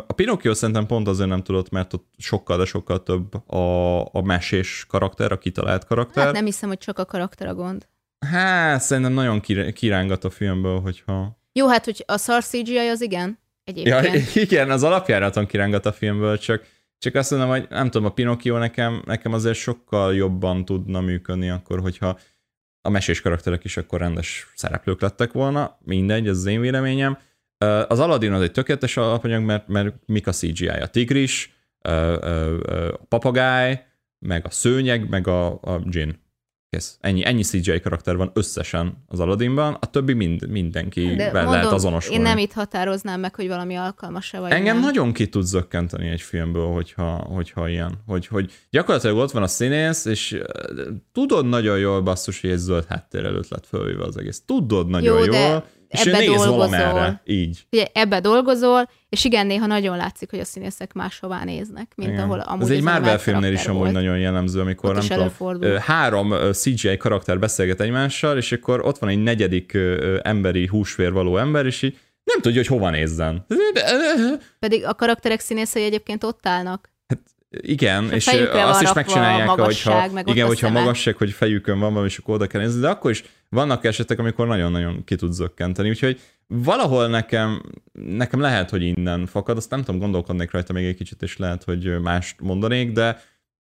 A 0.08 0.14
Pinocchio 0.16 0.54
szerintem 0.54 0.86
pont 0.86 1.08
azért 1.08 1.30
nem 1.30 1.44
tudott, 1.44 1.70
mert 1.70 1.94
ott 1.94 2.14
sokkal, 2.18 2.58
de 2.58 2.66
sokkal 2.66 3.04
több 3.04 3.50
a, 3.52 4.00
a 4.02 4.22
mesés 4.22 4.86
karakter, 4.90 5.32
a 5.32 5.38
kitalált 5.38 5.86
karakter. 5.86 6.24
Hát 6.26 6.34
nem 6.34 6.46
hiszem, 6.46 6.70
hogy 6.70 6.78
csak 6.78 7.00
a 7.00 7.06
karakter 7.06 7.48
a 7.48 7.54
gond. 7.54 7.88
Hát 8.26 8.82
szerintem 8.82 9.14
nagyon 9.14 9.40
kir- 9.40 9.74
kirángat 9.74 10.24
a 10.24 10.30
filmből, 10.30 10.80
hogyha... 10.80 11.38
Jó, 11.54 11.68
hát, 11.68 11.86
hogy 11.86 12.04
a 12.08 12.18
szar 12.18 12.44
CGI 12.44 12.78
az 12.78 13.02
igen, 13.02 13.40
Ja, 13.66 14.00
egyébként. 14.00 14.36
igen, 14.36 14.72
az 14.72 14.84
alapjáraton 14.84 15.46
kirángat 15.46 15.86
a 15.86 15.92
filmből, 15.92 16.38
csak, 16.38 16.64
csak 16.98 17.16
azt 17.16 17.32
mondom, 17.32 17.50
hogy 17.50 17.66
nem 17.70 17.90
tudom, 17.90 18.08
a 18.08 18.14
Pinocchio 18.14 18.58
nekem, 18.58 19.02
nekem 19.06 19.34
azért 19.34 19.58
sokkal 19.58 20.16
jobban 20.16 20.66
tudna 20.66 21.02
működni 21.02 21.50
akkor, 21.50 21.80
hogyha 21.80 22.18
a 22.88 22.90
mesés 22.90 23.22
karakterek 23.22 23.64
is 23.64 23.78
akkor 23.78 24.00
rendes 24.00 24.48
szereplők 24.56 25.02
lettek 25.02 25.32
volna, 25.32 25.78
mindegy, 25.84 26.28
ez 26.28 26.38
az 26.38 26.46
én 26.46 26.62
véleményem. 26.62 27.18
Az 27.88 28.00
Aladdin 28.00 28.32
az 28.32 28.42
egy 28.42 28.52
tökéletes 28.52 28.98
alapanyag, 28.98 29.44
mert, 29.44 29.68
mert 29.68 29.96
mik 30.06 30.28
a 30.28 30.32
CGI? 30.32 30.68
A 30.68 30.88
tigris, 30.88 31.54
a 31.82 33.06
papagáj, 33.08 33.86
meg 34.20 34.46
a 34.46 34.50
szőnyeg, 34.50 35.10
meg 35.10 35.28
a, 35.28 35.60
a 35.62 35.80
gin. 35.84 36.20
Kész. 36.70 36.98
Ennyi, 37.02 37.26
ennyi 37.26 37.44
CGI 37.44 37.80
karakter 37.80 38.16
van 38.16 38.32
összesen 38.34 39.04
az 39.08 39.20
Aladdinban, 39.20 39.78
a 39.80 39.86
többi 39.86 40.14
mind, 40.14 40.50
mindenki 40.50 41.16
De 41.16 41.32
lehet 41.32 41.48
mondom, 41.48 41.74
azonosulni. 41.74 42.16
én 42.18 42.22
nem 42.22 42.38
itt 42.38 42.52
határoznám 42.54 43.20
meg, 43.20 43.36
hogy 43.36 43.48
valami 43.48 43.76
alkalmas-e 43.76 44.40
vagy 44.40 44.52
Engem 44.52 44.76
nem. 44.76 44.86
nagyon 44.86 45.14
ki 45.14 45.28
tud 45.28 45.44
zökkenteni 45.44 46.08
egy 46.08 46.22
filmből, 46.22 46.68
hogyha, 46.68 47.16
hogyha 47.16 47.70
ilyen. 47.70 47.92
Hogy, 48.06 48.28
hogy 48.28 48.52
gyakorlatilag 48.70 49.18
ott 49.18 49.32
van 49.32 49.44
a 49.44 49.48
színész, 49.48 50.06
és 50.06 50.42
tudod 51.14 51.46
nagyon 51.46 51.80
jól 51.80 52.02
basszus, 52.02 52.42
hogy 52.42 52.50
egy 52.50 52.58
zöld 52.58 52.86
háttér 52.90 53.26
előtt 53.26 53.48
lett 53.50 53.66
fölvéve 53.68 54.04
az 54.04 54.18
egész. 54.18 54.42
Tudod 54.46 54.88
nagyon 54.88 55.18
Jó, 55.18 55.24
jól, 55.24 55.28
de 55.28 55.64
ebbe 55.90 56.26
dolgozol. 56.26 57.22
Így. 57.26 57.66
Ugye 57.72 57.86
ebbe 57.94 58.20
dolgozol, 58.20 58.90
és 59.10 59.26
igen, 59.26 59.48
néha 59.48 59.66
nagyon 59.66 59.98
látszik, 59.98 60.30
hogy 60.30 60.40
a 60.40 60.46
színészek 60.46 60.94
máshová 60.94 61.44
néznek, 61.44 61.92
mint 61.96 62.12
Igen. 62.12 62.24
ahol 62.24 62.40
amúgy 62.40 62.64
Ez 62.64 62.70
egy 62.70 62.82
Marvel 62.82 63.20
filmnél 63.20 63.52
is 63.52 63.68
amúgy 63.68 63.80
volt. 63.82 63.92
nagyon 63.92 64.20
jellemző, 64.20 64.60
amikor 64.60 64.98
Ott 64.98 65.08
nem 65.08 65.32
tudom, 65.40 65.80
három 65.80 66.52
CGI 66.52 66.98
karakter 66.98 67.40
beszélget 67.40 67.82
egymással, 67.82 68.38
és 68.38 68.52
akkor 68.52 68.86
ott 68.86 68.98
van 68.98 69.10
egy 69.10 69.24
negyedik 69.24 69.78
emberi 70.22 70.68
húsvér 70.68 71.12
való 71.12 71.38
ember, 71.38 71.66
és 71.66 71.82
így 71.82 71.98
nem 72.24 72.42
tudja, 72.42 72.58
hogy 72.60 72.68
hova 72.68 72.90
nézzen. 72.90 73.46
Pedig 74.60 74.86
a 74.86 74.94
karakterek 74.94 75.40
színészei 75.40 75.84
egyébként 75.84 76.24
ott 76.24 76.48
állnak. 76.48 76.90
Igen, 77.50 78.10
A 78.10 78.14
és 78.14 78.28
azt 78.54 78.82
is 78.82 78.94
megcsinálják, 78.94 79.48
magasság, 79.48 80.10
hogyha, 80.10 80.32
igen, 80.32 80.48
hogyha 80.48 80.68
szeme. 80.68 80.80
magasság, 80.80 81.18
hogy 81.18 81.32
fejükön 81.32 81.80
van 81.80 81.90
valami, 81.90 82.10
és 82.10 82.18
akkor 82.18 82.34
oda 82.36 82.48
kell 82.48 82.62
nézni, 82.62 82.82
de 82.82 82.90
akkor 82.90 83.12
is 83.12 83.24
vannak 83.50 83.86
esetek, 83.86 84.20
amikor 84.20 84.48
nagyon-nagyon 84.48 85.04
ki 85.04 85.16
tud 85.16 85.32
zökkenteni, 85.32 85.90
úgyhogy 85.90 86.20
valahol 86.48 87.08
nekem, 87.08 87.62
nekem 87.92 88.40
lehet, 88.40 88.70
hogy 88.70 88.82
innen 88.84 89.26
fakad, 89.26 89.58
azt 89.58 89.70
nem 89.70 89.84
tudom, 89.84 90.00
gondolkodnék 90.00 90.52
rajta 90.52 90.74
még 90.74 90.86
egy 90.86 90.96
kicsit, 90.96 91.22
és 91.22 91.38
lehet, 91.38 91.64
hogy 91.64 92.02
mást 92.02 92.42
mondanék, 92.42 92.92
de, 92.92 93.22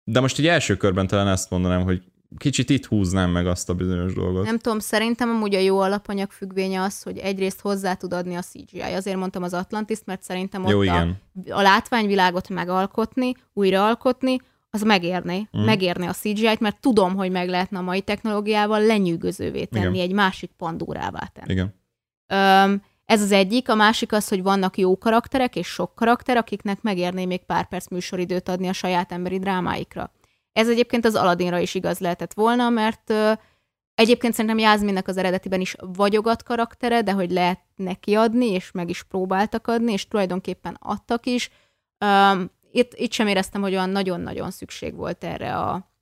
de 0.04 0.20
most 0.20 0.38
egy 0.38 0.46
első 0.46 0.76
körben 0.76 1.06
talán 1.06 1.28
ezt 1.28 1.50
mondanám, 1.50 1.82
hogy 1.82 2.02
kicsit 2.36 2.70
itt 2.70 2.86
húznám 2.86 3.30
meg 3.30 3.46
azt 3.46 3.68
a 3.68 3.74
bizonyos 3.74 4.14
dolgot. 4.14 4.44
Nem 4.44 4.58
tudom, 4.58 4.78
szerintem 4.78 5.28
amúgy 5.28 5.54
a 5.54 5.58
jó 5.58 5.78
alapanyag 5.78 6.30
függvénye 6.30 6.82
az, 6.82 7.02
hogy 7.02 7.18
egyrészt 7.18 7.60
hozzá 7.60 7.94
tud 7.94 8.12
adni 8.12 8.34
a 8.34 8.40
CGI. 8.40 8.80
Azért 8.80 9.16
mondtam 9.16 9.42
az 9.42 9.54
Atlantis, 9.54 9.98
mert 10.04 10.22
szerintem 10.22 10.64
ott 10.64 10.70
Jó, 10.70 10.78
a, 10.78 10.84
igen. 10.84 11.20
a 11.48 11.62
látványvilágot 11.62 12.48
megalkotni, 12.48 13.34
újraalkotni, 13.52 14.38
az 14.70 14.82
megérné. 14.82 15.48
Mm. 15.58 15.64
Megérné 15.64 16.06
a 16.06 16.12
CGI-t, 16.12 16.60
mert 16.60 16.80
tudom, 16.80 17.14
hogy 17.14 17.30
meg 17.30 17.48
lehetne 17.48 17.78
a 17.78 17.82
mai 17.82 18.00
technológiával 18.00 18.86
lenyűgözővé 18.86 19.64
tenni, 19.64 19.96
Igen. 19.96 20.08
egy 20.08 20.12
másik 20.12 20.50
pandórává 20.56 21.30
tenni. 21.32 21.52
Igen. 21.52 21.74
Öm, 22.26 22.82
ez 23.04 23.22
az 23.22 23.32
egyik, 23.32 23.68
a 23.68 23.74
másik 23.74 24.12
az, 24.12 24.28
hogy 24.28 24.42
vannak 24.42 24.78
jó 24.78 24.98
karakterek 24.98 25.56
és 25.56 25.66
sok 25.66 25.94
karakter, 25.94 26.36
akiknek 26.36 26.82
megérné 26.82 27.24
még 27.24 27.44
pár 27.44 27.68
perc 27.68 27.88
műsoridőt 27.88 28.48
adni 28.48 28.68
a 28.68 28.72
saját 28.72 29.12
emberi 29.12 29.38
drámáikra. 29.38 30.12
Ez 30.52 30.68
egyébként 30.68 31.04
az 31.04 31.14
Aladdinra 31.14 31.58
is 31.58 31.74
igaz 31.74 31.98
lehetett 31.98 32.32
volna, 32.32 32.68
mert 32.68 33.10
ö, 33.10 33.32
egyébként 33.94 34.32
szerintem 34.32 34.58
Jászminnek 34.58 35.08
az 35.08 35.16
eredetiben 35.16 35.60
is 35.60 35.76
vagyogat 35.78 36.42
karaktere, 36.42 37.02
de 37.02 37.12
hogy 37.12 37.30
lehet 37.30 37.60
neki 37.76 38.14
adni, 38.14 38.46
és 38.46 38.70
meg 38.70 38.88
is 38.88 39.02
próbáltak 39.02 39.66
adni, 39.66 39.92
és 39.92 40.08
tulajdonképpen 40.08 40.76
adtak 40.80 41.26
is. 41.26 41.50
Öm, 41.98 42.50
itt, 42.70 42.92
itt 42.94 43.12
sem 43.12 43.26
éreztem, 43.26 43.60
hogy 43.60 43.72
olyan 43.72 43.90
nagyon-nagyon 43.90 44.50
szükség 44.50 44.94
volt 44.94 45.24
erre 45.24 45.56
a, 45.56 45.92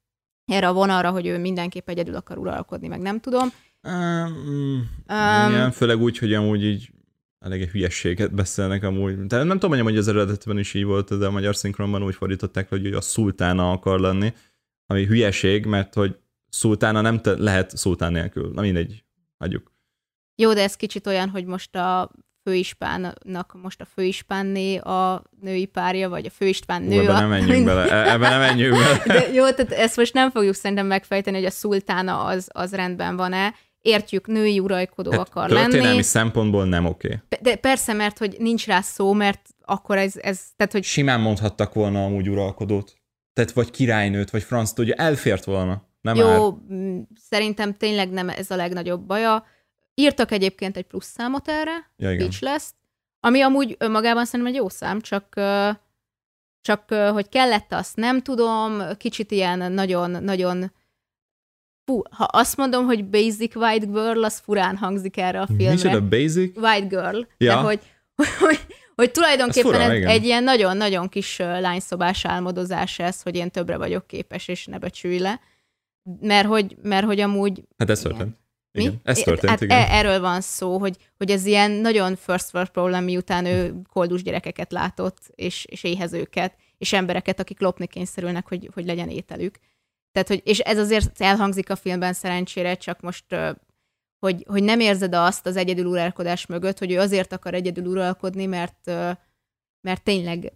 erre 0.44 0.68
a 0.68 0.72
vonalra, 0.72 1.10
hogy 1.10 1.26
ő 1.26 1.38
mindenképp 1.38 1.88
egyedül 1.88 2.14
akar 2.14 2.38
uralkodni, 2.38 2.88
meg 2.88 3.00
nem 3.00 3.20
tudom. 3.20 3.48
Um, 3.82 4.96
Um, 5.10 5.50
igen, 5.50 5.70
főleg 5.70 6.00
úgy, 6.00 6.18
hogy 6.18 6.34
amúgy 6.34 6.64
így 6.64 6.90
elég 7.38 7.70
hülyességet 7.70 8.34
beszélnek 8.34 8.82
amúgy. 8.82 9.26
Tehát 9.26 9.46
nem 9.46 9.58
tudom, 9.58 9.82
hogy 9.82 9.96
az 9.96 10.08
eredetben 10.08 10.58
is 10.58 10.74
így 10.74 10.84
volt, 10.84 11.18
de 11.18 11.26
a 11.26 11.30
magyar 11.30 11.56
szinkronban 11.56 12.02
úgy 12.02 12.14
fordították, 12.14 12.68
hogy 12.68 12.86
a 12.86 13.00
szultána 13.00 13.70
akar 13.70 14.00
lenni, 14.00 14.32
ami 14.86 15.04
hülyeség, 15.06 15.66
mert 15.66 15.94
hogy 15.94 16.16
szultána 16.48 17.00
nem 17.00 17.20
te- 17.20 17.38
lehet 17.38 17.76
szultán 17.76 18.12
nélkül. 18.12 18.50
Na 18.54 18.60
mindegy, 18.60 19.04
hagyjuk. 19.38 19.72
Jó, 20.34 20.52
de 20.54 20.62
ez 20.62 20.74
kicsit 20.76 21.06
olyan, 21.06 21.28
hogy 21.28 21.44
most 21.44 21.76
a 21.76 22.10
főispánnak 22.44 23.56
most 23.62 23.80
a 23.80 23.84
főispánné 23.84 24.76
a 24.76 25.22
női 25.40 25.66
párja, 25.66 26.08
vagy 26.08 26.26
a 26.26 26.30
főispán 26.30 26.82
Ú, 26.82 26.88
nő 26.88 27.00
ebben 27.00 27.14
a... 27.14 27.18
nem 27.18 27.28
menjünk 27.28 27.64
bele, 27.64 27.90
e- 27.90 28.12
ebben 28.12 28.30
nem 28.30 28.40
menjünk 28.40 28.74
bele. 28.76 29.02
De 29.20 29.32
jó, 29.32 29.50
tehát 29.50 29.72
ezt 29.72 29.96
most 29.96 30.12
nem 30.14 30.30
fogjuk 30.30 30.54
szerintem 30.54 30.86
megfejteni, 30.86 31.36
hogy 31.36 31.46
a 31.46 31.50
szultána 31.50 32.24
az, 32.24 32.48
az 32.52 32.72
rendben 32.74 33.16
van-e. 33.16 33.54
Értjük, 33.80 34.26
női 34.26 34.58
uralkodó 34.58 35.10
Hát, 35.10 35.20
akar 35.20 35.48
történelmi 35.48 35.86
lenni. 35.86 36.02
szempontból 36.02 36.64
nem 36.64 36.84
oké. 36.86 37.08
Pe- 37.08 37.27
De 37.40 37.56
persze, 37.56 37.92
mert 37.92 38.18
hogy 38.18 38.36
nincs 38.38 38.66
rá 38.66 38.80
szó, 38.80 39.12
mert 39.12 39.48
akkor 39.64 39.96
ez, 39.96 40.16
ez 40.16 40.40
tehát 40.56 40.72
hogy 40.72 40.84
Simán 40.84 41.20
mondhattak 41.20 41.74
volna 41.74 42.04
amúgy 42.04 42.28
uralkodót. 42.28 42.94
Tehát 43.32 43.52
vagy 43.52 43.70
királynőt, 43.70 44.30
vagy 44.30 44.42
franc 44.42 44.72
tudja, 44.72 44.94
elfért 44.94 45.44
volna. 45.44 45.86
Nem 46.00 46.16
jó, 46.16 46.50
m, 46.50 47.00
szerintem 47.28 47.76
tényleg 47.76 48.10
nem 48.10 48.28
ez 48.28 48.50
a 48.50 48.56
legnagyobb 48.56 49.06
baja. 49.06 49.44
Írtak 49.94 50.32
egyébként 50.32 50.76
egy 50.76 50.86
plusz 50.86 51.06
számot 51.06 51.48
erre, 51.48 51.90
Ja, 51.96 52.12
igen. 52.12 52.30
Speechless, 52.30 52.70
ami 53.20 53.40
amúgy 53.40 53.76
önmagában 53.78 54.24
szerintem 54.24 54.54
egy 54.54 54.60
jó 54.60 54.68
szám, 54.68 55.00
csak, 55.00 55.34
Csak 56.60 56.94
hogy 56.94 57.28
kellett, 57.28 57.72
azt 57.72 57.96
nem 57.96 58.22
tudom, 58.22 58.82
kicsit 58.96 59.30
ilyen 59.30 59.72
nagyon-nagyon 59.72 60.72
Fú, 61.88 62.02
ha 62.10 62.24
azt 62.24 62.56
mondom, 62.56 62.84
hogy 62.84 63.04
Basic 63.04 63.56
White 63.56 63.86
Girl, 63.86 64.24
az 64.24 64.38
furán 64.38 64.76
hangzik 64.76 65.16
erre 65.16 65.40
a 65.40 65.46
filmre. 65.46 65.70
Micsoda 65.70 66.08
Basic? 66.08 66.56
White 66.56 66.86
Girl. 66.86 67.20
Ja. 67.38 67.54
De 67.54 67.60
hogy, 67.60 67.80
hogy, 68.38 68.58
hogy 68.94 69.10
tulajdonképpen 69.10 69.72
fura, 69.72 69.82
ez 69.82 70.02
egy 70.02 70.24
ilyen 70.24 70.44
nagyon-nagyon 70.44 71.08
kis 71.08 71.38
lányszobás 71.38 72.24
álmodozás 72.24 72.98
ez, 72.98 73.22
hogy 73.22 73.36
én 73.36 73.50
többre 73.50 73.76
vagyok 73.76 74.06
képes, 74.06 74.48
és 74.48 74.66
ne 74.66 74.78
becsülj 74.78 75.18
le. 75.18 75.40
Mert 76.20 76.46
hogy, 76.46 76.76
mert 76.82 77.06
hogy 77.06 77.20
amúgy... 77.20 77.62
Hát 77.78 77.90
ez 77.90 78.00
történt. 78.00 78.36
Mi? 78.72 78.82
Igen, 78.82 79.00
ez 79.02 79.18
történt, 79.18 79.50
hát 79.50 79.60
igen. 79.60 79.78
E- 79.78 79.96
erről 79.96 80.20
van 80.20 80.40
szó, 80.40 80.78
hogy, 80.78 80.96
hogy 81.16 81.30
ez 81.30 81.46
ilyen 81.46 81.70
nagyon 81.70 82.16
first 82.16 82.54
world 82.54 82.70
problem, 82.70 83.04
miután 83.04 83.44
ő 83.44 83.80
koldus 83.92 84.22
gyerekeket 84.22 84.72
látott, 84.72 85.18
és, 85.34 85.64
és 85.64 85.84
éhezőket, 85.84 86.54
és 86.78 86.92
embereket, 86.92 87.40
akik 87.40 87.60
lopni 87.60 87.86
kényszerülnek, 87.86 88.48
hogy, 88.48 88.70
hogy 88.74 88.86
legyen 88.86 89.08
ételük. 89.08 89.58
Tehát, 90.22 90.42
hogy, 90.42 90.50
és 90.52 90.58
ez 90.58 90.78
azért 90.78 91.20
elhangzik 91.20 91.70
a 91.70 91.76
filmben 91.76 92.12
szerencsére, 92.12 92.74
csak 92.74 93.00
most, 93.00 93.24
hogy, 94.18 94.44
hogy 94.48 94.62
nem 94.62 94.80
érzed 94.80 95.14
azt 95.14 95.46
az 95.46 95.56
egyedül 95.56 95.86
uralkodás 95.86 96.46
mögött, 96.46 96.78
hogy 96.78 96.92
ő 96.92 96.98
azért 96.98 97.32
akar 97.32 97.54
egyedül 97.54 97.86
uralkodni, 97.86 98.46
mert, 98.46 98.86
mert 99.80 100.02
tényleg 100.02 100.52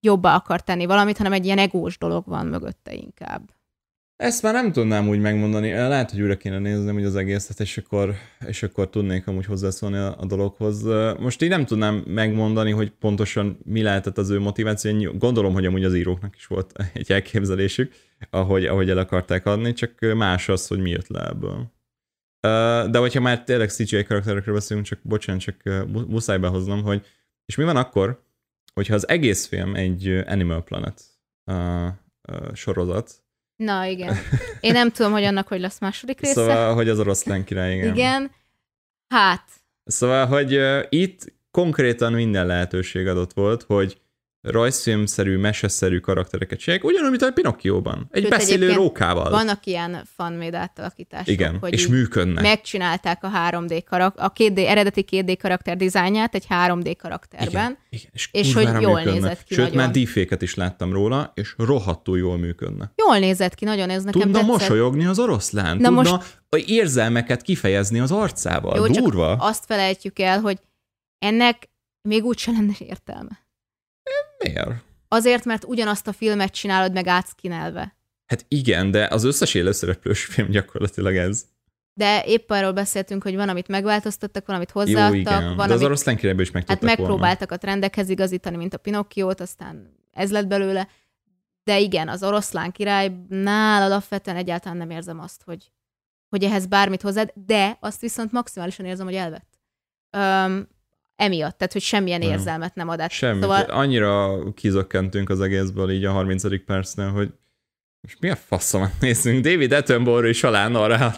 jobbá 0.00 0.34
akar 0.34 0.60
tenni 0.62 0.86
valamit, 0.86 1.16
hanem 1.16 1.32
egy 1.32 1.44
ilyen 1.44 1.58
egós 1.58 1.98
dolog 1.98 2.26
van 2.26 2.46
mögötte 2.46 2.92
inkább. 2.92 3.50
Ezt 4.18 4.42
már 4.42 4.52
nem 4.52 4.72
tudnám 4.72 5.08
úgy 5.08 5.20
megmondani. 5.20 5.70
Lehet, 5.70 6.10
hogy 6.10 6.20
újra 6.20 6.36
kéne 6.36 6.58
nézni 6.58 6.92
hogy 6.92 7.04
az 7.04 7.16
egészet, 7.16 7.60
és 7.60 7.78
akkor, 7.78 8.14
és 8.46 8.62
akkor 8.62 8.90
tudnék 8.90 9.26
amúgy 9.26 9.44
hozzászólni 9.44 9.96
a, 9.96 10.16
a 10.18 10.26
dologhoz. 10.26 10.82
Most 11.18 11.42
így 11.42 11.48
nem 11.48 11.64
tudnám 11.64 12.02
megmondani, 12.06 12.70
hogy 12.70 12.90
pontosan 12.90 13.58
mi 13.64 13.82
lehetett 13.82 14.18
az 14.18 14.30
ő 14.30 14.38
motiváció. 14.38 15.12
Gondolom, 15.12 15.52
hogy 15.52 15.66
amúgy 15.66 15.84
az 15.84 15.94
íróknak 15.94 16.36
is 16.36 16.46
volt 16.46 16.72
egy 16.94 17.12
elképzelésük, 17.12 17.92
ahogy, 18.30 18.66
ahogy 18.66 18.90
el 18.90 18.98
akarták 18.98 19.46
adni, 19.46 19.72
csak 19.72 20.14
más 20.16 20.48
az, 20.48 20.66
hogy 20.66 20.78
mi 20.78 20.90
jött 20.90 21.08
le 21.08 21.26
ebből. 21.26 21.72
De 22.90 22.98
hogyha 22.98 23.20
már 23.20 23.44
tényleg 23.44 23.70
CGI 23.70 24.04
karakterekről 24.04 24.54
beszélünk, 24.54 24.86
csak 24.86 24.98
bocsánat, 25.02 25.42
csak 25.42 25.86
muszáj 26.08 26.38
behoznom, 26.38 26.82
hogy 26.82 27.06
és 27.46 27.56
mi 27.56 27.64
van 27.64 27.76
akkor, 27.76 28.22
hogyha 28.74 28.94
az 28.94 29.08
egész 29.08 29.46
film 29.46 29.74
egy 29.74 30.22
Animal 30.26 30.64
Planet 30.64 31.02
sorozat, 32.52 33.26
Na 33.58 33.86
igen. 33.86 34.16
Én 34.60 34.72
nem 34.72 34.90
tudom, 34.90 35.12
hogy 35.12 35.24
annak 35.24 35.48
hogy 35.48 35.60
lesz 35.60 35.80
második 35.80 36.20
része. 36.20 36.32
Szóval, 36.32 36.74
hogy 36.74 36.88
az 36.88 36.98
oroszlán 36.98 37.44
király, 37.44 37.74
igen. 37.74 37.94
Igen. 37.94 38.30
Hát. 39.08 39.44
Szóval, 39.84 40.26
hogy 40.26 40.56
uh, 40.56 40.84
itt 40.88 41.32
konkrétan 41.50 42.12
minden 42.12 42.46
lehetőség 42.46 43.06
adott 43.06 43.32
volt, 43.32 43.62
hogy 43.62 44.00
rajzfilmszerű, 44.40 45.36
meseszerű 45.36 45.98
karaktereket 45.98 46.58
csinálják, 46.58 46.86
ugyanúgy, 46.86 47.10
mint 47.10 47.22
a 47.22 47.30
Pinocchio-ban. 47.32 48.08
Egy 48.10 48.22
Sőt, 48.22 48.30
beszélő 48.30 48.72
rókával. 48.72 49.30
Vannak 49.30 49.66
ilyen 49.66 50.04
fan 50.16 50.54
átalakítások. 50.54 51.28
Igen, 51.28 51.58
hogy 51.60 51.72
és 51.72 51.86
működnek. 51.86 52.42
Megcsinálták 52.42 53.24
a 53.24 53.30
3D 53.50 53.82
karak- 53.88 54.18
a 54.18 54.32
2D, 54.32 54.58
eredeti 54.66 55.04
2D 55.10 55.36
karakter 55.38 55.76
dizájnját 55.76 56.34
egy 56.34 56.44
3D 56.48 56.94
karakterben. 56.98 57.48
Igen, 57.48 57.76
igen 57.90 58.10
és, 58.12 58.28
és 58.32 58.54
hogy 58.54 58.62
jól 58.80 58.94
működne. 58.94 59.12
nézett 59.12 59.44
ki 59.44 59.54
Sőt, 59.54 59.64
nagyon. 59.64 59.76
már 59.82 59.90
deepfake 59.90 60.36
is 60.40 60.54
láttam 60.54 60.92
róla, 60.92 61.32
és 61.34 61.54
rohadtul 61.56 62.18
jól 62.18 62.38
működne. 62.38 62.92
Jól 62.96 63.18
nézett 63.18 63.54
ki, 63.54 63.64
nagyon 63.64 63.90
ez 63.90 64.04
nekem 64.04 64.20
Tudna 64.20 64.38
tetszett. 64.38 64.50
mosolyogni 64.52 65.06
az 65.06 65.18
oroszlán, 65.18 65.76
Na 65.76 65.88
tudna 65.88 66.10
most... 66.10 66.68
érzelmeket 66.68 67.42
kifejezni 67.42 67.98
az 68.00 68.10
arcával. 68.10 68.76
Jó, 68.76 68.86
Durva. 68.86 69.32
Azt 69.32 69.64
felejtjük 69.64 70.18
el, 70.18 70.40
hogy 70.40 70.58
ennek 71.18 71.68
még 72.08 72.24
úgyse 72.24 72.50
lenne 72.50 72.72
értelme. 72.78 73.46
Miért? 74.44 74.70
Azért, 75.08 75.44
mert 75.44 75.64
ugyanazt 75.64 76.06
a 76.06 76.12
filmet 76.12 76.52
csinálod 76.52 76.92
meg 76.92 77.06
átszkinelve. 77.06 77.96
Hát 78.26 78.44
igen, 78.48 78.90
de 78.90 79.06
az 79.06 79.24
összes 79.24 79.54
élőszereplős 79.54 80.24
film 80.24 80.50
gyakorlatilag 80.50 81.16
ez. 81.16 81.44
De 81.92 82.24
épp 82.24 82.50
arról 82.50 82.72
beszéltünk, 82.72 83.22
hogy 83.22 83.34
van, 83.34 83.48
amit 83.48 83.68
megváltoztattak, 83.68 84.46
van, 84.46 84.56
amit 84.56 84.70
hozzáadtak. 84.70 85.14
Jó, 85.14 85.20
igen. 85.20 85.56
Van, 85.56 85.56
de 85.56 85.62
az 85.62 85.70
amit, 85.70 85.84
oroszlán 85.84 86.16
királyből 86.16 86.42
is 86.42 86.50
meg 86.50 86.68
Hát 86.68 86.80
megpróbáltak 86.80 87.48
volna. 87.48 87.54
a 87.54 87.66
trendekhez 87.66 88.08
igazítani, 88.08 88.56
mint 88.56 88.74
a 88.74 88.78
Pinokkiót, 88.78 89.40
aztán 89.40 89.94
ez 90.12 90.30
lett 90.30 90.46
belőle. 90.46 90.88
De 91.64 91.78
igen, 91.78 92.08
az 92.08 92.22
oroszlán 92.22 92.72
királynál 92.72 93.82
alapvetően 93.82 94.36
egyáltalán 94.36 94.76
nem 94.76 94.90
érzem 94.90 95.20
azt, 95.20 95.42
hogy, 95.44 95.70
hogy 96.28 96.44
ehhez 96.44 96.66
bármit 96.66 97.02
hozzád, 97.02 97.32
de 97.46 97.76
azt 97.80 98.00
viszont 98.00 98.32
maximálisan 98.32 98.86
érzem, 98.86 99.06
hogy 99.06 99.14
elvett. 99.14 99.58
Um, 100.16 100.68
emiatt, 101.18 101.58
tehát 101.58 101.72
hogy 101.72 101.82
semmilyen 101.82 102.20
nem. 102.20 102.30
érzelmet 102.30 102.74
nem 102.74 102.88
ad 102.88 103.00
át. 103.00 103.10
Semmi. 103.10 103.40
Szóval... 103.40 103.62
Annyira 103.62 104.38
kizökkentünk 104.54 105.30
az 105.30 105.40
egészből 105.40 105.90
így 105.90 106.04
a 106.04 106.12
30. 106.12 106.64
percnél, 106.64 107.10
hogy 107.10 107.30
most 108.00 108.20
mi 108.20 108.30
a 108.30 108.36
faszomat 108.36 108.90
nézzünk? 109.00 109.44
David 109.44 109.72
Attenborough 109.72 110.28
is 110.28 110.42
alá 110.42 110.68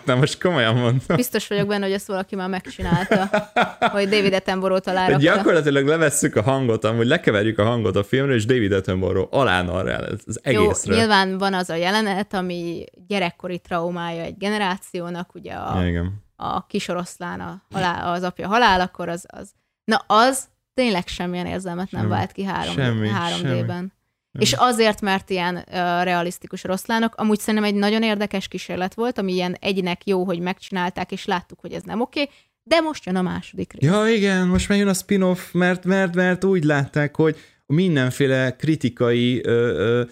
nem 0.05 0.19
most 0.19 0.43
komolyan 0.43 0.75
mondom. 0.75 1.17
Biztos 1.17 1.49
vagyok 1.49 1.67
benne, 1.67 1.85
hogy 1.85 1.95
ezt 1.95 2.07
valaki 2.07 2.37
már 2.37 2.49
megcsinálta, 2.49 3.31
hogy 3.95 4.09
David 4.09 4.33
Attenborough-t 4.33 4.87
alárakta. 4.87 5.23
Gyakorlatilag 5.23 5.87
levesszük 5.87 6.37
a 6.37 6.43
hangot, 6.43 6.85
amúgy 6.85 7.07
lekeverjük 7.07 7.59
a 7.59 7.65
hangot 7.65 7.97
a 7.97 8.05
filmre, 8.05 8.35
és 8.35 8.45
David 8.45 8.73
Attenborough 8.73 9.37
alá 9.37 9.63
arra 9.63 9.97
az 9.97 10.41
egészre. 10.43 10.93
Jó, 10.93 10.99
nyilván 10.99 11.39
van 11.39 11.55
az 11.55 11.71
a 11.71 11.75
jelenet, 11.75 12.35
ami 12.35 12.85
gyerekkori 13.07 13.59
traumája 13.59 14.23
egy 14.23 14.37
generációnak, 14.37 15.35
ugye 15.35 15.53
a, 15.53 15.81
ja, 15.81 15.89
igen. 15.89 16.23
a 16.37 16.67
kisoroszlán 16.67 17.41
a 17.41 17.63
halál, 17.71 18.13
az 18.13 18.23
apja 18.23 18.49
halálakor, 18.49 19.09
az, 19.09 19.27
az 19.29 19.51
Na 19.91 20.05
az 20.07 20.49
tényleg 20.75 21.07
semmilyen 21.07 21.47
érzelmet 21.47 21.91
nem 21.91 22.09
vált 22.09 22.33
ki 22.33 22.43
3 22.43 22.75
semmi, 22.75 23.09
3D-ben. 23.09 23.67
Semmi. 23.67 23.91
És 24.39 24.53
azért, 24.53 25.01
mert 25.01 25.31
ilyen 25.31 25.55
uh, 25.57 25.65
realisztikus 26.03 26.65
rosszlának, 26.65 27.15
amúgy 27.15 27.39
szerintem 27.39 27.65
egy 27.65 27.75
nagyon 27.75 28.03
érdekes 28.03 28.49
kísérlet 28.49 28.95
volt, 28.95 29.19
ami 29.19 29.33
ilyen 29.33 29.57
egynek 29.61 30.07
jó, 30.07 30.25
hogy 30.25 30.41
megcsinálták, 30.41 31.13
és 31.13 31.25
láttuk, 31.25 31.61
hogy 31.61 31.73
ez 31.73 31.83
nem 31.83 32.01
oké, 32.01 32.21
okay, 32.21 32.35
de 32.63 32.81
most 32.81 33.05
jön 33.05 33.17
a 33.17 33.23
második 33.23 33.73
rész. 33.73 33.91
Ja, 33.91 34.09
igen, 34.09 34.47
most 34.47 34.69
már 34.69 34.79
jön 34.79 34.89
a 34.89 34.95
spin-off, 34.95 35.53
mert, 35.53 35.85
mert, 35.85 36.15
mert 36.15 36.45
úgy 36.45 36.65
látták, 36.65 37.17
hogy 37.17 37.37
mindenféle 37.67 38.57
kritikai, 38.57 39.45
ö, 39.45 39.51
ö, 39.51 40.05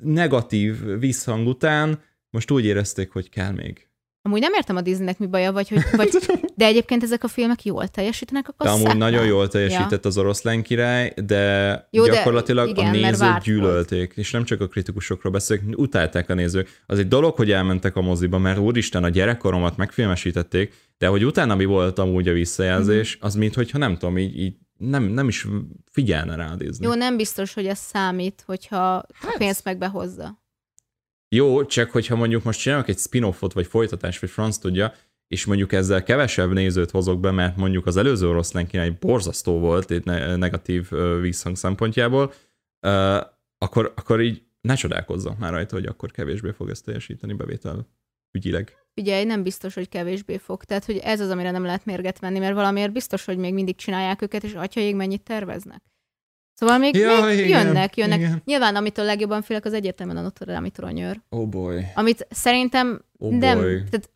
negatív 0.00 0.98
visszhang 0.98 1.46
után 1.46 2.02
most 2.30 2.50
úgy 2.50 2.64
érezték, 2.64 3.10
hogy 3.10 3.28
kell 3.30 3.52
még. 3.52 3.87
Amúgy 4.28 4.40
nem 4.40 4.52
értem 4.52 4.76
a 4.76 4.80
Disneynek 4.80 5.18
mi 5.18 5.26
baja, 5.26 5.52
vagy, 5.52 5.68
hogy, 5.68 5.82
vagy 5.92 6.08
de 6.56 6.64
egyébként 6.64 7.02
ezek 7.02 7.24
a 7.24 7.28
filmek 7.28 7.64
jól 7.64 7.88
teljesítenek 7.88 8.48
a 8.48 8.54
kasszát. 8.56 8.76
De 8.76 8.82
amúgy 8.82 8.98
nagyon 8.98 9.26
jól 9.26 9.48
teljesített 9.48 10.02
ja. 10.02 10.08
az 10.08 10.18
oroszlán 10.18 10.62
király, 10.62 11.14
de 11.24 11.72
Jó, 11.90 12.04
gyakorlatilag 12.04 12.64
de 12.64 12.70
igen, 12.70 12.86
a 12.86 12.90
nézők 12.90 13.42
gyűlölték, 13.42 13.98
volt. 13.98 14.18
és 14.18 14.30
nem 14.30 14.44
csak 14.44 14.60
a 14.60 14.66
kritikusokról 14.66 15.32
beszélek, 15.32 15.64
utálták 15.76 16.30
a 16.30 16.34
nézők. 16.34 16.82
Az 16.86 16.98
egy 16.98 17.08
dolog, 17.08 17.36
hogy 17.36 17.50
elmentek 17.50 17.96
a 17.96 18.00
moziba, 18.00 18.38
mert 18.38 18.58
úristen, 18.58 19.04
a 19.04 19.08
gyerekkoromat 19.08 19.76
megfilmesítették, 19.76 20.74
de 20.98 21.06
hogy 21.06 21.24
utána 21.24 21.54
mi 21.54 21.64
volt 21.64 21.98
amúgy 21.98 22.28
a 22.28 22.32
visszajelzés, 22.32 23.16
mm-hmm. 23.16 23.26
az 23.26 23.34
mintha 23.34 23.78
nem 23.78 23.96
tudom, 23.96 24.18
így, 24.18 24.38
így 24.38 24.54
nem, 24.76 25.02
nem 25.02 25.28
is 25.28 25.46
figyelne 25.90 26.36
rá 26.36 26.54
Disney. 26.54 26.88
Jó, 26.88 26.94
nem 26.94 27.16
biztos, 27.16 27.54
hogy 27.54 27.66
ez 27.66 27.78
számít, 27.78 28.42
hogyha 28.46 28.76
hát, 29.12 29.34
a 29.34 29.38
pénzt 29.38 29.64
meg 29.64 29.78
behozza. 29.78 30.38
Jó, 31.28 31.64
csak 31.64 31.90
hogyha 31.90 32.16
mondjuk 32.16 32.42
most 32.42 32.60
csinálok 32.60 32.88
egy 32.88 32.98
spin-offot, 32.98 33.52
vagy 33.52 33.66
folytatás, 33.66 34.18
vagy 34.18 34.30
franc 34.30 34.56
tudja, 34.56 34.92
és 35.28 35.44
mondjuk 35.44 35.72
ezzel 35.72 36.02
kevesebb 36.02 36.52
nézőt 36.52 36.90
hozok 36.90 37.20
be, 37.20 37.30
mert 37.30 37.56
mondjuk 37.56 37.86
az 37.86 37.96
előző 37.96 38.28
oroszlán 38.28 38.66
király 38.66 38.90
borzasztó 39.00 39.58
volt 39.58 39.90
egy 39.90 40.04
negatív 40.36 40.88
visszhang 41.20 41.56
szempontjából, 41.56 42.32
akkor, 43.58 43.92
akkor 43.96 44.20
így 44.20 44.42
ne 44.60 44.74
csodálkozzak 44.74 45.38
már 45.38 45.52
rajta, 45.52 45.74
hogy 45.74 45.86
akkor 45.86 46.10
kevésbé 46.10 46.50
fog 46.50 46.70
ezt 46.70 46.84
teljesíteni 46.84 47.32
bevétel 47.32 47.88
ügyileg. 48.32 48.76
Ugye 48.96 49.24
nem 49.24 49.42
biztos, 49.42 49.74
hogy 49.74 49.88
kevésbé 49.88 50.36
fog. 50.36 50.64
Tehát, 50.64 50.84
hogy 50.84 50.96
ez 50.96 51.20
az, 51.20 51.30
amire 51.30 51.50
nem 51.50 51.64
lehet 51.64 51.84
mérget 51.84 52.18
venni, 52.18 52.38
mert 52.38 52.54
valamiért 52.54 52.92
biztos, 52.92 53.24
hogy 53.24 53.36
még 53.36 53.54
mindig 53.54 53.76
csinálják 53.76 54.22
őket, 54.22 54.44
és 54.44 54.54
atyaig 54.54 54.94
mennyit 54.94 55.22
terveznek. 55.22 55.82
Szóval 56.58 56.78
még, 56.78 56.94
ja, 56.94 57.24
még 57.24 57.38
igen, 57.38 57.66
jönnek, 57.66 57.96
jönnek. 57.96 58.18
Igen. 58.18 58.42
Nyilván, 58.44 58.76
amitől 58.76 59.04
legjobban 59.04 59.42
félek, 59.42 59.64
az 59.64 59.72
egyértelműen 59.72 60.18
a 60.18 60.22
Notre 60.22 60.52
Dame 60.52 60.68
toronyőr. 60.68 61.20
Oh 61.28 61.48
boy. 61.48 61.84
Amit 61.94 62.26
szerintem 62.30 63.04
oh 63.18 63.32
nem, 63.32 63.58
boy. 63.58 63.84
tehát 63.90 64.10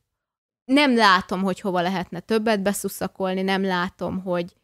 nem 0.64 0.97
látom, 0.97 1.43
hogy 1.43 1.61
hova 1.61 1.80
lehetne 1.80 2.20
többet 2.20 2.62
beszuszakolni, 2.62 3.43
nem 3.43 3.64
látom, 3.64 4.22
hogy 4.22 4.55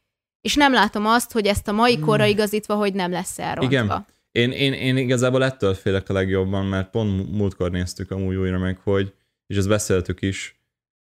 és 0.40 0.54
nem 0.54 0.72
látom 0.72 1.06
azt, 1.06 1.32
hogy 1.32 1.46
ezt 1.46 1.68
a 1.68 1.72
mai 1.72 1.94
hmm. 1.94 2.04
korra 2.04 2.24
igazítva, 2.24 2.74
hogy 2.74 2.94
nem 2.94 3.10
lesz 3.10 3.38
elrontva. 3.38 3.70
Igen. 3.70 4.06
Én, 4.32 4.50
én, 4.50 4.72
én 4.72 4.96
igazából 4.96 5.44
ettől 5.44 5.74
félek 5.74 6.08
a 6.08 6.12
legjobban, 6.12 6.66
mert 6.66 6.90
pont 6.90 7.32
múltkor 7.32 7.70
néztük 7.70 8.10
amúgy 8.10 8.36
újra 8.36 8.58
meg, 8.58 8.78
hogy, 8.78 9.14
és 9.46 9.56
ezt 9.56 9.68
beszéltük 9.68 10.22
is, 10.22 10.60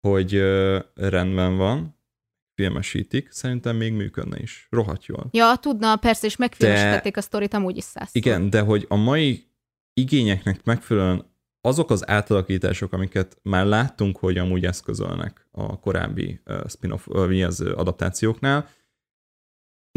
hogy 0.08 0.36
uh, 0.36 0.78
rendben 0.96 1.58
van, 1.58 1.97
filmesítik, 2.58 3.32
szerintem 3.32 3.76
még 3.76 3.94
működne 3.94 4.40
is. 4.40 4.68
Rohadt 4.70 5.06
jól. 5.06 5.28
Ja, 5.32 5.56
tudna, 5.56 5.96
persze, 5.96 6.26
és 6.26 6.36
megfilmesítették 6.36 7.14
de, 7.14 7.20
a 7.20 7.22
sztorit 7.22 7.54
amúgy 7.54 7.78
is 7.78 7.84
száz. 7.84 8.10
Igen, 8.12 8.50
de 8.50 8.62
hogy 8.62 8.86
a 8.90 8.96
mai 8.96 9.48
igényeknek 9.94 10.64
megfelelően 10.64 11.26
azok 11.62 11.92
az 11.92 12.10
átalakítások, 12.10 12.94
amiket 12.94 13.38
már 13.42 13.66
láttunk, 13.66 14.18
hogy 14.18 14.38
amúgy 14.38 14.66
eszközölnek 14.66 15.48
a 15.52 15.80
korábbi 15.80 16.42
uh, 16.46 16.68
spin-off, 16.68 17.08
uh, 17.08 17.28
mi 17.28 17.44
az 17.44 17.62
adaptációknál, 17.62 18.70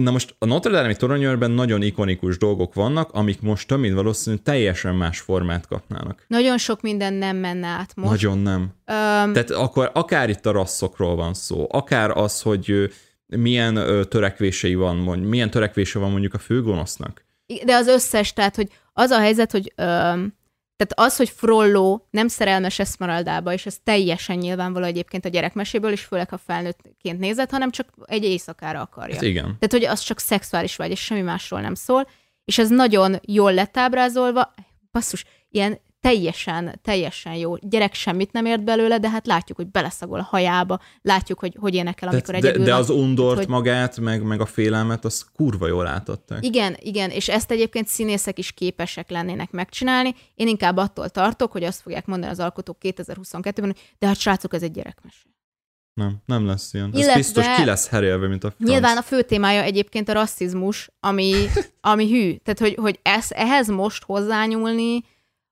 Na 0.02 0.10
most 0.10 0.34
a 0.38 0.44
Notre 0.44 0.72
Dame-i 0.72 0.96
toronyőrben 0.96 1.50
nagyon 1.50 1.82
ikonikus 1.82 2.38
dolgok 2.38 2.74
vannak, 2.74 3.12
amik 3.12 3.40
most 3.40 3.68
több 3.68 3.78
mint 3.78 3.94
valószínű 3.94 4.36
teljesen 4.36 4.94
más 4.94 5.20
formát 5.20 5.66
kapnának. 5.66 6.24
Nagyon 6.26 6.58
sok 6.58 6.80
minden 6.80 7.12
nem 7.12 7.36
menne 7.36 7.66
át 7.66 7.96
most. 7.96 8.10
Nagyon 8.10 8.38
nem. 8.38 8.60
Öm, 8.84 9.32
Tehát 9.32 9.50
akkor 9.50 9.90
akár 9.94 10.28
itt 10.28 10.46
a 10.46 10.50
rasszokról 10.50 11.16
van 11.16 11.34
szó, 11.34 11.66
akár 11.70 12.10
az, 12.10 12.42
hogy 12.42 12.90
milyen 13.26 14.06
törekvései 14.08 14.74
van, 14.74 14.96
milyen 15.18 15.50
törekvése 15.50 15.98
van 15.98 16.10
mondjuk 16.10 16.34
a 16.34 16.38
főgonosznak. 16.38 17.24
de 17.64 17.74
az 17.74 17.86
összes, 17.86 18.32
tehát, 18.32 18.56
hogy 18.56 18.68
az 18.92 19.10
a 19.10 19.18
helyzet, 19.18 19.50
hogy 19.50 19.72
öm, 19.76 20.34
tehát 20.80 21.10
az, 21.12 21.16
hogy 21.16 21.28
Frollo 21.28 22.00
nem 22.10 22.28
szerelmes 22.28 22.78
Esmeraldába, 22.78 23.52
és 23.52 23.66
ez 23.66 23.76
teljesen 23.84 24.38
nyilvánvaló 24.38 24.84
egyébként 24.84 25.24
a 25.24 25.28
gyerekmeséből, 25.28 25.92
és 25.92 26.04
főleg 26.04 26.28
ha 26.28 26.38
felnőttként 26.38 27.18
nézett, 27.18 27.50
hanem 27.50 27.70
csak 27.70 27.88
egy 28.04 28.24
éjszakára 28.24 28.80
akarja. 28.80 29.14
Hát 29.14 29.24
igen. 29.24 29.44
Tehát, 29.44 29.70
hogy 29.70 29.84
az 29.84 30.00
csak 30.00 30.18
szexuális 30.18 30.76
vágy, 30.76 30.90
és 30.90 31.00
semmi 31.00 31.20
másról 31.20 31.60
nem 31.60 31.74
szól, 31.74 32.08
és 32.44 32.58
ez 32.58 32.68
nagyon 32.68 33.16
jól 33.22 33.54
lett 33.54 33.76
ábrázolva, 33.76 34.54
basszus, 34.92 35.24
ilyen 35.48 35.80
teljesen, 36.00 36.78
teljesen 36.82 37.34
jó. 37.34 37.56
Gyerek 37.56 37.94
semmit 37.94 38.32
nem 38.32 38.46
ért 38.46 38.64
belőle, 38.64 38.98
de 38.98 39.10
hát 39.10 39.26
látjuk, 39.26 39.56
hogy 39.56 39.66
beleszagol 39.70 40.18
a 40.18 40.22
hajába, 40.22 40.80
látjuk, 41.02 41.38
hogy 41.38 41.56
hogy 41.60 41.74
énekel, 41.74 42.08
amikor 42.08 42.30
de, 42.34 42.36
egyedül 42.36 42.64
de 42.64 42.70
van. 42.70 42.80
az 42.80 42.90
undort 42.90 43.38
hogy- 43.38 43.48
magát, 43.48 44.00
meg, 44.00 44.22
meg 44.22 44.40
a 44.40 44.46
félelmet, 44.46 45.04
az 45.04 45.26
kurva 45.34 45.66
jól 45.66 45.86
átadták. 45.86 46.44
Igen, 46.44 46.76
igen, 46.78 47.10
és 47.10 47.28
ezt 47.28 47.50
egyébként 47.50 47.86
színészek 47.86 48.38
is 48.38 48.52
képesek 48.52 49.10
lennének 49.10 49.50
megcsinálni. 49.50 50.14
Én 50.34 50.48
inkább 50.48 50.76
attól 50.76 51.08
tartok, 51.08 51.52
hogy 51.52 51.64
azt 51.64 51.80
fogják 51.80 52.06
mondani 52.06 52.32
az 52.32 52.40
alkotók 52.40 52.76
2022-ben, 52.80 53.64
hogy 53.64 53.94
de 53.98 54.06
hát 54.06 54.18
srácok, 54.18 54.54
ez 54.54 54.62
egy 54.62 54.72
gyerekmese. 54.72 55.18
Nem, 55.94 56.16
nem 56.26 56.46
lesz 56.46 56.74
ilyen. 56.74 56.88
Ez 56.92 56.94
Illetve- 56.94 57.16
biztos 57.16 57.46
ki 57.56 57.64
lesz 57.64 57.88
herélve, 57.88 58.28
mint 58.28 58.44
a 58.44 58.50
franc. 58.50 58.70
Nyilván 58.70 58.96
a 58.96 59.02
fő 59.02 59.22
témája 59.22 59.62
egyébként 59.62 60.08
a 60.08 60.12
rasszizmus, 60.12 60.90
ami, 61.00 61.32
ami 61.80 62.10
hű. 62.10 62.34
Tehát, 62.36 62.58
hogy, 62.58 62.74
hogy 62.80 62.98
ez, 63.02 63.26
ehhez 63.30 63.68
most 63.68 64.02
hozzányúlni, 64.04 65.04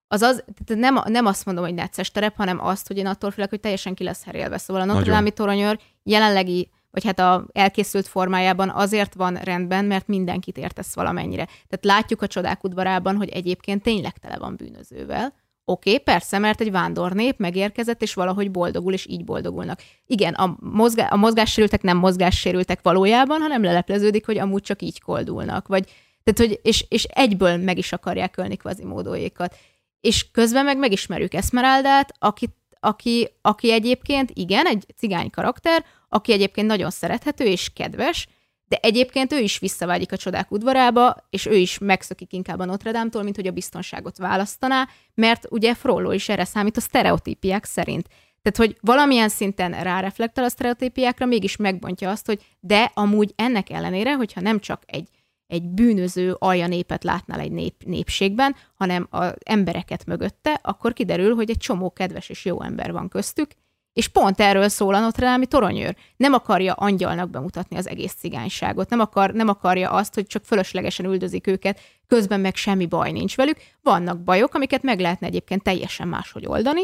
az 0.08 0.22
az, 0.22 0.44
nem, 0.66 1.00
nem 1.04 1.26
azt 1.26 1.44
mondom, 1.44 1.64
hogy 1.64 1.74
necces 1.74 2.10
terep, 2.10 2.36
hanem 2.36 2.64
azt, 2.64 2.86
hogy 2.86 2.96
én 2.96 3.06
attól 3.06 3.30
félek, 3.30 3.50
hogy 3.50 3.60
teljesen 3.60 3.94
ki 3.94 4.04
lesz 4.04 4.24
herélve. 4.24 4.58
Szóval 4.58 4.82
a 4.82 4.84
Notre. 4.84 5.12
Dame 5.12 5.30
toronyőr 5.30 5.78
jelenlegi, 6.02 6.70
vagy 6.90 7.04
hát 7.04 7.18
a 7.18 7.46
elkészült 7.52 8.06
formájában 8.06 8.70
azért 8.70 9.14
van 9.14 9.34
rendben, 9.34 9.84
mert 9.84 10.06
mindenkit 10.06 10.58
értesz 10.58 10.94
valamennyire. 10.94 11.44
Tehát 11.44 11.84
látjuk 11.84 12.22
a 12.22 12.26
csodák 12.26 12.64
udvarában, 12.64 13.16
hogy 13.16 13.28
egyébként 13.28 13.82
tényleg 13.82 14.18
tele 14.18 14.38
van 14.38 14.56
bűnözővel. 14.56 15.34
Oké, 15.64 15.90
okay, 15.90 16.02
persze, 16.02 16.38
mert 16.38 16.60
egy 16.60 16.70
vándornép 16.70 17.38
megérkezett, 17.38 18.02
és 18.02 18.14
valahogy 18.14 18.50
boldogul, 18.50 18.92
és 18.92 19.06
így 19.06 19.24
boldogulnak. 19.24 19.80
Igen, 20.06 20.34
a, 20.34 20.56
mozgá- 20.60 21.12
a 21.12 21.16
mozgássérültek 21.16 21.82
nem 21.82 21.96
mozgássérültek 21.96 22.82
valójában, 22.82 23.40
hanem 23.40 23.62
lelepleződik, 23.62 24.26
hogy 24.26 24.38
amúgy 24.38 24.62
csak 24.62 24.82
így 24.82 25.00
koldulnak. 25.00 25.68
Vagy, 25.68 25.84
tehát, 26.22 26.50
hogy, 26.50 26.60
és, 26.62 26.84
és 26.88 27.04
egyből 27.04 27.56
meg 27.56 27.78
is 27.78 27.92
akarják 27.92 28.36
ölni 28.36 28.56
kvazimódóékat. 28.56 29.56
És 30.00 30.30
közben 30.30 30.64
meg 30.64 30.78
megismerjük 30.78 31.34
Esmeraldát, 31.34 32.12
aki, 32.18 32.48
aki, 32.80 33.28
aki 33.42 33.72
egyébként, 33.72 34.30
igen, 34.34 34.66
egy 34.66 34.86
cigány 34.96 35.30
karakter, 35.30 35.84
aki 36.08 36.32
egyébként 36.32 36.66
nagyon 36.66 36.90
szerethető 36.90 37.44
és 37.44 37.72
kedves, 37.74 38.26
de 38.68 38.78
egyébként 38.82 39.32
ő 39.32 39.38
is 39.38 39.58
visszavágyik 39.58 40.12
a 40.12 40.16
csodák 40.16 40.50
udvarába, 40.50 41.16
és 41.30 41.46
ő 41.46 41.54
is 41.54 41.78
megszökik 41.78 42.32
inkább 42.32 42.58
a 42.58 42.64
Notre 42.64 42.90
Dame-tól, 42.90 43.22
mint 43.22 43.36
hogy 43.36 43.46
a 43.46 43.52
biztonságot 43.52 44.18
választaná, 44.18 44.88
mert 45.14 45.46
ugye 45.50 45.74
Frollo 45.74 46.12
is 46.12 46.28
erre 46.28 46.44
számít 46.44 46.76
a 46.76 46.80
sztereotípiák 46.80 47.64
szerint. 47.64 48.08
Tehát, 48.42 48.70
hogy 48.70 48.78
valamilyen 48.80 49.28
szinten 49.28 49.82
ráreflektál 49.82 50.44
a 50.44 50.48
sztereotípiákra, 50.48 51.26
mégis 51.26 51.56
megbontja 51.56 52.10
azt, 52.10 52.26
hogy 52.26 52.42
de 52.60 52.90
amúgy 52.94 53.32
ennek 53.36 53.70
ellenére, 53.70 54.14
hogyha 54.14 54.40
nem 54.40 54.60
csak 54.60 54.82
egy, 54.86 55.08
egy 55.48 55.68
bűnöző 55.68 56.36
alja 56.38 56.66
népet 56.66 57.04
látnál 57.04 57.40
egy 57.40 57.52
nép, 57.52 57.84
népségben, 57.84 58.56
hanem 58.74 59.06
az 59.10 59.32
embereket 59.44 60.06
mögötte, 60.06 60.60
akkor 60.62 60.92
kiderül, 60.92 61.34
hogy 61.34 61.50
egy 61.50 61.56
csomó 61.56 61.90
kedves 61.92 62.28
és 62.28 62.44
jó 62.44 62.62
ember 62.62 62.92
van 62.92 63.08
köztük, 63.08 63.50
és 63.92 64.08
pont 64.08 64.40
erről 64.40 64.68
szól 64.68 64.94
a 64.94 65.00
Notre 65.00 65.38
toronyőr. 65.48 65.96
Nem 66.16 66.32
akarja 66.32 66.72
angyalnak 66.72 67.30
bemutatni 67.30 67.76
az 67.76 67.88
egész 67.88 68.12
cigányságot, 68.12 68.90
nem, 68.90 69.00
akar, 69.00 69.32
nem 69.32 69.48
akarja 69.48 69.90
azt, 69.90 70.14
hogy 70.14 70.26
csak 70.26 70.44
fölöslegesen 70.44 71.06
üldözik 71.06 71.46
őket, 71.46 71.80
közben 72.06 72.40
meg 72.40 72.56
semmi 72.56 72.86
baj 72.86 73.12
nincs 73.12 73.36
velük. 73.36 73.56
Vannak 73.82 74.22
bajok, 74.22 74.54
amiket 74.54 74.82
meg 74.82 75.00
lehetne 75.00 75.26
egyébként 75.26 75.62
teljesen 75.62 76.08
máshogy 76.08 76.46
oldani, 76.46 76.82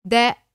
de 0.00 0.46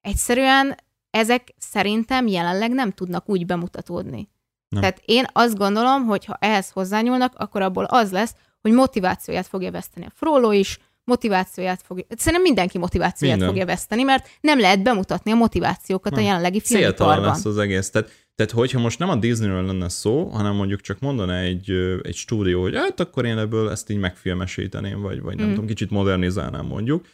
egyszerűen 0.00 0.76
ezek 1.10 1.54
szerintem 1.58 2.26
jelenleg 2.26 2.70
nem 2.70 2.90
tudnak 2.90 3.28
úgy 3.28 3.46
bemutatódni. 3.46 4.28
Nem. 4.70 4.80
Tehát 4.80 5.02
én 5.04 5.24
azt 5.32 5.56
gondolom, 5.58 6.04
hogy 6.04 6.24
ha 6.24 6.36
ehhez 6.40 6.70
hozzányúlnak, 6.70 7.32
akkor 7.36 7.62
abból 7.62 7.84
az 7.84 8.10
lesz, 8.12 8.34
hogy 8.62 8.72
motivációját 8.72 9.46
fogja 9.46 9.70
veszteni 9.70 10.06
a 10.06 10.12
Frollo 10.14 10.50
is, 10.52 10.78
motivációját 11.04 11.82
fogja, 11.84 12.04
szerintem 12.08 12.42
mindenki 12.42 12.78
motivációját 12.78 13.36
Minden. 13.36 13.54
fogja 13.54 13.72
veszteni, 13.74 14.02
mert 14.02 14.28
nem 14.40 14.60
lehet 14.60 14.82
bemutatni 14.82 15.30
a 15.30 15.34
motivációkat 15.34 16.12
a 16.12 16.16
Nem. 16.16 16.24
jelenlegi 16.24 16.58
Céltalan 16.60 16.92
filmiparban. 16.94 17.28
lesz 17.28 17.44
az 17.44 17.58
egész. 17.58 17.90
Tehát, 17.90 18.10
tehát, 18.34 18.52
hogyha 18.52 18.78
most 18.80 18.98
nem 18.98 19.08
a 19.08 19.16
Disneyről 19.16 19.64
lenne 19.66 19.88
szó, 19.88 20.24
hanem 20.28 20.54
mondjuk 20.54 20.80
csak 20.80 20.98
mondaná 21.00 21.40
egy, 21.40 21.70
egy 22.02 22.14
stúdió, 22.14 22.62
hogy 22.62 22.76
hát 22.76 23.00
akkor 23.00 23.24
én 23.24 23.38
ebből 23.38 23.70
ezt 23.70 23.90
így 23.90 23.98
megfilmesíteném, 23.98 25.00
vagy, 25.00 25.20
vagy 25.20 25.36
nem 25.36 25.46
Mm. 25.46 25.50
tudom, 25.50 25.66
kicsit 25.66 25.90
modernizálnám 25.90 26.66
mondjuk. 26.66 27.06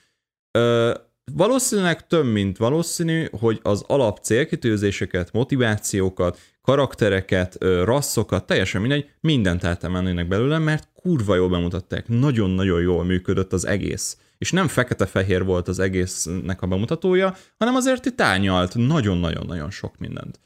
Ö, 0.59 0.94
valószínűleg 1.32 2.07
több, 2.07 2.24
mint 2.32 2.57
valószínű, 2.57 3.26
hogy 3.40 3.61
az 3.62 3.84
alap 3.86 4.18
célkitűzéseket, 4.22 5.32
motivációkat, 5.32 6.38
karaktereket, 6.66 7.56
rasszokat, 7.60 8.46
teljesen 8.46 8.80
mindegy, 8.80 9.10
mindent 9.20 9.64
átemelnének 9.64 10.28
belőle, 10.28 10.58
mert 10.58 10.88
kurva 10.94 11.34
jól 11.34 11.48
bemutatták. 11.48 12.08
Nagyon-nagyon 12.08 12.80
jól 12.80 13.04
működött 13.04 13.52
az 13.52 13.66
egész. 13.66 14.18
És 14.38 14.52
nem 14.52 14.68
fekete-fehér 14.68 15.44
volt 15.44 15.68
az 15.68 15.78
egésznek 15.78 16.62
a 16.62 16.66
bemutatója, 16.66 17.36
hanem 17.58 17.74
azért 17.74 18.04
itt 18.04 18.20
árnyalt 18.20 18.74
nagyon-nagyon-nagyon 18.74 19.70
sok 19.70 19.98
mindent. 19.98 20.40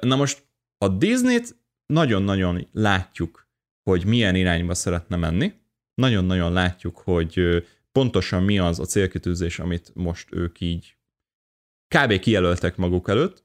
Na 0.00 0.16
most 0.16 0.42
a 0.78 0.88
Disney-t 0.88 1.56
nagyon-nagyon 1.86 2.68
látjuk, 2.72 3.48
hogy 3.90 4.04
milyen 4.04 4.34
irányba 4.34 4.74
szeretne 4.74 5.16
menni. 5.16 5.52
Nagyon-nagyon 5.94 6.52
látjuk, 6.52 6.98
hogy 6.98 7.64
pontosan 7.92 8.42
mi 8.42 8.58
az 8.58 8.78
a 8.78 8.84
célkitűzés, 8.84 9.58
amit 9.58 9.90
most 9.94 10.34
ők 10.34 10.60
így 10.60 10.96
kb. 11.94 12.18
kijelöltek 12.18 12.76
maguk 12.76 13.08
előtt, 13.08 13.44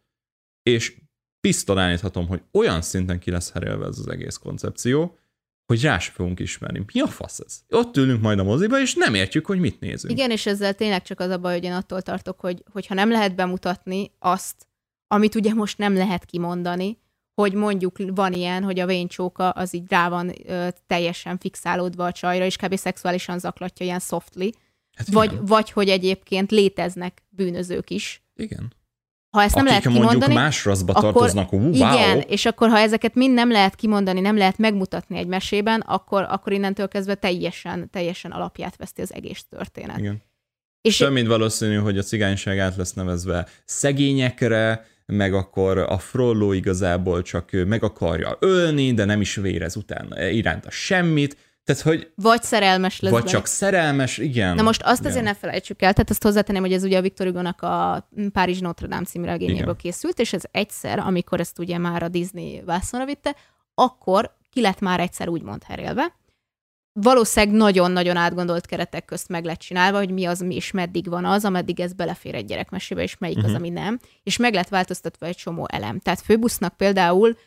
és 0.63 1.00
pisztoláníthatom, 1.41 2.27
hogy 2.27 2.41
olyan 2.51 2.81
szinten 2.81 3.19
ki 3.19 3.31
lesz 3.31 3.51
herélve 3.51 3.85
ez 3.85 3.97
az 3.99 4.07
egész 4.09 4.35
koncepció, 4.37 5.17
hogy 5.65 5.81
rá 5.81 5.99
se 5.99 6.11
fogunk 6.11 6.39
ismerni. 6.39 6.83
Mi 6.93 6.99
a 6.99 7.07
fasz 7.07 7.39
ez? 7.39 7.59
Ott 7.69 7.97
ülünk 7.97 8.21
majd 8.21 8.39
a 8.39 8.43
moziba, 8.43 8.79
és 8.79 8.93
nem 8.95 9.13
értjük, 9.13 9.45
hogy 9.45 9.59
mit 9.59 9.79
nézünk. 9.79 10.13
Igen, 10.13 10.31
és 10.31 10.45
ezzel 10.45 10.73
tényleg 10.73 11.03
csak 11.03 11.19
az 11.19 11.29
a 11.29 11.37
baj, 11.37 11.53
hogy 11.53 11.63
én 11.63 11.71
attól 11.71 12.01
tartok, 12.01 12.39
hogy, 12.39 12.63
hogyha 12.71 12.93
nem 12.93 13.09
lehet 13.09 13.35
bemutatni 13.35 14.11
azt, 14.19 14.67
amit 15.07 15.35
ugye 15.35 15.53
most 15.53 15.77
nem 15.77 15.93
lehet 15.93 16.25
kimondani, 16.25 16.97
hogy 17.33 17.53
mondjuk 17.53 17.97
van 18.05 18.33
ilyen, 18.33 18.63
hogy 18.63 18.79
a 18.79 18.85
vénycsóka 18.85 19.49
az 19.49 19.75
így 19.75 19.89
rá 19.89 20.09
van 20.09 20.33
ö, 20.49 20.67
teljesen 20.87 21.37
fixálódva 21.37 22.05
a 22.05 22.11
csajra, 22.11 22.45
és 22.45 22.55
kb. 22.55 22.75
szexuálisan 22.75 23.39
zaklatja 23.39 23.85
ilyen 23.85 23.99
softly, 23.99 24.49
Hát 24.93 25.07
vagy, 25.07 25.37
vagy 25.41 25.71
hogy 25.71 25.89
egyébként 25.89 26.51
léteznek 26.51 27.23
bűnözők 27.29 27.89
is. 27.89 28.23
igen. 28.35 28.73
Ha 29.31 29.41
ezt 29.41 29.55
nem 29.55 29.65
Akik 29.65 29.83
lehet 29.83 29.97
kimondani, 29.97 30.33
más 30.33 30.65
rasszba 30.65 30.93
akkor- 30.93 31.13
tartoznak, 31.13 31.53
ú, 31.53 31.57
wow. 31.57 31.73
Igen, 31.73 32.19
és 32.19 32.45
akkor 32.45 32.69
ha 32.69 32.77
ezeket 32.77 33.15
mind 33.15 33.33
nem 33.33 33.51
lehet 33.51 33.75
kimondani, 33.75 34.19
nem 34.19 34.37
lehet 34.37 34.57
megmutatni 34.57 35.17
egy 35.17 35.27
mesében, 35.27 35.79
akkor, 35.79 36.25
akkor 36.29 36.53
innentől 36.53 36.87
kezdve 36.87 37.15
teljesen, 37.15 37.89
teljesen 37.89 38.31
alapját 38.31 38.75
veszti 38.75 39.01
az 39.01 39.13
egész 39.13 39.43
történet. 39.49 39.97
igen. 39.97 40.21
És 40.81 40.97
Több 40.97 41.11
mint 41.11 41.27
valószínű, 41.27 41.75
hogy 41.75 41.97
a 41.97 42.01
cigányság 42.01 42.59
át 42.59 42.75
lesz 42.75 42.93
nevezve 42.93 43.47
szegényekre, 43.65 44.85
meg 45.05 45.33
akkor 45.33 45.77
a 45.77 45.97
Frollo 45.97 46.51
igazából 46.51 47.21
csak 47.21 47.49
meg 47.67 47.83
akarja 47.83 48.37
ölni, 48.39 48.93
de 48.93 49.05
nem 49.05 49.21
is 49.21 49.35
vérez 49.35 49.75
utána 49.75 50.29
iránta 50.29 50.69
semmit. 50.71 51.37
Tehát, 51.63 51.81
hogy 51.81 52.11
vagy 52.15 52.43
szerelmes 52.43 52.99
lesz 52.99 53.11
vagy 53.11 53.21
bele. 53.23 53.33
csak 53.33 53.45
szerelmes, 53.45 54.17
igen. 54.17 54.55
Na 54.55 54.61
most 54.61 54.81
azt 54.81 54.99
igen. 54.99 55.11
azért 55.11 55.25
ne 55.25 55.33
felejtsük 55.33 55.81
el, 55.81 55.93
tehát 55.93 56.09
azt 56.09 56.23
hozzátenném, 56.23 56.61
hogy 56.61 56.73
ez 56.73 56.83
ugye 56.83 56.97
a 56.97 57.01
Victor 57.01 57.25
Hugo-nak 57.27 57.61
a 57.61 58.07
Párizs 58.31 58.59
Notre 58.59 58.87
Dame 58.87 59.03
című 59.03 59.25
regényéből 59.25 59.75
készült, 59.75 60.19
és 60.19 60.33
ez 60.33 60.41
egyszer, 60.51 60.99
amikor 60.99 61.39
ezt 61.39 61.59
ugye 61.59 61.77
már 61.77 62.03
a 62.03 62.07
Disney 62.07 62.61
vászonra 62.65 63.05
vitte, 63.05 63.35
akkor 63.73 64.35
ki 64.49 64.61
lett 64.61 64.79
már 64.79 64.99
egyszer 64.99 65.27
úgymond 65.27 65.63
herélve. 65.63 66.15
Valószínűleg 66.93 67.55
nagyon-nagyon 67.55 68.15
átgondolt 68.17 68.65
keretek 68.65 69.05
közt 69.05 69.27
meg 69.29 69.45
lett 69.45 69.59
csinálva, 69.59 69.97
hogy 69.97 70.11
mi 70.11 70.25
az, 70.25 70.39
mi 70.39 70.55
és 70.55 70.71
meddig 70.71 71.09
van 71.09 71.25
az, 71.25 71.45
ameddig 71.45 71.79
ez 71.79 71.93
belefér 71.93 72.35
egy 72.35 72.45
gyerekmesébe, 72.45 73.01
és 73.01 73.17
melyik 73.17 73.37
uh-huh. 73.37 73.51
az, 73.53 73.59
Mhm. 73.59 73.67
ami 73.67 73.79
nem. 73.79 73.99
És 74.23 74.37
meg 74.37 74.53
lett 74.53 74.67
változtatva 74.69 75.25
egy 75.25 75.35
csomó 75.35 75.67
elem. 75.71 75.99
Tehát 75.99 76.21
Főbusznak 76.21 76.77
például 76.77 77.37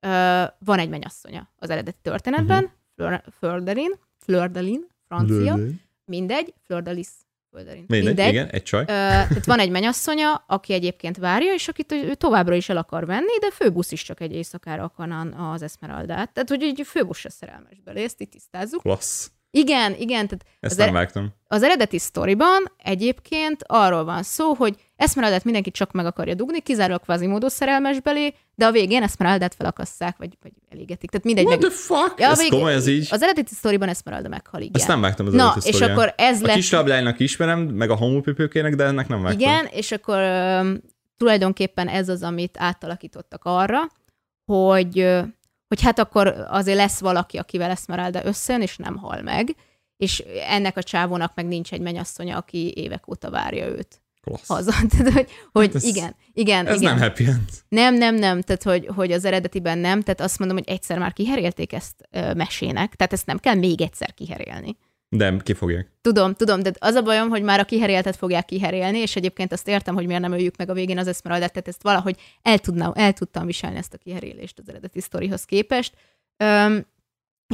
ö, 0.00 0.42
van 0.58 0.78
egy 0.78 0.88
menyasszonya 0.88 1.48
az 1.56 1.70
eredeti 1.70 1.98
történetben, 2.02 2.62
uh-huh. 2.64 2.80
Fleur, 3.06 3.22
Fleur 3.38 3.62
de 3.62 3.72
Lin, 3.72 3.90
Fleur 4.18 4.50
de 4.50 4.60
Lin, 4.60 4.86
francia, 5.08 5.58
mindegy, 6.04 6.54
Fleur 6.66 6.82
de 6.82 6.90
Lis 6.90 7.08
Földerint. 7.50 7.88
Mindegy, 7.88 8.06
Mindegy. 8.06 8.28
igen, 8.32 8.48
egy 8.48 8.62
csaj. 8.62 8.80
Ö, 8.82 8.84
tehát 8.86 9.44
van 9.46 9.58
egy 9.58 9.70
menyasszonya, 9.70 10.44
aki 10.46 10.72
egyébként 10.72 11.16
várja, 11.16 11.52
és 11.52 11.68
akit 11.68 11.92
ő 11.92 12.14
továbbra 12.14 12.54
is 12.54 12.68
el 12.68 12.76
akar 12.76 13.06
venni, 13.06 13.38
de 13.40 13.50
főbusz 13.50 13.92
is 13.92 14.02
csak 14.02 14.20
egy 14.20 14.32
éjszakára 14.32 14.82
akarna 14.82 15.50
az 15.52 15.62
Esmeraldát. 15.62 16.32
Tehát, 16.32 16.48
hogy 16.48 16.62
egy 16.62 16.82
főbusz 16.84 17.18
se 17.18 17.30
szerelmes 17.30 17.80
belé, 17.84 18.02
ezt 18.02 18.20
itt 18.20 18.30
tisztázzuk. 18.30 18.80
Klassz. 18.82 19.30
Igen, 19.50 19.94
igen, 19.94 20.26
tehát 20.26 20.44
Ezt 20.60 20.72
az, 20.72 20.78
nem 20.78 20.86
er- 20.86 20.94
vágtam. 20.94 21.32
az 21.46 21.62
eredeti 21.62 21.98
sztoriban 21.98 22.72
egyébként 22.76 23.62
arról 23.66 24.04
van 24.04 24.22
szó, 24.22 24.54
hogy 24.54 24.76
Esmeraldát 25.02 25.44
mindenki 25.44 25.70
csak 25.70 25.92
meg 25.92 26.06
akarja 26.06 26.34
dugni, 26.34 26.60
kizárólag 26.60 27.00
Quasimodo 27.04 27.48
szerelmes 27.48 28.00
belé, 28.00 28.34
de 28.54 28.66
a 28.66 28.70
végén 28.70 29.02
Esmeraldát 29.02 29.54
felakasszák, 29.54 30.16
vagy, 30.16 30.36
vagy 30.42 30.52
elégetik. 30.70 31.10
Tehát 31.10 31.26
mindegy. 31.26 31.44
What 31.44 31.60
Meg... 31.60 31.70
the 31.70 31.78
fuck? 31.78 32.20
Ja, 32.20 32.28
a 32.28 32.30
ez 32.30 32.38
végén- 32.38 32.58
komoly, 32.58 32.72
ez 32.74 32.86
így? 32.86 33.08
Az 33.10 33.22
eredeti 33.22 33.54
sztoriban 33.54 33.88
Esmeralda 33.88 34.28
meghal, 34.28 34.60
igen. 34.60 34.72
Ezt 34.74 34.88
nem 34.88 35.00
vágtam 35.00 35.26
az 35.26 35.32
Na, 35.32 35.42
eredeti 35.42 35.68
és 35.68 35.74
sztorián. 35.74 35.98
akkor 35.98 36.14
ez 36.16 36.42
A 36.42 36.46
lett... 36.46 36.54
kis 36.54 36.70
láblájnak 36.70 37.20
ismerem, 37.20 37.60
meg 37.60 37.90
a 37.90 37.96
homopipőkének, 37.96 38.74
de 38.74 38.84
ennek 38.84 39.08
nem 39.08 39.22
vágtam. 39.22 39.40
Igen, 39.40 39.66
és 39.66 39.92
akkor 39.92 40.18
ö, 40.18 40.72
tulajdonképpen 41.16 41.88
ez 41.88 42.08
az, 42.08 42.22
amit 42.22 42.56
átalakítottak 42.58 43.40
arra, 43.44 43.80
hogy, 44.44 45.08
hogy 45.68 45.82
hát 45.82 45.98
akkor 45.98 46.46
azért 46.48 46.76
lesz 46.76 47.00
valaki, 47.00 47.36
akivel 47.38 47.70
Esmeralda 47.70 48.24
összejön, 48.24 48.62
és 48.62 48.76
nem 48.76 48.96
hal 48.96 49.22
meg, 49.22 49.54
és 49.96 50.22
ennek 50.48 50.76
a 50.76 50.82
csávónak 50.82 51.32
meg 51.34 51.46
nincs 51.46 51.72
egy 51.72 51.80
mennyasszonya, 51.80 52.36
aki 52.36 52.72
évek 52.76 53.08
óta 53.08 53.30
várja 53.30 53.66
őt 53.66 54.01
Klassz. 54.26 54.46
haza. 54.48 54.72
Tehát, 54.90 55.12
hogy, 55.12 55.28
hogy 55.52 55.66
Hát 55.66 55.74
ez- 55.74 55.84
igen, 55.84 56.14
igen, 56.32 56.66
Ez 56.66 56.80
igen. 56.80 56.94
nem 56.94 57.02
happy 57.02 57.24
end. 57.26 57.48
Nem, 57.68 57.94
nem, 57.94 58.14
nem, 58.14 58.40
tehát 58.40 58.62
hogy, 58.62 58.86
hogy 58.94 59.12
az 59.12 59.24
eredetiben 59.24 59.78
nem, 59.78 60.00
tehát 60.02 60.20
azt 60.20 60.38
mondom, 60.38 60.56
hogy 60.56 60.68
egyszer 60.68 60.98
már 60.98 61.12
kiherélték 61.12 61.72
ezt 61.72 61.94
ö, 62.10 62.34
mesének, 62.34 62.94
tehát 62.94 63.12
ezt 63.12 63.26
nem 63.26 63.38
kell 63.38 63.54
még 63.54 63.80
egyszer 63.80 64.14
kiherélni. 64.14 64.76
De 65.08 65.36
kifogják. 65.42 65.90
Tudom, 66.00 66.34
tudom, 66.34 66.62
de 66.62 66.72
az 66.78 66.94
a 66.94 67.02
bajom, 67.02 67.28
hogy 67.28 67.42
már 67.42 67.60
a 67.60 67.64
kiheréltet 67.64 68.16
fogják 68.16 68.44
kiherélni, 68.44 68.98
és 68.98 69.16
egyébként 69.16 69.52
azt 69.52 69.68
értem, 69.68 69.94
hogy 69.94 70.06
miért 70.06 70.20
nem 70.22 70.32
öljük 70.32 70.56
meg 70.56 70.70
a 70.70 70.74
végén 70.74 70.98
az 70.98 71.06
Esmeraldát, 71.06 71.52
tehát 71.52 71.68
ezt 71.68 71.82
valahogy 71.82 72.16
el, 72.42 72.58
tudnám, 72.58 72.92
el 72.94 73.12
tudtam 73.12 73.46
viselni 73.46 73.76
ezt 73.76 73.94
a 73.94 73.98
kiherélést 73.98 74.58
az 74.58 74.68
eredeti 74.68 75.00
sztorihoz 75.00 75.44
képest. 75.44 75.94
Öm, 76.36 76.86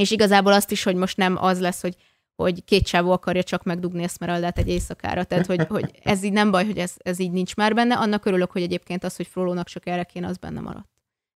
és 0.01 0.11
igazából 0.11 0.53
azt 0.53 0.71
is, 0.71 0.83
hogy 0.83 0.95
most 0.95 1.17
nem 1.17 1.37
az 1.45 1.61
lesz, 1.61 1.81
hogy 1.81 1.97
hogy 2.43 2.65
két 2.65 2.87
csávó 2.87 3.11
akarja 3.11 3.43
csak 3.43 3.63
megdugni 3.63 4.03
Esmeraldát 4.03 4.59
egy 4.59 4.69
éjszakára. 4.69 5.25
Tehát, 5.25 5.47
hogy, 5.47 5.67
hogy 5.69 5.91
ez 6.03 6.23
így 6.23 6.33
nem 6.33 6.51
baj, 6.51 6.67
hogy 6.67 6.79
ez, 6.79 6.95
ez 6.99 7.19
így 7.19 7.31
nincs 7.31 7.57
már 7.57 7.75
benne. 7.75 7.95
Annak 7.95 8.25
örülök, 8.25 8.51
hogy 8.51 8.63
egyébként 8.63 9.05
az, 9.05 9.17
hogy 9.17 9.27
Frolónak 9.27 9.69
csak 9.69 9.87
erre 9.87 10.05
kéne, 10.05 10.27
az 10.27 10.37
benne 10.37 10.61
maradt. 10.61 10.89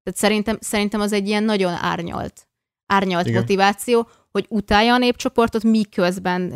Tehát 0.04 0.20
szerintem, 0.20 0.58
szerintem 0.60 1.02
az 1.02 1.14
egy 1.14 1.28
ilyen 1.28 1.44
nagyon 1.44 1.74
árnyalt, 1.74 2.48
árnyalt 2.86 3.28
Igen. 3.28 3.40
motiváció, 3.40 4.10
hogy 4.32 4.46
utálja 4.50 4.94
a 4.94 4.98
népcsoportot, 4.98 5.64
miközben 5.64 6.54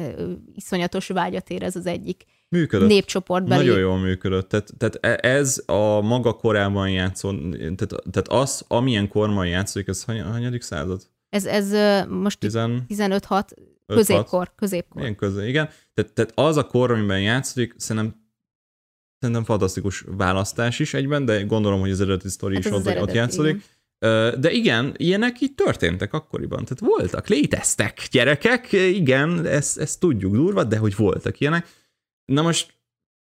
iszonyatos 0.54 1.08
vágyat 1.08 1.50
érez 1.50 1.76
az 1.76 1.86
egyik 1.86 2.24
Működött. 2.50 2.88
népcsoportbeli. 2.88 3.66
Nagyon 3.66 3.80
jól 3.80 3.98
működött. 3.98 4.50
Tehát, 4.50 4.74
tehát 4.78 4.98
e- 5.02 5.30
ez 5.30 5.64
a 5.66 6.02
maga 6.02 6.34
korában 6.34 6.90
játszó, 6.90 7.32
tehát, 7.52 7.96
tehát 8.12 8.28
az, 8.28 8.66
amilyen 8.68 9.08
korban 9.08 9.48
játszik, 9.48 9.88
ez 9.88 10.04
hany, 10.04 10.22
hanyadik 10.22 10.62
század? 10.62 11.02
Ez, 11.30 11.46
ez 11.46 11.72
most 12.10 12.40
Tizen... 12.40 12.86
15-6, 12.90 13.20
5-6? 13.30 13.44
Középkor, 13.86 14.52
középkor. 14.56 15.02
Ilyen 15.02 15.16
közé, 15.16 15.48
igen. 15.48 15.70
Tehát, 15.94 16.14
tehát 16.14 16.32
az 16.36 16.58
a 16.58 16.68
kor, 16.68 16.92
amiben 16.92 17.22
játszik, 17.22 17.74
szerintem 17.78 18.24
szerintem 19.20 19.44
fantasztikus 19.46 20.04
választás 20.08 20.80
is 20.80 20.94
egyben, 20.94 21.26
de 21.26 21.44
gondolom, 21.44 21.80
hogy 21.80 21.92
az 21.92 22.02
eredeti 22.02 22.30
sztori 22.30 22.54
Hát 22.56 22.66
is 22.66 22.72
ott, 22.72 22.78
ott 22.80 22.88
eredeti, 22.88 23.18
játszódik. 23.18 23.64
Ö, 24.00 24.36
De 24.40 24.52
igen, 24.52 24.94
ilyenek 24.98 25.42
így 25.42 25.56
történtek 25.56 26.14
akkoriban. 26.14 26.66
Tehát 26.66 26.80
voltak, 26.80 27.28
léteztek 27.28 28.08
gyerekek, 28.12 28.72
igen, 28.72 29.46
ezt, 29.46 29.78
ezt 29.78 30.00
tudjuk 30.00 30.34
durva, 30.34 30.64
de 30.64 30.78
hogy 30.78 30.96
voltak 30.96 31.40
ilyenek. 31.40 31.68
Na 32.26 32.42
most 32.42 32.74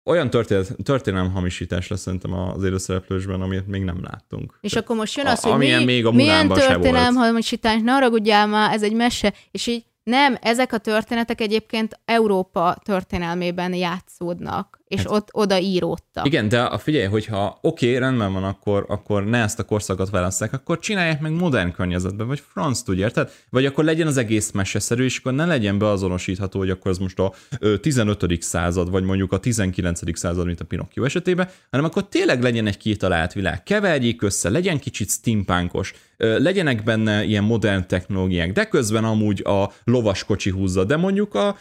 olyan 0.05 0.29
történet, 0.29 0.75
történelem 0.83 1.31
hamisítás 1.31 1.87
lesz 1.87 2.01
szerintem 2.01 2.33
az 2.33 2.63
élőszereplősben, 2.63 3.41
amit 3.41 3.67
még 3.67 3.83
nem 3.83 4.03
láttunk. 4.03 4.57
És 4.61 4.73
akkor 4.73 4.95
most 4.95 5.17
jön 5.17 5.25
A- 5.25 5.31
az, 5.31 5.41
hogy 5.41 5.51
amilyen 5.51 5.79
mi, 5.79 5.85
még 5.85 6.05
a 6.05 6.11
milyen 6.11 6.47
történelem 6.47 7.15
hamisítás, 7.15 7.81
ne 7.81 7.91
haragudjál 7.91 8.47
már, 8.47 8.73
ez 8.73 8.83
egy 8.83 8.93
mese. 8.93 9.33
És 9.51 9.67
így 9.67 9.85
nem, 10.07 10.37
ezek 10.41 10.73
a 10.73 10.77
történetek 10.77 11.41
egyébként 11.41 11.99
Európa 12.05 12.77
történelmében 12.83 13.73
játszódnak, 13.73 14.79
és 14.87 14.99
Hát- 14.99 15.11
ott 15.11 15.29
oda 15.31 15.59
íródtak. 15.59 16.25
Igen, 16.25 16.49
de 16.49 16.61
a 16.61 16.77
figyelj, 16.77 17.05
hogyha 17.05 17.57
oké, 17.61 17.87
okay, 17.87 17.99
rendben 17.99 18.33
van, 18.33 18.43
akkor, 18.43 18.85
akkor 18.87 19.25
ne 19.25 19.41
ezt 19.41 19.59
a 19.59 19.63
korszakot 19.63 20.09
választák, 20.09 20.53
akkor 20.53 20.79
csinálják 20.79 21.21
meg 21.21 21.31
modern 21.31 21.71
környezetben, 21.71 22.27
vagy 22.27 22.43
franc 22.51 22.81
tudja, 22.81 23.03
érted? 23.03 23.31
Vagy 23.49 23.65
akkor 23.65 23.83
legyen 23.83 24.07
az 24.07 24.17
egész 24.17 24.51
meseszerű, 24.51 25.03
és 25.03 25.17
akkor 25.17 25.33
ne 25.33 25.45
legyen 25.45 25.77
beazonosítható, 25.77 26.59
hogy 26.59 26.69
akkor 26.69 26.91
ez 26.91 26.97
most 26.97 27.19
a 27.19 27.33
ö, 27.59 27.77
15. 27.77 28.41
század, 28.41 28.89
vagy 28.89 29.03
mondjuk 29.03 29.31
a 29.31 29.39
19. 29.39 30.17
század, 30.17 30.45
mint 30.45 30.59
a 30.59 30.65
Pinocchio 30.65 31.03
esetében, 31.03 31.49
hanem 31.71 31.85
akkor 31.85 32.07
tényleg 32.07 32.41
legyen 32.41 32.67
egy 32.67 32.77
kitalált 32.77 33.33
világ. 33.33 33.63
Keverjék 33.63 34.21
össze, 34.21 34.49
legyen 34.49 34.79
kicsit 34.79 35.09
steampunkos, 35.09 35.93
legyenek 36.17 36.83
benne 36.83 37.23
ilyen 37.23 37.43
modern 37.43 37.87
technológiák, 37.87 38.51
de 38.51 38.65
közben 38.65 39.03
amúgy 39.03 39.41
a 39.45 39.71
lovaskocsi 39.83 40.49
húzza, 40.49 40.83
de 40.83 40.97
mondjuk 40.97 41.33
a, 41.35 41.57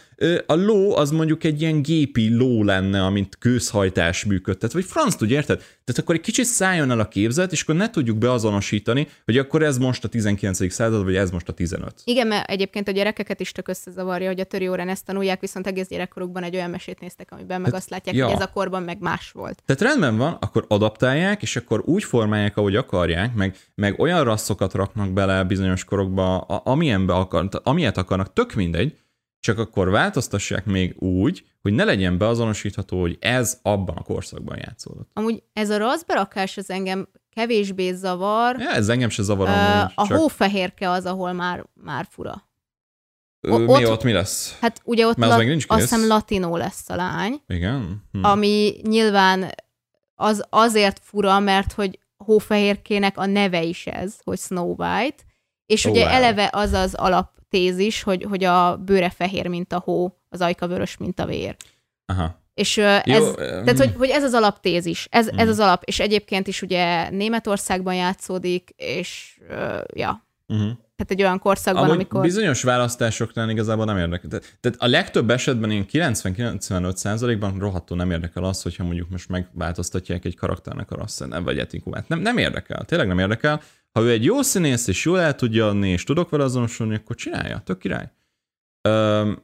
a 0.47 0.55
ló 0.55 0.97
az 0.97 1.11
mondjuk 1.11 1.45
egy 1.45 1.61
ilyen 1.61 1.83
gépi 1.83 2.35
ló 2.35 2.65
lenne, 2.65 3.05
amint 3.17 3.37
gőzhajtás 3.41 4.25
működtet, 4.25 4.73
vagy 4.73 4.85
franc 4.85 5.15
tudja, 5.15 5.37
érted? 5.37 5.59
Tehát 5.59 6.01
akkor 6.01 6.15
egy 6.15 6.21
kicsit 6.21 6.45
szálljon 6.45 6.91
el 6.91 7.01
a 7.01 7.09
képzet, 7.09 7.53
és 7.53 7.63
akkor 7.63 7.75
ne 7.75 7.91
tudjuk 7.91 8.19
beazonosítani, 8.19 9.09
hogy 9.25 9.39
akkor 9.39 9.63
ez 9.63 9.79
most 9.79 10.05
a 10.05 10.09
19. 10.09 10.73
század, 10.73 11.05
vagy 11.05 11.17
ez 11.17 11.31
most 11.31 11.49
a 11.49 11.53
15. 11.53 11.95
Igen, 12.05 12.27
mert 12.27 12.51
egyébként 12.51 12.89
a 12.89 12.91
gyerekeket 12.91 13.41
is 13.41 13.53
tök 13.53 13.69
összezavarja, 13.69 14.29
hogy 14.29 14.41
a 14.41 14.45
töri 14.45 14.69
órán 14.69 14.89
ezt 14.89 15.05
tanulják, 15.05 15.41
viszont 15.41 15.67
egész 15.67 15.89
gyerekkorukban 15.89 16.43
egy 16.43 16.55
olyan 16.55 16.71
mesét 16.71 17.01
néztek, 17.01 17.33
amiben 17.33 17.61
meg 17.61 17.71
Hát, 17.71 17.81
azt 17.81 17.91
látják, 17.91 18.17
ja. 18.17 18.25
hogy 18.25 18.35
ez 18.35 18.41
a 18.41 18.51
korban 18.51 18.83
meg 18.83 18.99
más 19.01 19.31
volt. 19.31 19.63
Tehát 19.67 19.83
rendben 19.83 20.17
van, 20.17 20.37
akkor 20.41 20.65
adaptálják, 20.69 21.43
és 21.43 21.57
akkor 21.57 21.83
úgy 21.85 22.05
formálják, 22.05 22.57
ahogy 22.57 22.77
akarják, 22.77 23.35
meg, 23.35 23.57
meg 23.75 24.01
olyan 24.01 24.25
rasszokat 24.25 24.75
raknak 24.75 25.13
bele 25.13 25.45
bizonyos 25.45 25.85
korokba, 25.85 26.39
a, 26.39 26.61
amilyenbe 26.65 27.15
akar, 27.15 27.49
amilyet 27.63 27.97
akarnak, 27.97 28.33
tök 28.33 28.55
mindegy, 28.55 28.97
csak 29.47 29.59
akkor 29.59 29.91
változtassák 29.91 30.65
még 30.65 31.03
úgy, 31.03 31.45
hogy 31.63 31.73
ne 31.73 31.85
legyen 31.85 32.19
beazonosítható, 32.19 33.01
hogy 33.01 33.17
ez 33.21 33.59
abban 33.63 33.97
a 33.97 34.03
korszakban 34.03 34.59
játszódott. 34.59 35.11
Amúgy 35.13 35.43
ez 35.53 35.71
a 35.71 35.77
raszberakás 35.79 36.57
az 36.57 36.71
engem 36.71 37.09
kevésbé 37.31 37.93
zavar, 37.93 38.57
Ja, 38.59 38.71
ez 38.71 38.89
engem 38.89 39.09
se 39.09 39.23
zavar 39.23 39.49
Ö, 39.49 39.51
amúgy, 39.51 39.93
a 39.95 40.07
csak 40.07 40.19
hófehérke 40.19 40.91
az, 40.91 41.05
ahol 41.07 41.33
már, 41.33 41.65
már 41.75 42.07
fura. 42.11 42.49
ö, 43.41 43.51
o- 43.51 43.59
mi 43.59 43.85
ott- 43.85 43.91
ott 43.91 44.03
mi 44.03 44.13
lesz? 44.13 44.57
Hát 44.61 44.81
ugye 44.85 45.07
ott 45.07 45.17
Mert 45.17 45.31
az 45.33 45.37
la- 45.37 45.43
még 45.43 45.51
nincs 45.53 45.65
azt 45.69 45.81
kész. 45.81 45.91
hiszem 45.91 46.07
latinó 46.09 46.57
lesz 46.57 46.89
a 46.91 46.97
lány, 46.97 47.41
Igen? 47.47 48.03
Hm. 48.13 48.25
ami 48.25 48.75
nyilván 48.83 49.51
az 50.15 50.45
azért 50.51 51.01
fura, 51.03 51.39
mert 51.41 51.73
hogy 51.73 51.99
hófehérkének 52.17 53.19
a 53.19 53.27
neve 53.27 53.63
is 53.63 53.87
ez, 53.87 54.15
hogy 54.25 54.39
Snow 54.39 54.75
White, 54.79 55.23
és 55.67 55.85
Oh, 55.85 55.93
ugye 55.93 56.03
wow. 56.05 56.13
eleve 56.13 56.51
az 56.53 56.73
az 56.73 56.95
alaptézis, 57.57 58.03
hogy, 58.03 58.23
hogy 58.29 58.45
a 58.45 58.77
bőre 58.77 59.11
fehér, 59.11 59.47
mint 59.47 59.73
a 59.73 59.83
hó, 59.85 60.19
az 60.29 60.41
ajka 60.41 60.67
vörös, 60.67 60.97
mint 60.97 61.21
a 61.21 61.27
vér. 61.27 61.57
Aha. 62.07 62.45
És 62.55 62.79
ez, 62.79 63.03
Jó, 63.05 63.35
tehát, 63.35 63.79
hogy, 63.79 63.95
hogy 63.97 64.09
ez 64.09 64.23
az 64.23 64.35
alaptézis, 64.35 65.07
ez, 65.11 65.29
ez 65.29 65.47
Mm. 65.47 65.51
az 65.51 65.59
alap, 65.59 65.83
és 65.85 66.01
egyébként 66.01 66.47
is 66.47 66.63
ugye 66.63 67.11
Németországban 67.11 67.95
játszódik, 67.95 68.71
és 68.77 69.41
ö, 69.49 69.81
ja, 69.95 70.27
uh-huh. 70.49 70.71
Tehát 70.97 71.13
egy 71.13 71.23
olyan 71.23 71.39
korszakban, 71.39 71.83
Amúgy 71.83 71.95
amikor... 71.95 72.21
bizonyos 72.21 72.63
választásoknál 72.63 73.51
igazából 73.51 73.85
nem 73.85 73.99
érdekel. 73.99 74.29
Tehát, 74.29 74.57
tehát 74.61 74.79
a 74.81 74.87
legtöbb 74.87 75.31
esetben 75.31 75.71
ilyen 75.71 75.87
90-95%-ban 75.93 77.59
rohadtul 77.59 77.97
nem 77.97 78.11
érdekel 78.11 78.45
az, 78.45 78.63
hogyha 78.63 78.85
mondjuk 78.85 79.11
most 79.11 79.29
megváltoztatják 79.29 80.25
egy 80.25 80.37
karakternek 80.37 80.91
a 80.91 80.97
rasszát, 80.97 81.29
nem 81.29 81.45
vagy 81.45 81.59
etikumát. 81.59 82.09
Nem, 82.09 82.19
nem 82.19 82.39
érdekel, 82.39 82.85
tényleg 82.85 83.07
nem 83.07 83.19
érdekel. 83.19 83.63
Ha 83.93 84.03
ő 84.03 84.11
egy 84.11 84.25
jó 84.25 84.43
színész, 84.43 84.87
és 84.87 85.05
jól 85.05 85.21
el 85.21 85.35
tudja 85.35 85.69
adni, 85.69 85.89
és 85.89 86.05
tudok 86.05 86.31
vele 86.31 86.45
azonosulni, 86.45 86.95
akkor 86.95 87.17
csinálja, 87.17 87.59
tök 87.65 87.79
király. 87.79 88.11
Öm, 88.89 89.43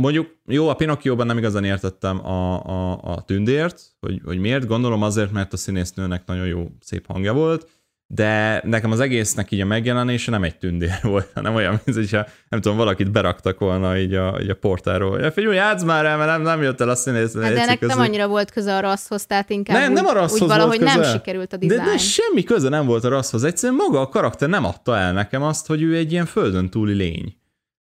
mondjuk, 0.00 0.36
jó, 0.46 0.68
a 0.68 0.74
Pinocchio-ban 0.74 1.26
nem 1.26 1.38
igazán 1.38 1.64
értettem 1.64 2.26
a, 2.26 2.64
a, 2.64 3.00
a 3.02 3.22
tündért, 3.22 3.82
hogy, 4.00 4.20
hogy 4.24 4.38
miért. 4.38 4.66
Gondolom 4.66 5.02
azért, 5.02 5.32
mert 5.32 5.52
a 5.52 5.56
színésznőnek 5.56 6.26
nagyon 6.26 6.46
jó, 6.46 6.66
szép 6.80 7.06
hangja 7.06 7.32
volt, 7.32 7.68
de 8.14 8.60
nekem 8.64 8.90
az 8.90 9.00
egésznek 9.00 9.50
így 9.50 9.60
a 9.60 9.64
megjelenése 9.64 10.30
nem 10.30 10.42
egy 10.42 10.56
tündér 10.56 10.98
volt, 11.12 11.30
hanem 11.34 11.54
olyan, 11.54 11.80
mint 11.84 11.98
hogyha 11.98 12.26
nem 12.48 12.60
tudom, 12.60 12.76
valakit 12.76 13.10
beraktak 13.10 13.58
volna 13.58 13.98
így 13.98 14.14
a, 14.14 14.38
így 14.42 14.50
a 14.50 14.54
portáról. 14.54 15.20
Ja, 15.20 15.32
figyelj, 15.32 15.54
játsz 15.56 15.82
már 15.82 16.04
el, 16.04 16.16
mert 16.16 16.30
nem, 16.30 16.42
nem 16.42 16.62
jött 16.62 16.80
el 16.80 16.88
a 16.88 16.94
színész. 16.94 17.34
Hát 17.34 17.52
de 17.52 17.60
ennek 17.60 17.80
nem 17.80 18.00
annyira 18.00 18.28
volt 18.28 18.50
köze 18.50 18.76
a 18.76 18.80
rasszhoz, 18.80 19.26
tehát 19.26 19.50
inkább 19.50 19.76
Nem, 19.76 19.88
úgy, 19.88 19.96
nem 19.96 20.06
a 20.06 20.12
rasszhoz 20.12 20.40
úgy 20.40 20.48
valahogy 20.48 20.78
volt 20.78 20.92
nem 20.92 21.00
köze. 21.00 21.12
sikerült 21.12 21.52
a 21.52 21.56
de, 21.56 21.66
dizájn. 21.66 21.84
de 21.84 21.98
semmi 21.98 22.42
köze 22.42 22.68
nem 22.68 22.86
volt 22.86 23.04
a 23.04 23.08
rasszhoz. 23.08 23.44
Egyszerűen 23.44 23.78
maga 23.78 24.00
a 24.00 24.08
karakter 24.08 24.48
nem 24.48 24.64
adta 24.64 24.96
el 24.96 25.12
nekem 25.12 25.42
azt, 25.42 25.66
hogy 25.66 25.82
ő 25.82 25.96
egy 25.96 26.12
ilyen 26.12 26.26
földön 26.26 26.70
túli 26.70 26.94
lény. 26.94 27.36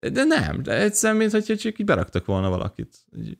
De 0.00 0.24
nem, 0.24 0.62
de 0.62 0.72
egyszerűen, 0.80 1.18
mint 1.18 1.30
hogy 1.32 1.44
csak 1.58 1.78
így 1.78 1.84
beraktak 1.84 2.24
volna 2.24 2.48
valakit. 2.48 2.96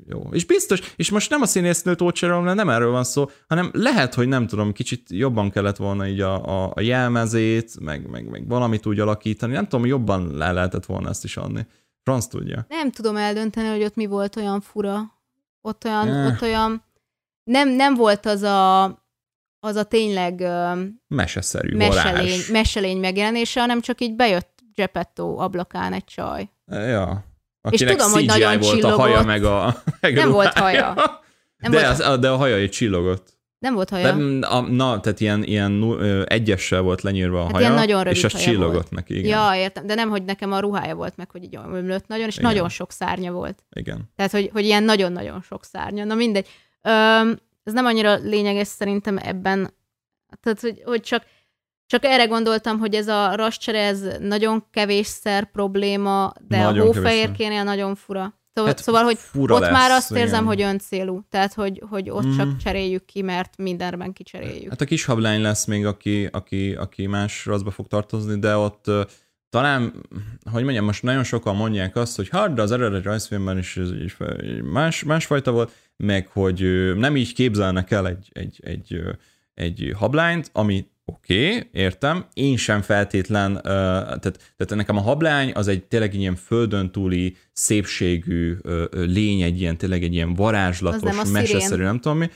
Jó. 0.08 0.28
És 0.30 0.44
biztos, 0.44 0.80
és 0.96 1.10
most 1.10 1.30
nem 1.30 1.40
a 1.42 1.46
színésznőt 1.46 2.00
ócserolom, 2.00 2.44
nem 2.54 2.68
erről 2.68 2.90
van 2.90 3.04
szó, 3.04 3.30
hanem 3.48 3.70
lehet, 3.72 4.14
hogy 4.14 4.28
nem 4.28 4.46
tudom, 4.46 4.72
kicsit 4.72 5.06
jobban 5.10 5.50
kellett 5.50 5.76
volna 5.76 6.06
így 6.06 6.20
a, 6.20 6.64
a, 6.64 6.72
a 6.74 6.80
jelmezét, 6.80 7.80
meg, 7.80 8.08
meg, 8.10 8.28
meg 8.30 8.48
valamit 8.48 8.86
úgy 8.86 9.00
alakítani. 9.00 9.52
Nem 9.52 9.68
tudom, 9.68 9.86
jobban 9.86 10.36
le 10.36 10.52
lehetett 10.52 10.86
volna 10.86 11.08
ezt 11.08 11.24
is 11.24 11.36
adni. 11.36 11.66
Franz 12.02 12.26
tudja. 12.26 12.64
Nem 12.68 12.90
tudom 12.90 13.16
eldönteni, 13.16 13.68
hogy 13.68 13.82
ott 13.82 13.94
mi 13.94 14.06
volt 14.06 14.36
olyan 14.36 14.60
fura. 14.60 15.00
ott 15.60 15.84
olyan, 15.84 16.08
Eh. 16.08 16.26
ott 16.26 16.42
olyan 16.42 16.84
nem, 17.44 17.68
nem 17.68 17.94
volt 17.94 18.26
az 18.26 18.42
a, 18.42 18.84
az 19.60 19.76
a 19.76 19.82
tényleg 19.84 20.40
Meseszerű, 21.08 21.76
meselény, 21.76 22.12
varázs. 22.14 22.50
meselény 22.50 22.98
megjelenése, 23.00 23.60
hanem 23.60 23.80
csak 23.80 24.00
így 24.00 24.14
bejött 24.16 24.49
Geppetto 24.74 25.36
ablakán 25.38 25.92
egy 25.92 26.04
csaj. 26.04 26.48
Ja. 26.66 27.24
Akinek 27.60 27.96
tudom, 27.96 28.12
hogy 28.12 28.24
nagyon 28.26 28.58
volt 28.60 28.82
a 28.84 28.88
haja, 28.88 29.22
csillogott. 29.22 29.26
meg 29.26 29.44
a 29.44 29.82
meg 30.00 30.14
Nem 30.14 30.28
a 30.28 30.32
volt 30.32 30.58
haja. 30.58 30.94
Nem 31.56 31.70
de, 31.70 31.86
volt, 31.86 32.00
az, 32.00 32.18
de 32.18 32.28
a 32.30 32.36
haja 32.36 32.56
egy 32.56 32.70
csillogott. 32.70 33.38
nem 33.58 33.74
volt 33.74 33.90
haja. 33.90 34.12
De, 34.16 34.46
a, 34.46 34.60
na, 34.60 35.00
tehát 35.00 35.20
ilyen, 35.20 35.42
ilyen 35.44 35.98
egyessel 36.26 36.80
volt 36.80 37.00
lenyírva 37.02 37.38
a 37.40 37.42
Hát 37.42 37.52
haja, 37.52 37.66
ilyen 37.66 37.78
nagyon 37.78 38.06
és 38.06 38.24
az 38.24 38.32
haja 38.32 38.44
csillogott 38.44 38.72
volt. 38.72 38.90
neki, 38.90 39.18
igen. 39.18 39.38
Ja, 39.38 39.62
értem, 39.62 39.86
de 39.86 39.94
nem, 39.94 40.08
hogy 40.08 40.24
nekem 40.24 40.52
a 40.52 40.58
ruhája 40.60 40.94
volt 40.94 41.16
meg, 41.16 41.30
hogy 41.30 41.42
így 41.42 41.56
ömlött 41.56 42.06
nagyon, 42.06 42.26
és 42.26 42.36
Igen. 42.36 42.50
nagyon 42.50 42.68
sok 42.68 42.92
szárnya 42.92 43.32
volt. 43.32 43.64
igen. 43.72 44.10
Tehát, 44.16 44.32
hogy, 44.32 44.50
hogy 44.52 44.64
ilyen 44.64 44.82
nagyon-nagyon 44.82 45.42
sok 45.42 45.64
szárnya. 45.64 46.04
Na 46.04 46.14
mindegy. 46.14 46.48
Öm, 46.82 47.38
ez 47.64 47.72
nem 47.72 47.84
annyira 47.86 48.14
lényeges 48.14 48.68
szerintem 48.68 49.16
ebben. 49.18 49.74
Tehát, 50.42 50.60
hogy, 50.60 50.82
hogy 50.84 51.00
csak, 51.00 51.24
csak 51.90 52.04
erre 52.04 52.24
gondoltam, 52.24 52.78
hogy 52.78 52.94
ez 52.94 53.08
a 53.08 53.34
rascsere, 53.34 53.78
ez 53.78 54.00
nagyon 54.20 54.64
kevésszer 54.70 55.50
probléma, 55.50 56.32
de 56.48 56.62
Nagyon 56.62 56.82
a 56.82 56.84
hófehérkénél 56.86 57.62
nagyon 57.62 57.94
fura. 57.94 58.38
Szóval, 58.54 58.70
Hát 58.70 58.82
szóval 58.82 59.02
hogy 59.04 59.16
fura 59.18 59.54
ott 59.54 59.60
lesz, 59.60 59.70
már 59.70 59.90
azt 59.90 60.10
érzem, 60.10 60.44
igen. 60.44 60.44
hogy 60.44 60.62
öncélú. 60.62 61.20
Tehát, 61.28 61.54
hogy, 61.54 61.82
hogy 61.88 62.10
ott 62.10 62.24
Mhm. 62.24 62.36
csak 62.36 62.56
cseréljük 62.56 63.04
ki, 63.04 63.22
mert 63.22 63.56
mindenben 63.56 64.12
kicseréljük. 64.12 64.70
Hát 64.70 64.80
a 64.80 64.84
kis 64.84 65.04
hablány 65.04 65.40
lesz 65.40 65.64
még, 65.64 65.86
aki, 65.86 66.28
aki, 66.32 66.72
aki 66.74 67.06
más 67.06 67.46
raszba 67.46 67.70
fog 67.70 67.86
tartozni, 67.86 68.38
de 68.38 68.56
ott 68.56 68.84
talán, 69.48 69.92
hogy 70.52 70.62
mondjam, 70.62 70.84
most 70.84 71.02
nagyon 71.02 71.24
sokan 71.24 71.56
mondják 71.56 71.96
azt, 71.96 72.16
hogy 72.16 72.28
hát, 72.28 72.52
de 72.54 72.62
az 72.62 72.72
eredeti 72.72 73.02
rajzfilmben 73.04 73.58
is 73.58 73.78
fe- 74.16 74.62
más, 74.62 75.02
másfajta 75.02 75.50
volt, 75.50 75.72
meg 75.96 76.28
hogy 76.32 76.92
nem 76.96 77.16
így 77.16 77.34
képzelnek 77.34 77.90
el 77.90 78.06
egy, 78.08 78.28
egy, 78.32 78.60
egy, 78.62 79.00
egy 79.54 79.92
hablányt, 79.96 80.50
ami 80.52 80.86
oké, 81.14 81.46
okay, 81.46 81.68
értem, 81.72 82.26
én 82.34 82.56
sem 82.56 82.82
feltétlen, 82.82 83.56
ö, 83.56 83.60
tehát, 83.62 84.20
tehát 84.56 84.74
nekem 84.74 84.96
a 84.96 85.00
hablány 85.00 85.52
az 85.54 85.68
egy 85.68 85.84
tényleg 85.84 86.14
ilyen 86.14 86.36
földön 86.36 86.90
túli 86.90 87.36
szépségű 87.52 88.56
ö, 88.62 88.84
lény, 88.90 89.42
egy 89.42 89.60
ilyen 89.60 89.76
tényleg 89.76 90.02
egy 90.02 90.14
ilyen 90.14 90.34
varázslatos, 90.34 91.16
nem 91.16 91.28
meseszerű, 91.28 91.82
nem 91.82 92.00
tudom 92.00 92.18
mi. 92.18 92.30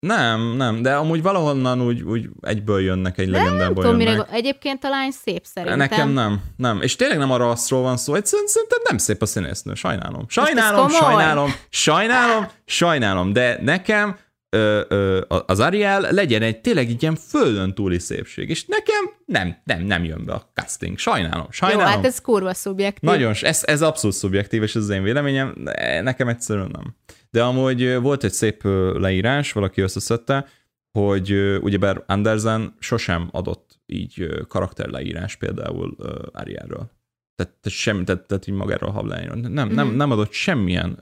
Nem, 0.00 0.56
nem, 0.56 0.82
de 0.82 0.94
amúgy 0.94 1.22
valahonnan 1.22 1.82
úgy, 1.82 2.02
úgy 2.02 2.28
egyből 2.40 2.80
jönnek, 2.80 3.18
egy 3.18 3.28
legendából 3.28 3.84
Tudom, 3.84 4.00
jönnek. 4.00 4.16
go- 4.16 4.30
egyébként 4.30 4.84
a 4.84 4.88
lány 4.88 5.10
szép 5.10 5.44
szerintem. 5.44 5.78
Nekem 5.78 6.10
nem, 6.10 6.40
nem. 6.56 6.80
És 6.82 6.96
tényleg 6.96 7.18
nem 7.18 7.30
a 7.30 7.36
rasszról 7.36 7.82
van 7.82 7.96
szó, 7.96 8.14
egyszerűen 8.14 8.48
szerintem 8.48 8.78
nem 8.88 8.98
szép 8.98 9.22
a 9.22 9.26
színésznő, 9.26 9.74
sajnálom. 9.74 10.24
Sajnálom, 10.28 10.86
komoly? 10.86 11.00
sajnálom, 11.00 11.50
sajnálom, 11.68 12.46
sajnálom, 12.64 13.32
de 13.32 13.58
nekem 13.62 14.16
ö, 14.50 14.80
ö, 14.88 15.20
az 15.46 15.60
Ariel 15.60 16.00
legyen 16.00 16.42
egy 16.42 16.60
tényleg 16.60 16.88
egy 16.88 17.02
ilyen 17.02 17.14
földön 17.16 17.74
túli 17.74 17.98
szépség, 17.98 18.48
és 18.48 18.64
nekem 18.64 19.10
nem, 19.24 19.56
nem, 19.64 19.82
nem 19.82 20.04
jön 20.04 20.24
be 20.24 20.32
a 20.32 20.50
casting. 20.54 20.98
Sajnálom, 20.98 21.42
Jó, 21.42 21.50
sajnálom. 21.50 21.86
hát 21.86 22.04
ez 22.04 22.20
kurva 22.20 22.54
szubjektív. 22.54 23.10
Nagyon, 23.10 23.34
ez, 23.40 23.62
ez 23.64 23.82
abszolút 23.82 24.16
szubjektív, 24.16 24.62
és 24.62 24.74
ez 24.76 24.82
az 24.82 24.88
én 24.90 25.02
véleményem, 25.02 25.54
de 25.64 26.00
nekem 26.00 26.28
egyszerűen 26.28 26.70
nem. 26.72 26.94
De 27.30 27.42
amúgy 27.42 27.94
volt 28.00 28.24
egy 28.24 28.32
szép 28.32 28.62
leírás, 28.94 29.52
valaki 29.52 29.80
összeszedte, 29.80 30.46
hogy 30.92 31.32
ugyebár 31.60 32.02
Andersen 32.06 32.74
sosem 32.78 33.28
adott 33.32 33.80
így 33.86 34.28
karakterleírás 34.48 35.36
például 35.36 35.96
Arielről. 36.32 36.90
Tehát, 37.36 37.52
tehát, 37.60 37.78
semmi, 37.78 38.04
tehát, 38.04 38.22
tehát 38.26 38.46
így 38.46 38.54
magáról 38.54 38.88
a 38.88 38.92
hablányról. 38.92 39.36
Nem, 39.36 39.68
nem, 39.68 39.86
Mhm. 39.86 39.96
nem 39.96 40.10
adott 40.10 40.32
semmilyen 40.32 40.98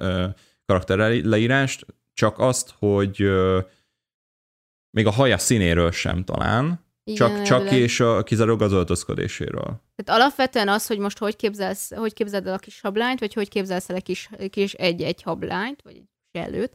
karakterleírást, 0.67 1.87
csak 2.17 2.39
azt, 2.39 2.75
hogy 2.79 3.23
ö, 3.23 3.61
még 4.91 5.07
a 5.07 5.11
haja 5.11 5.39
színéről 5.39 5.91
sem 5.91 6.25
talán, 6.25 6.85
Igen, 7.05 7.17
csak, 7.17 7.43
csak 7.43 7.73
és 7.73 8.01
a, 8.01 8.23
kizárólag 8.23 8.63
az 8.63 8.73
öltözködéséről. 8.73 9.83
Tehát 9.95 10.21
alapvetően 10.23 10.69
az, 10.69 10.87
hogy 10.87 10.99
most 10.99 11.19
hogy 11.19 11.37
képzelsz, 11.37 11.95
hogy 11.95 12.13
képzeld 12.13 12.47
el 12.47 12.55
a 12.55 12.59
kis 12.59 12.81
hablányt, 12.81 13.21
vagy 13.21 13.35
hogy 13.35 13.49
képzelsz 13.49 13.91
el 13.91 13.97
egy 13.97 14.03
kis, 14.03 14.31
kis 14.51 14.73
egy-egy 14.73 15.23
hablányt, 15.23 15.83
vagy 15.83 15.97
egy 15.97 16.09
sellőt, 16.33 16.73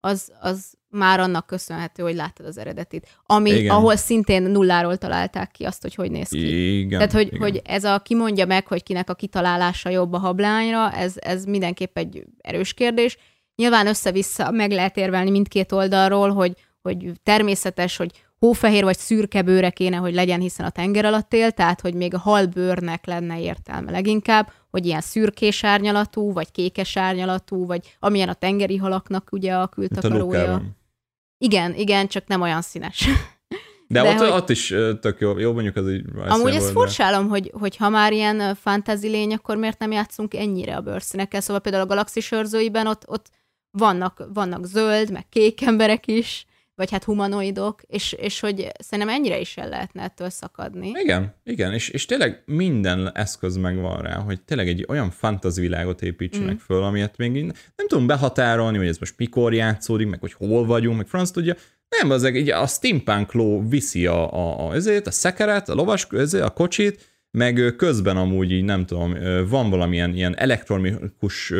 az, 0.00 0.32
az 0.40 0.72
már 0.88 1.20
annak 1.20 1.46
köszönhető, 1.46 2.02
hogy 2.02 2.14
láttad 2.14 2.46
az 2.46 2.58
eredetit. 2.58 3.18
Ami. 3.26 3.50
Igen. 3.50 3.74
ahol 3.74 3.96
szintén 3.96 4.42
nulláról 4.42 4.96
találták 4.96 5.50
ki 5.50 5.64
azt, 5.64 5.82
hogy 5.82 5.94
hogy 5.94 6.10
néz 6.10 6.28
ki. 6.28 6.78
Igen. 6.78 6.98
Tehát, 6.98 7.12
hogy, 7.12 7.26
igen. 7.26 7.40
hogy 7.40 7.60
ez 7.64 7.84
a 7.84 7.98
kimondja 7.98 8.46
meg, 8.46 8.66
hogy 8.66 8.82
kinek 8.82 9.10
a 9.10 9.14
kitalálása 9.14 9.88
jobb 9.88 10.12
a 10.12 10.18
hablányra, 10.18 10.92
ez, 10.92 11.14
ez 11.16 11.44
mindenképp 11.44 11.98
egy 11.98 12.24
erős 12.38 12.74
kérdés. 12.74 13.18
Nyilván 13.56 13.86
össze-vissza 13.86 14.50
meg 14.50 14.70
lehet 14.70 14.96
érvelni 14.96 15.30
mindkét 15.30 15.72
oldalról, 15.72 16.30
hogy, 16.30 16.52
hogy 16.82 17.12
természetes, 17.22 17.96
hogy 17.96 18.24
hófehér 18.38 18.84
vagy 18.84 18.98
szürke 18.98 19.42
bőre 19.42 19.70
kéne, 19.70 19.96
hogy 19.96 20.14
legyen, 20.14 20.40
hiszen 20.40 20.66
a 20.66 20.70
tenger 20.70 21.04
alatt 21.04 21.32
él, 21.34 21.50
tehát 21.50 21.80
hogy 21.80 21.94
még 21.94 22.14
a 22.14 22.18
halbőrnek 22.18 23.06
lenne 23.06 23.40
értelme 23.40 23.90
leginkább, 23.90 24.52
hogy 24.70 24.86
ilyen 24.86 25.00
szürkés 25.00 25.64
árnyalatú, 25.64 26.32
vagy 26.32 26.50
kékes 26.50 26.96
árnyalatú, 26.96 27.66
vagy 27.66 27.96
amilyen 27.98 28.28
a 28.28 28.34
tengeri 28.34 28.76
halaknak 28.76 29.28
ugye 29.32 29.54
a 29.54 29.66
kültakarója. 29.66 30.62
Igen, 31.38 31.74
igen, 31.74 32.06
csak 32.08 32.26
nem 32.26 32.40
olyan 32.40 32.62
színes. 32.62 33.08
De, 33.88 34.02
De 34.02 34.10
ott, 34.10 34.18
hogy- 34.18 34.28
ott 34.30 34.50
is 34.50 34.66
tök 35.00 35.16
jó, 35.20 35.38
jó 35.38 35.52
mondjuk 35.52 35.76
az 35.76 35.90
így 35.90 36.04
Amúgy 36.28 36.54
ezt 36.54 36.70
furcsálom, 36.70 37.28
hogy, 37.28 37.52
hogy 37.58 37.76
ha 37.76 37.88
már 37.88 38.12
ilyen 38.12 38.40
ö, 38.40 38.50
fantasy 38.54 39.08
lény, 39.08 39.32
akkor 39.34 39.56
miért 39.56 39.78
nem 39.78 39.92
játszunk 39.92 40.34
ennyire 40.34 40.76
a 40.76 40.80
bőrszínekkel? 40.80 41.40
Szóval 41.40 41.60
például 41.60 41.84
a 41.84 41.86
galaxis 41.86 42.32
őrzőiben 42.32 42.86
ott, 42.86 43.08
ott 43.08 43.26
vannak, 43.72 44.28
vannak 44.32 44.66
zöld, 44.66 45.10
meg 45.10 45.28
kék 45.28 45.62
emberek 45.62 46.06
is, 46.06 46.46
vagy 46.74 46.90
hát 46.90 47.04
humanoidok, 47.04 47.82
és, 47.86 48.12
és 48.12 48.40
hogy 48.40 48.68
szerintem 48.78 49.14
ennyire 49.14 49.40
is 49.40 49.56
el 49.56 49.68
lehetne 49.68 50.02
ettől 50.02 50.30
szakadni. 50.30 50.92
Igen, 51.02 51.34
igen, 51.44 51.72
és, 51.72 51.88
és 51.88 52.06
tényleg 52.06 52.42
minden 52.46 53.10
eszköz 53.14 53.56
megvan 53.56 54.02
rá, 54.02 54.14
hogy 54.14 54.40
tényleg 54.40 54.68
egy 54.68 54.84
olyan 54.88 55.10
fantasy 55.10 55.60
világot 55.60 56.02
építsenek 56.02 56.54
Mm. 56.54 56.64
föl, 56.66 56.82
amilyet 56.82 57.16
még 57.16 57.32
nem 57.76 57.86
tudom 57.88 58.06
behatárolni, 58.06 58.76
hogy 58.76 58.86
ez 58.86 58.98
most 58.98 59.14
mikor 59.16 59.54
játszódik, 59.54 60.08
meg 60.08 60.20
hogy 60.20 60.32
hol 60.32 60.66
vagyunk, 60.66 60.96
meg 60.96 61.06
franc 61.06 61.30
tudja. 61.30 61.54
Nem, 61.88 62.10
az 62.10 62.24
egy, 62.24 62.50
a 62.50 62.66
steampunk 62.66 63.32
ló 63.32 63.68
viszi 63.68 64.06
a, 64.06 64.32
a, 64.32 64.68
a, 64.68 64.74
ezért, 64.74 65.06
a 65.06 65.10
szekeret, 65.10 65.68
a 65.68 65.74
lovas, 65.74 66.06
ezért, 66.10 66.44
a 66.44 66.50
kocsit, 66.50 67.10
meg 67.30 67.74
közben 67.76 68.16
amúgy 68.16 68.52
így 68.52 68.64
nem 68.64 68.86
tudom, 68.86 69.16
van 69.48 69.70
valamilyen 69.70 70.14
ilyen 70.14 70.36
elektronikus 70.36 71.52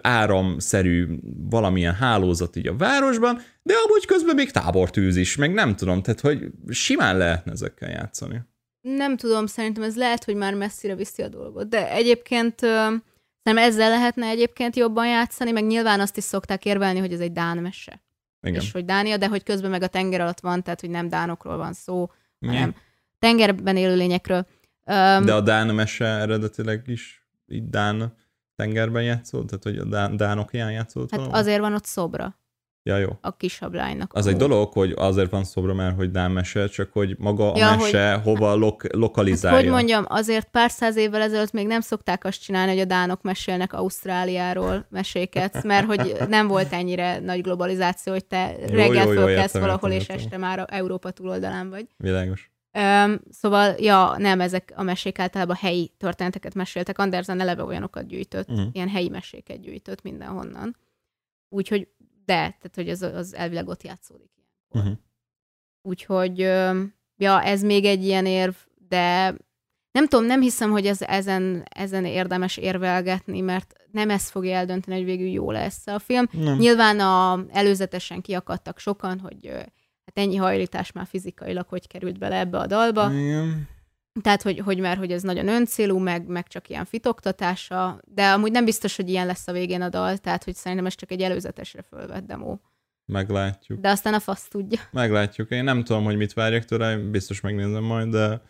áramszerű 0.00 1.06
valamilyen 1.50 1.94
hálózat 1.94 2.56
így 2.56 2.66
a 2.66 2.76
városban, 2.76 3.40
de 3.62 3.74
amúgy 3.86 4.06
közben 4.06 4.34
még 4.34 4.50
tábortűz 4.50 5.16
is, 5.16 5.36
meg 5.36 5.52
nem 5.52 5.76
tudom, 5.76 6.02
tehát 6.02 6.20
hogy 6.20 6.50
simán 6.68 7.16
lehetne 7.16 7.52
ezekkel 7.52 7.90
játszani. 7.90 8.40
Nem 8.80 9.16
tudom, 9.16 9.46
szerintem 9.46 9.82
ez 9.82 9.96
lehet, 9.96 10.24
hogy 10.24 10.34
már 10.34 10.54
messzire 10.54 10.94
viszi 10.94 11.22
a 11.22 11.28
dolgot, 11.28 11.68
de 11.68 11.90
egyébként 11.90 12.60
nem 13.42 13.56
ezzel 13.56 13.90
lehetne 13.90 14.26
egyébként 14.26 14.76
jobban 14.76 15.06
játszani, 15.06 15.50
meg 15.50 15.66
nyilván 15.66 16.00
azt 16.00 16.16
is 16.16 16.24
szokták 16.24 16.64
érvelni, 16.64 16.98
hogy 16.98 17.12
ez 17.12 17.20
egy 17.20 17.32
Dán 17.32 17.58
mese. 17.58 18.02
Igen. 18.42 18.60
és 18.60 18.72
hogy 18.72 18.84
Dánia, 18.84 19.16
de 19.16 19.28
hogy 19.28 19.42
közben 19.42 19.70
meg 19.70 19.82
a 19.82 19.86
tenger 19.86 20.20
alatt 20.20 20.40
van, 20.40 20.62
tehát 20.62 20.80
hogy 20.80 20.90
nem 20.90 21.08
Dánokról 21.08 21.56
van 21.56 21.72
szó, 21.72 22.10
hanem 22.46 22.74
tengerben 23.18 23.76
élő 23.76 23.96
lényekről. 23.96 24.46
Um, 24.84 25.24
De 25.24 25.34
a 25.34 25.40
Dán 25.40 25.74
mese 25.74 26.04
eredetileg 26.04 26.82
is 26.86 27.26
így 27.48 27.68
Dán 27.68 28.14
tengerben 28.56 29.02
játszott? 29.02 29.46
Tehát, 29.46 29.62
hogy 29.62 29.76
a 29.76 29.84
Dán, 29.84 30.16
Dánokján 30.16 30.72
játszott 30.72 31.10
hát 31.10 31.28
azért 31.30 31.60
van 31.60 31.74
ott 31.74 31.84
szobra 31.84 32.40
Ja, 32.84 32.96
jó. 32.96 33.08
a 33.20 33.36
kis 33.36 33.58
hablánynak. 33.58 34.12
Az 34.14 34.26
Ó. 34.26 34.30
egy 34.30 34.36
dolog, 34.36 34.72
hogy 34.72 34.92
azért 34.96 35.30
van 35.30 35.44
szobra, 35.44 35.74
mert 35.74 35.96
hogy 35.96 36.10
Dán 36.10 36.30
mese, 36.30 36.66
csak 36.68 36.92
hogy 36.92 37.16
maga 37.18 37.52
a 37.52 37.58
Ja, 37.58 37.76
mese 37.76 38.14
hova 38.24 38.54
lok- 38.54 38.82
Hát, 38.82 38.92
lokalizálja. 38.94 39.58
hogy 39.58 39.68
mondjam, 39.68 40.04
azért 40.08 40.48
pár 40.50 40.70
száz 40.70 40.96
évvel 40.96 41.22
ezelőtt 41.22 41.52
még 41.52 41.66
nem 41.66 41.80
szokták 41.80 42.24
azt 42.24 42.42
csinálni, 42.42 42.70
hogy 42.72 42.80
a 42.80 42.84
dánok 42.84 43.22
mesélnek 43.22 43.72
Ausztráliáról 43.72 44.86
meséket, 44.90 45.62
mert 45.62 45.86
hogy 45.86 46.16
nem 46.28 46.46
volt 46.46 46.72
ennyire 46.72 47.18
nagy 47.18 47.40
globalizáció, 47.40 48.12
hogy 48.12 48.24
te 48.24 48.54
Jó, 48.60 48.66
reggel 48.74 49.04
jó, 49.06 49.12
jó, 49.12 49.20
fölkelsz 49.20 49.44
értem, 49.54 49.60
valahol, 49.60 49.90
értem, 49.90 50.16
és 50.16 50.22
értem. 50.22 50.24
este 50.24 50.36
már 50.36 50.58
a 50.58 50.66
Európa 50.74 51.10
túloldalán 51.10 51.70
vagy. 51.70 51.86
Világos. 51.96 52.51
Um, 52.78 53.20
szóval, 53.30 53.74
ja, 53.78 54.14
nem, 54.18 54.40
ezek 54.40 54.72
a 54.76 54.82
mesék 54.82 55.18
általában 55.18 55.56
helyi 55.56 55.92
történeteket 55.96 56.54
meséltek. 56.54 56.98
Andersen 56.98 57.40
eleve 57.40 57.64
olyanokat 57.64 58.06
gyűjtött, 58.06 58.48
uh-huh. 58.48 58.66
ilyen 58.72 58.88
helyi 58.88 59.08
meséket 59.08 59.60
gyűjtött 59.60 60.02
mindenhonnan. 60.02 60.76
Úgyhogy, 61.48 61.88
de, 62.24 62.34
tehát, 62.34 62.72
hogy 62.74 62.88
az, 62.88 63.02
az 63.02 63.34
elvileg 63.34 63.68
ott 63.68 63.82
játszódik. 63.82 64.30
Uh-huh. 64.70 64.92
Úgyhogy, 65.82 66.42
öm, 66.42 66.94
ja, 67.16 67.42
ez 67.42 67.62
még 67.62 67.84
egy 67.84 68.04
ilyen 68.04 68.26
érv, 68.26 68.54
de 68.88 69.36
nem 69.92 70.08
tudom, 70.08 70.24
nem 70.24 70.40
hiszem, 70.40 70.70
hogy 70.70 70.86
ez, 70.86 71.02
ezen, 71.02 71.64
ezen 71.74 72.04
érdemes 72.04 72.56
érvelgetni, 72.56 73.40
mert 73.40 73.74
nem 73.90 74.10
ez 74.10 74.30
fogja 74.30 74.56
eldönteni, 74.56 74.96
hogy 74.96 75.04
végül 75.04 75.28
jó 75.28 75.50
lesz 75.50 75.86
a 75.86 75.98
film. 75.98 76.28
Nem. 76.30 76.58
Nyilván 76.58 77.00
a, 77.00 77.44
előzetesen 77.50 78.20
kiakadtak 78.20 78.78
sokan, 78.78 79.18
hogy 79.18 79.64
hát 80.14 80.24
ennyi 80.26 80.36
hajlítás 80.36 80.92
már 80.92 81.06
fizikailag 81.08 81.66
hogy 81.68 81.86
került 81.86 82.18
bele 82.18 82.38
ebbe 82.38 82.58
a 82.58 82.66
dalba. 82.66 83.12
Igen. 83.12 83.68
Tehát, 84.22 84.42
hogy, 84.42 84.58
hogy 84.58 84.78
már, 84.78 84.96
hogy 84.96 85.12
ez 85.12 85.22
nagyon 85.22 85.48
öncélú, 85.48 85.98
meg, 85.98 86.26
meg 86.26 86.46
csak 86.48 86.68
ilyen 86.68 86.84
fitoktatása, 86.84 88.00
de 88.14 88.28
amúgy 88.30 88.50
nem 88.50 88.64
biztos, 88.64 88.96
hogy 88.96 89.08
ilyen 89.08 89.26
lesz 89.26 89.48
a 89.48 89.52
végén 89.52 89.82
a 89.82 89.88
dal, 89.88 90.16
tehát, 90.16 90.44
hogy 90.44 90.54
szerintem 90.54 90.86
ez 90.86 90.94
csak 90.94 91.10
egy 91.10 91.22
előzetesre 91.22 91.82
fölvett 91.82 92.26
demo. 92.26 92.56
Meglátjuk. 93.06 93.80
De 93.80 93.88
aztán 93.88 94.14
a 94.14 94.20
fasz 94.20 94.48
tudja. 94.48 94.80
Meglátjuk. 94.90 95.50
Én 95.50 95.64
nem 95.64 95.84
tudom, 95.84 96.04
hogy 96.04 96.16
mit 96.16 96.32
várjak 96.32 96.64
tőle, 96.64 96.96
biztos 96.96 97.40
megnézem 97.40 97.82
majd, 97.84 98.08
de 98.08 98.40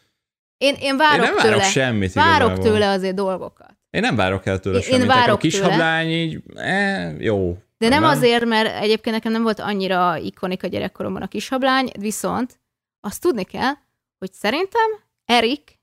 Én, 0.57 0.75
én 0.81 0.97
várok 0.97 1.27
én 1.27 1.33
nem 1.33 1.43
tőle, 1.43 1.57
várok 1.57 1.71
semmit 1.71 2.13
várok 2.13 2.47
igazából. 2.51 2.73
tőle 2.73 2.89
azért 2.91 3.15
dolgokat. 3.15 3.77
Én 3.91 4.01
nem 4.01 4.17
várok 4.17 4.47
el 4.47 4.59
tőle 4.61 4.77
Én- 4.79 4.83
én 4.83 4.89
semmit. 4.91 5.07
Nekem 5.07 5.21
várok 5.21 5.37
a 5.37 5.41
kis 5.41 5.55
tőle. 5.55 5.69
hablány 5.71 6.09
így, 6.09 6.43
eh, 6.55 7.21
jó. 7.21 7.59
De 7.83 7.89
nem 7.89 8.01
Nem? 8.03 8.11
azért, 8.11 8.45
mert 8.45 8.83
egyébként 8.83 9.15
nekem 9.15 9.33
nem 9.33 9.43
volt 9.43 9.61
annyira 9.61 10.17
ikonik 10.17 10.63
a 10.63 10.67
gyerekkoromban 10.67 11.23
a 11.23 11.27
kishablány, 11.27 11.91
viszont 11.99 12.61
azt 13.01 13.21
tudni 13.21 13.45
kell, 13.45 13.73
hogy 14.19 14.33
szerintem 14.33 14.91
Erik 15.25 15.81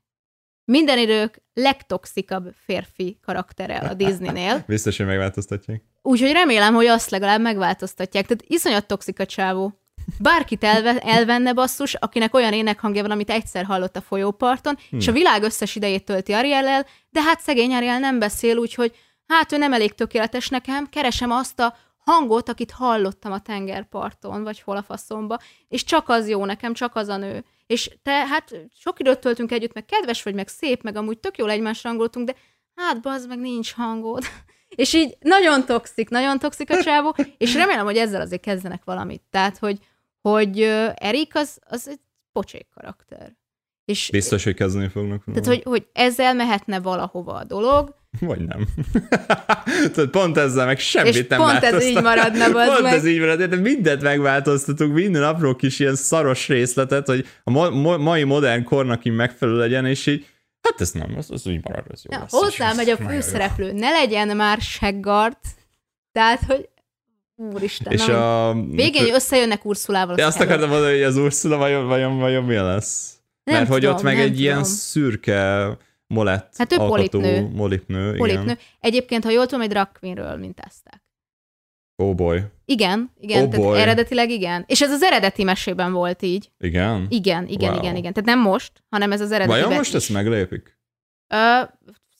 minden 0.64 0.98
idők 0.98 1.42
legtoxikabb 1.54 2.54
férfi 2.64 3.18
karaktere 3.22 3.76
a 3.76 3.94
Disneynél. 3.94 4.64
Biztos, 4.66 4.96
hogy 4.96 5.06
megváltoztatják. 5.06 5.82
Úgyhogy 6.02 6.32
remélem, 6.32 6.74
hogy 6.74 6.86
azt 6.86 7.10
legalább 7.10 7.40
megváltoztatják. 7.40 8.26
Tehát 8.26 8.44
iszonyat 8.46 8.86
toxik 8.86 9.20
a 9.20 9.26
csávó. 9.26 9.72
Bárkit 10.18 10.64
elve, 10.64 10.98
elvenne 10.98 11.52
basszus, 11.52 11.94
akinek 11.94 12.34
olyan 12.34 12.52
énekhangja 12.52 13.02
van, 13.02 13.10
amit 13.10 13.30
egyszer 13.30 13.64
hallott 13.64 13.96
a 13.96 14.00
folyóparton, 14.00 14.78
hmm. 14.90 14.98
és 14.98 15.08
a 15.08 15.12
világ 15.12 15.42
összes 15.42 15.76
idejét 15.76 16.04
tölti 16.04 16.32
Ariellel, 16.32 16.86
de 17.10 17.22
hát 17.22 17.40
szegény 17.40 17.74
Ariel 17.74 17.98
nem 17.98 18.18
beszél, 18.18 18.56
úgyhogy 18.56 18.94
hát 19.26 19.52
ő 19.52 19.56
nem 19.56 19.72
elég 19.72 19.94
tökéletes 19.94 20.48
nekem, 20.48 20.88
keresem 20.88 21.30
azt 21.30 21.60
a 21.60 21.74
hangot, 22.04 22.48
akit 22.48 22.70
hallottam 22.70 23.32
a 23.32 23.40
tengerparton, 23.40 24.42
vagy 24.42 24.60
hol 24.60 24.76
a 24.76 24.82
faszomba, 24.82 25.38
és 25.68 25.84
csak 25.84 26.08
az 26.08 26.28
jó 26.28 26.44
nekem, 26.44 26.72
csak 26.72 26.94
az 26.94 27.08
a 27.08 27.16
nő. 27.16 27.44
És 27.66 27.90
te, 28.02 28.26
hát 28.26 28.68
sok 28.74 29.00
időt 29.00 29.18
töltünk 29.20 29.52
együtt, 29.52 29.72
meg 29.72 29.84
kedves 29.84 30.22
vagy, 30.22 30.34
meg 30.34 30.48
szép, 30.48 30.82
meg 30.82 30.96
amúgy 30.96 31.18
tök 31.18 31.38
jól 31.38 31.50
egymásra 31.50 31.88
hangoltunk, 31.88 32.26
de 32.26 32.34
hát 32.74 33.00
bazd 33.00 33.28
meg 33.28 33.38
nincs 33.38 33.72
hangod. 33.72 34.24
És 34.68 34.92
így 34.92 35.16
nagyon 35.20 35.64
toxik, 35.64 36.08
nagyon 36.08 36.38
toxik 36.38 36.70
a 36.70 36.82
csávó, 36.82 37.14
és 37.38 37.54
remélem, 37.54 37.84
hogy 37.84 37.96
ezzel 37.96 38.20
azért 38.20 38.42
kezdenek 38.42 38.84
valamit. 38.84 39.22
Tehát, 39.30 39.58
hogy, 39.58 39.78
hogy 40.20 40.60
Erik 40.94 41.34
az, 41.34 41.58
az 41.64 41.88
egy 41.88 42.00
pocsék 42.32 42.68
karakter. 42.74 43.36
És, 43.84 44.10
Biztos, 44.10 44.44
hogy 44.44 44.54
kezdeni 44.54 44.88
fognak. 44.88 45.24
tehát, 45.24 45.46
hogy, 45.46 45.62
hogy 45.62 45.86
ezzel 45.92 46.34
mehetne 46.34 46.80
valahova 46.80 47.34
a 47.34 47.44
dolog, 47.44 47.94
Vagy 48.18 48.40
nem. 48.40 48.66
Tehát 49.94 50.10
pont 50.10 50.36
ezzel 50.36 50.66
meg 50.66 50.78
semmit 50.78 51.14
És 51.14 51.26
nem 51.28 51.38
pont 51.38 51.62
ez 51.62 51.84
így 51.84 52.02
maradna, 52.02 52.52
bazd 52.52 52.68
Pont 52.70 52.82
meg. 52.82 52.92
ez 52.92 53.06
így 53.06 53.18
maradna, 53.18 53.46
de 53.46 53.56
mindent 53.56 54.02
megváltoztatunk, 54.02 54.94
minden 54.94 55.22
apró 55.22 55.54
kis 55.56 55.78
ilyen 55.78 55.94
szaros 55.94 56.48
részletet, 56.48 57.06
hogy 57.06 57.26
a 57.44 57.50
mai 57.98 58.24
modern 58.24 58.64
kornak 58.64 59.04
így 59.04 59.12
megfelelő 59.14 59.58
legyen, 59.58 59.86
és 59.86 60.06
így, 60.06 60.26
hát 60.62 60.80
ez 60.80 60.90
nem, 60.90 61.14
az, 61.16 61.30
az 61.30 61.46
úgy 61.46 61.60
marad, 61.62 61.84
az 61.90 62.02
jó 62.04 62.16
Ja, 62.16 62.18
lesz. 62.20 62.30
hozzá 62.30 62.72
megy 62.72 62.88
a 62.88 62.92
nagyon 62.96 63.12
jó. 63.12 63.20
főszereplő, 63.20 63.72
ne 63.72 63.90
legyen 63.90 64.36
már 64.36 64.60
seggart, 64.60 65.44
tehát, 66.12 66.40
hogy 66.46 66.68
úristen, 67.36 67.92
És 67.92 68.08
a... 68.08 68.54
végén 68.70 69.02
hogy 69.02 69.12
összejönnek 69.14 69.64
Ursulával. 69.64 70.14
De 70.14 70.22
az 70.22 70.28
azt 70.28 70.40
akartam 70.40 70.68
mondani, 70.68 70.92
hogy 70.92 71.02
az 71.02 71.16
Ursula 71.16 71.56
vajon, 71.56 71.86
vajon, 71.86 72.18
vajon 72.18 72.44
mi 72.44 72.54
lesz? 72.54 73.14
Nem 73.44 73.56
Mert 73.56 73.68
hogy 73.68 73.80
tudom, 73.80 73.94
ott 73.94 74.02
meg 74.02 74.18
egy 74.20 74.40
ilyen 74.40 74.62
tudom. 74.62 74.70
szürke 74.70 75.68
molett 76.10 76.54
Hát 76.56 76.72
ő 76.72 76.76
alkotú 76.76 77.20
polipnő. 77.20 77.48
molipnő. 77.54 78.16
Polipnő. 78.16 78.42
Igen. 78.42 78.58
Egyébként, 78.80 79.24
ha 79.24 79.30
jól 79.30 79.44
tudom, 79.46 79.60
egy 79.60 79.68
drag 79.68 79.88
queenről 80.00 80.36
mintázták. 80.36 81.02
Oh 82.02 82.14
boy. 82.14 82.42
Igen, 82.64 83.10
igen, 83.20 83.42
Oh 83.44 83.48
tehát 83.50 83.66
boy. 83.66 83.80
eredetileg 83.80 84.30
igen. 84.30 84.64
És 84.66 84.80
ez 84.82 84.90
az 84.92 85.02
eredeti 85.02 85.44
mesében 85.44 85.92
volt 85.92 86.22
így. 86.22 86.50
Igen? 86.58 87.06
Igen, 87.08 87.46
igen, 87.46 87.70
Wow. 87.72 87.82
igen, 87.82 87.96
igen. 87.96 88.12
Tehát 88.12 88.28
nem 88.28 88.40
most, 88.40 88.72
hanem 88.90 89.12
ez 89.12 89.20
az 89.20 89.32
eredeti 89.32 89.60
Vajon 89.60 89.76
most 89.76 89.88
is. 89.90 89.94
ezt 89.94 90.10
meglépik? 90.10 90.78
Ö, 91.28 91.60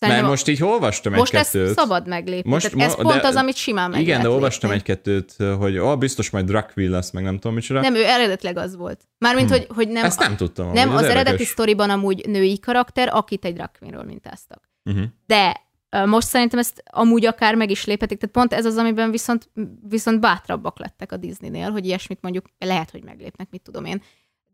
Mert 0.00 0.12
szerintem 0.12 0.30
most 0.30 0.48
így 0.48 0.62
olvastam 0.62 1.12
most 1.12 1.34
egy-kettőt. 1.34 1.66
ezt 1.68 1.78
szabad 1.78 2.08
meglépni. 2.08 2.50
Most 2.50 2.62
Most, 2.64 2.76
Tehát 2.76 2.90
ez 2.90 2.96
ma- 2.96 3.10
pont 3.10 3.20
de- 3.22 3.28
az, 3.28 3.34
amit 3.36 3.56
simán 3.56 3.90
meg 3.90 4.00
Igen, 4.00 4.22
de 4.22 4.28
olvastam 4.28 4.70
egy-kettőt, 4.70 5.36
hogy 5.58 5.78
ó, 5.78 5.96
biztos 5.96 6.30
majd 6.30 6.50
queen 6.72 6.90
lesz, 6.90 7.10
meg 7.10 7.22
nem 7.22 7.34
tudom 7.34 7.54
micsoda. 7.54 7.80
Nem, 7.80 7.94
ő 7.94 8.04
eredetileg 8.04 8.56
az 8.56 8.76
volt. 8.76 9.00
Mármint, 9.18 9.48
Hm. 9.48 9.52
hogy, 9.54 9.66
hogy 9.74 9.88
nem, 9.88 10.04
Ezt 10.04 10.18
nem 10.18 10.36
tudtam. 10.36 10.72
nem 10.72 10.88
amúgy, 10.88 10.98
az 11.02 11.04
ez 11.08 11.10
eredeti 11.10 11.44
sztoriban 11.44 11.90
amúgy 11.90 12.26
női 12.28 12.58
karakter, 12.58 13.08
akit 13.12 13.44
egy 13.44 13.54
drag 13.54 13.70
queenről 13.78 14.04
mintáztak. 14.04 14.70
Uh-huh. 14.84 15.04
De 15.26 15.68
most 16.06 16.26
szerintem 16.26 16.58
ezt 16.58 16.82
amúgy 16.90 17.26
akár 17.26 17.54
meg 17.54 17.70
is 17.70 17.84
léphetik, 17.84 18.18
tehát 18.18 18.34
pont 18.34 18.52
ez 18.52 18.64
az, 18.66 18.76
amiben 18.76 19.10
viszont, 19.10 19.50
viszont 19.88 20.20
bátrabbak 20.20 20.78
lettek 20.78 21.12
a 21.12 21.16
Disneynél, 21.16 21.70
hogy 21.70 21.86
ilyesmit 21.86 22.18
mondjuk 22.20 22.44
lehet, 22.58 22.90
hogy 22.90 23.04
meglépnek, 23.04 23.48
mit 23.50 23.62
tudom 23.62 23.84
én. 23.84 24.02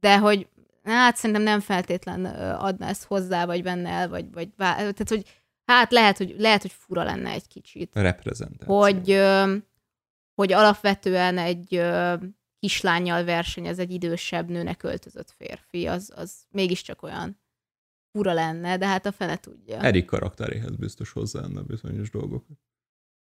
De 0.00 0.18
hogy 0.18 0.46
hát 0.92 1.16
szerintem 1.16 1.44
nem 1.44 1.60
feltétlen 1.60 2.24
ö, 2.24 2.52
adna 2.52 2.86
ezt 2.86 3.04
hozzá, 3.04 3.46
vagy 3.46 3.62
venne 3.62 3.90
el, 3.90 4.08
vagy, 4.08 4.26
vagy 4.32 4.48
tehát 4.56 5.08
hogy 5.08 5.42
hát 5.64 5.92
lehet, 5.92 6.16
hogy, 6.16 6.34
lehet, 6.38 6.62
hogy 6.62 6.72
fura 6.72 7.02
lenne 7.02 7.30
egy 7.30 7.46
kicsit. 7.46 7.90
Reprezentáció. 7.94 8.78
hogy, 8.80 9.22
hogy 10.34 10.52
alapvetően 10.52 11.38
egy 11.38 11.82
kislányjal 12.58 13.24
versenyez 13.24 13.78
egy 13.78 13.90
idősebb 13.90 14.48
nőnek 14.48 14.82
öltözött 14.82 15.30
férfi, 15.30 15.86
az, 15.86 16.12
az 16.14 16.46
mégiscsak 16.50 17.02
olyan 17.02 17.40
fura 18.12 18.32
lenne, 18.32 18.78
de 18.78 18.86
hát 18.86 19.06
a 19.06 19.12
fene 19.12 19.36
tudja. 19.36 19.80
Erik 19.80 20.04
karakteréhez 20.04 20.76
biztos 20.76 21.12
hozzáadna 21.12 21.62
bizonyos 21.62 22.10
dolgokat. 22.10 22.58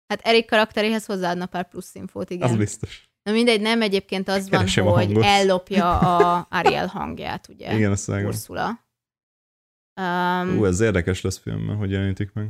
Hát 0.07 0.21
Erik 0.21 0.45
karakteréhez 0.45 1.05
hozzáadna 1.05 1.45
pár 1.45 1.67
plusz 1.67 1.95
infót, 1.95 2.29
igen. 2.29 2.49
Az 2.49 2.57
biztos. 2.57 3.08
Na 3.29 3.35
mindegy, 3.35 3.61
nem 3.61 3.81
egyébként 3.81 4.27
az 4.29 4.49
van, 4.49 4.59
Keresem 4.59 4.87
a 4.87 4.91
hogy 4.91 5.05
hangot. 5.05 5.23
ellopja 5.23 5.99
a 6.17 6.47
Ariel 6.49 6.87
hangját, 6.87 7.47
ugye? 7.49 7.75
Igen, 7.75 7.91
azt 7.91 8.05
vágom. 8.05 8.27
Ursula. 8.27 8.79
Um, 10.01 10.57
Ú, 10.59 10.65
ez 10.65 10.79
érdekes 10.79 11.21
lesz 11.21 11.37
filmben, 11.37 11.75
hogy 11.75 11.91
jelenítik 11.91 12.33
meg. 12.33 12.49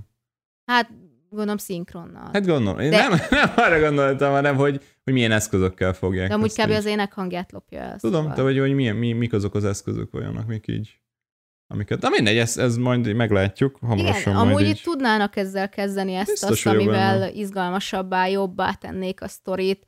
hát 0.66 0.90
gondolom 1.30 1.58
szinkronnal. 1.58 2.30
Hát 2.34 2.46
gondolom, 2.46 2.80
én 2.80 2.90
De- 2.90 3.08
nem, 3.08 3.20
nem 3.30 3.52
arra 3.56 3.80
gondoltam, 3.80 4.32
hanem 4.32 4.56
hogy, 4.56 4.84
hogy 5.04 5.14
milyen 5.14 5.32
eszközökkel 5.32 5.94
fogják. 5.94 6.28
de 6.28 6.34
amúgy 6.34 6.46
ezt 6.58 6.62
kb. 6.62 6.70
az 6.72 6.86
ének 6.86 7.14
hangját 7.14 7.52
lopja 7.52 7.80
el. 7.80 8.00
Tudom, 8.00 8.20
szóval. 8.22 8.36
de 8.36 8.42
hogy, 8.42 8.60
hogy 8.60 8.74
milyen, 8.74 8.96
mi, 8.96 9.12
mik 9.14 9.34
azok 9.34 9.56
az 9.56 9.66
eszközök 9.66 10.14
olyanok, 10.14 10.44
amik 10.44 10.68
így 10.68 11.00
amiket. 11.68 12.00
De 12.00 12.10
mindegy, 12.10 12.38
ez, 12.38 12.58
ez 12.58 12.78
majd 12.78 13.14
meglátjuk, 13.14 13.78
hamarosan 13.82 14.34
Igen, 14.34 14.36
amúgy 14.36 14.64
így. 14.66 14.82
tudnának 14.84 15.36
ezzel 15.36 15.70
kezdeni 15.70 16.14
ezt 16.14 16.30
Biztos 16.30 16.66
azt, 16.66 16.76
amivel 16.76 17.20
benne. 17.20 17.32
izgalmasabbá, 17.32 18.28
jobbá 18.28 18.74
tennék 18.74 19.22
a 19.22 19.28
sztorit. 19.28 19.88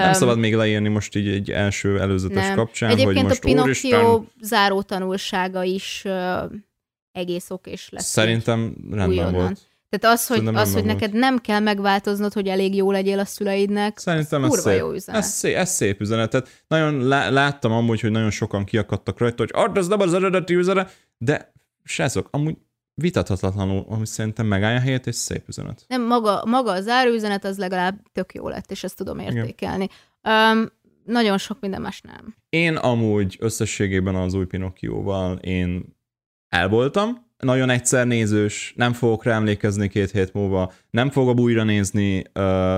Nem 0.00 0.12
szabad 0.12 0.38
még 0.38 0.54
leírni 0.54 0.88
most 0.88 1.16
így 1.16 1.28
egy 1.28 1.50
első 1.50 2.00
előzetes 2.00 2.46
nem. 2.46 2.56
kapcsán, 2.56 2.90
Egyébként 2.90 3.16
hogy 3.16 3.26
most 3.26 3.44
a 3.44 3.46
Pinocchio 3.46 3.98
úristen, 4.14 4.28
záró 4.40 4.82
tanulsága 4.82 5.62
is 5.62 6.02
ö, 6.04 6.44
egész 7.12 7.50
okés 7.50 7.88
lesz. 7.90 8.04
szerintem 8.06 8.74
rendben 8.90 9.08
újonnan. 9.08 9.32
volt. 9.32 9.60
Tehát 9.88 10.16
az, 10.16 10.26
hogy, 10.26 10.46
az, 10.46 10.72
hogy 10.72 10.84
neked 10.84 11.12
nem 11.12 11.38
kell 11.38 11.60
megváltoznod, 11.60 12.32
hogy 12.32 12.48
elég 12.48 12.74
jó 12.74 12.90
legyél 12.90 13.18
a 13.18 13.24
szüleidnek, 13.24 13.98
Szerintem 13.98 14.42
az 14.42 14.48
ez 14.48 14.54
kurva 14.54 14.70
szép. 14.70 14.78
jó 14.80 14.92
üzenet. 14.92 15.20
Ez 15.22 15.28
szép, 15.30 15.56
ez 15.56 15.70
szép 15.70 16.00
üzenet. 16.00 16.30
Tehát 16.30 16.64
nagyon 16.68 17.06
lá- 17.08 17.30
láttam 17.30 17.72
amúgy, 17.72 18.00
hogy 18.00 18.10
nagyon 18.10 18.30
sokan 18.30 18.64
kiakadtak 18.64 19.18
rajta, 19.18 19.42
hogy 19.42 19.50
ah, 19.52 19.76
ez 19.76 19.88
nem 19.88 20.00
az 20.00 20.14
eredeti 20.14 20.54
üzenet, 20.54 20.96
de 21.18 21.52
srácok, 21.84 22.28
amúgy 22.30 22.56
vitathatatlanul, 22.94 23.84
ami 23.88 24.06
szerintem 24.06 24.46
megállja 24.46 24.78
a 24.78 24.82
helyét, 24.82 25.06
és 25.06 25.14
szép 25.14 25.48
üzenet. 25.48 25.84
Nem, 25.88 26.02
maga, 26.02 26.44
maga 26.46 26.70
a 26.70 26.80
záróüzenet 26.80 27.44
az 27.44 27.58
legalább 27.58 28.02
tök 28.12 28.34
jó 28.34 28.48
lett, 28.48 28.70
és 28.70 28.84
ezt 28.84 28.96
tudom 28.96 29.18
értékelni. 29.18 29.88
Um, 30.22 30.66
nagyon 31.04 31.38
sok 31.38 31.60
minden 31.60 31.80
más 31.80 32.00
nem. 32.00 32.36
Én 32.48 32.76
amúgy 32.76 33.36
összességében 33.40 34.14
az 34.14 34.34
új 34.34 34.46
Pinocchioval 34.46 35.36
én 35.36 35.96
elvoltam, 36.48 37.30
nagyon 37.36 37.70
egyszer 37.70 38.06
nézős, 38.06 38.72
nem 38.76 38.92
fogok 38.92 39.24
rá 39.24 39.34
emlékezni 39.34 39.88
két 39.88 40.10
hét 40.10 40.32
múlva, 40.32 40.72
nem 40.90 41.10
fogom 41.10 41.38
újra 41.38 41.62
nézni, 41.62 42.22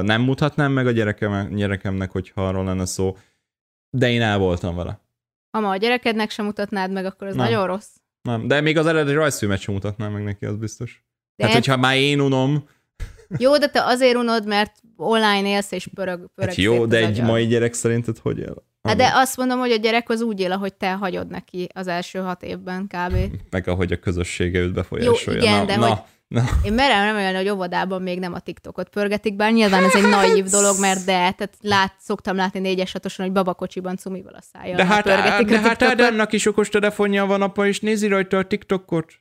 nem 0.03 0.23
mutatnám 0.23 0.73
meg 0.73 0.87
a 0.87 0.91
gyerekem, 0.91 1.55
gyerekemnek, 1.55 2.11
hogyha 2.11 2.47
arról 2.47 2.65
lenne 2.65 2.85
szó, 2.85 3.17
de 3.91 4.11
én 4.11 4.23
el 4.23 4.39
voltam 4.39 4.77
vele. 4.77 5.01
Ha 5.51 5.61
ma 5.61 5.71
a 5.71 5.77
gyerekednek 5.77 6.31
sem 6.31 6.45
mutatnád 6.45 6.93
meg, 6.93 7.05
akkor 7.05 7.27
ez 7.27 7.35
Nem. 7.35 7.45
nagyon 7.45 7.67
rossz. 7.67 7.95
Nem, 8.25 8.47
de 8.49 8.61
még 8.61 8.79
az 8.79 8.87
eredeti 8.87 9.17
rajzfilmet 9.17 9.61
sem 9.61 9.75
mutatnám 9.75 10.13
meg 10.13 10.23
neki, 10.23 10.45
az 10.45 10.57
biztos. 10.57 11.05
De 11.37 11.45
hát, 11.45 11.55
hogyha 11.55 11.77
már 11.77 11.97
én 11.97 12.21
unom, 12.21 12.69
Jó, 13.39 13.59
de 13.59 13.69
te 13.69 13.85
azért 13.85 14.17
unod, 14.17 14.47
mert 14.47 14.73
online 14.97 15.49
élsz 15.49 15.73
és 15.73 15.89
pörög, 15.95 16.31
pörög 16.35 16.51
hát 16.51 16.59
jó, 16.59 16.87
de 16.87 16.97
egy 16.97 17.05
agyad. 17.05 17.27
mai 17.27 17.47
gyerek 17.47 17.73
szerinted 17.73 18.19
hogy 18.19 18.39
él? 18.39 18.65
Hát 18.83 18.97
de 18.97 19.11
azt 19.15 19.37
mondom, 19.37 19.59
hogy 19.59 19.71
a 19.71 19.77
gyerek 19.77 20.09
az 20.09 20.21
úgy 20.21 20.41
él, 20.41 20.53
ahogy 20.53 20.75
te 20.75 20.93
hagyod 20.93 21.31
neki 21.31 21.69
az 21.75 21.87
első 21.87 22.19
hat 22.19 22.43
évben 22.43 22.87
kb. 22.87 23.17
Meg 23.51 23.69
ahogy 23.69 23.93
a 23.93 23.97
közössége 23.99 24.59
őt 24.59 24.73
befolyásolja. 24.73 25.41
igen, 25.41 25.59
na, 25.59 25.65
de 25.65 25.77
na, 25.77 25.87
hogy- 25.87 25.99
na. 26.29 26.45
Én 26.65 26.73
merem 26.73 27.05
remélni, 27.05 27.37
hogy 27.37 27.49
óvodában 27.49 28.03
még 28.03 28.19
nem 28.19 28.33
a 28.33 28.41
TikTokot 28.41 28.89
pörgetik, 28.89 29.37
bár 29.37 29.53
nyilván 29.53 29.85
ez 29.85 29.95
egy 29.95 30.09
naív 30.09 30.45
dolog, 30.45 30.81
mert 30.81 30.99
de, 30.99 31.13
tehát 31.13 31.57
lát, 31.61 31.95
szoktam 32.01 32.37
látni 32.37 32.61
négyes 32.61 32.93
hatosan, 32.93 33.25
hogy 33.25 33.35
babakocsiban 33.35 33.97
cumival 33.97 34.35
a 34.35 34.43
szájjal 34.53 34.77
De 34.77 34.85
hát, 34.85 35.03
pörgetik 35.03 35.47
de 35.47 35.57
a 35.57 35.61
hát. 35.61 35.83
Ádámnak 35.83 36.33
is 36.33 36.47
okos 36.47 36.69
telefonja 36.69 37.27
van, 37.27 37.43
apa, 37.43 37.67
és 37.67 37.81
nézi 37.81 38.07
rajta 38.07 38.39
a 38.39 38.45
TikTokot. 38.45 39.13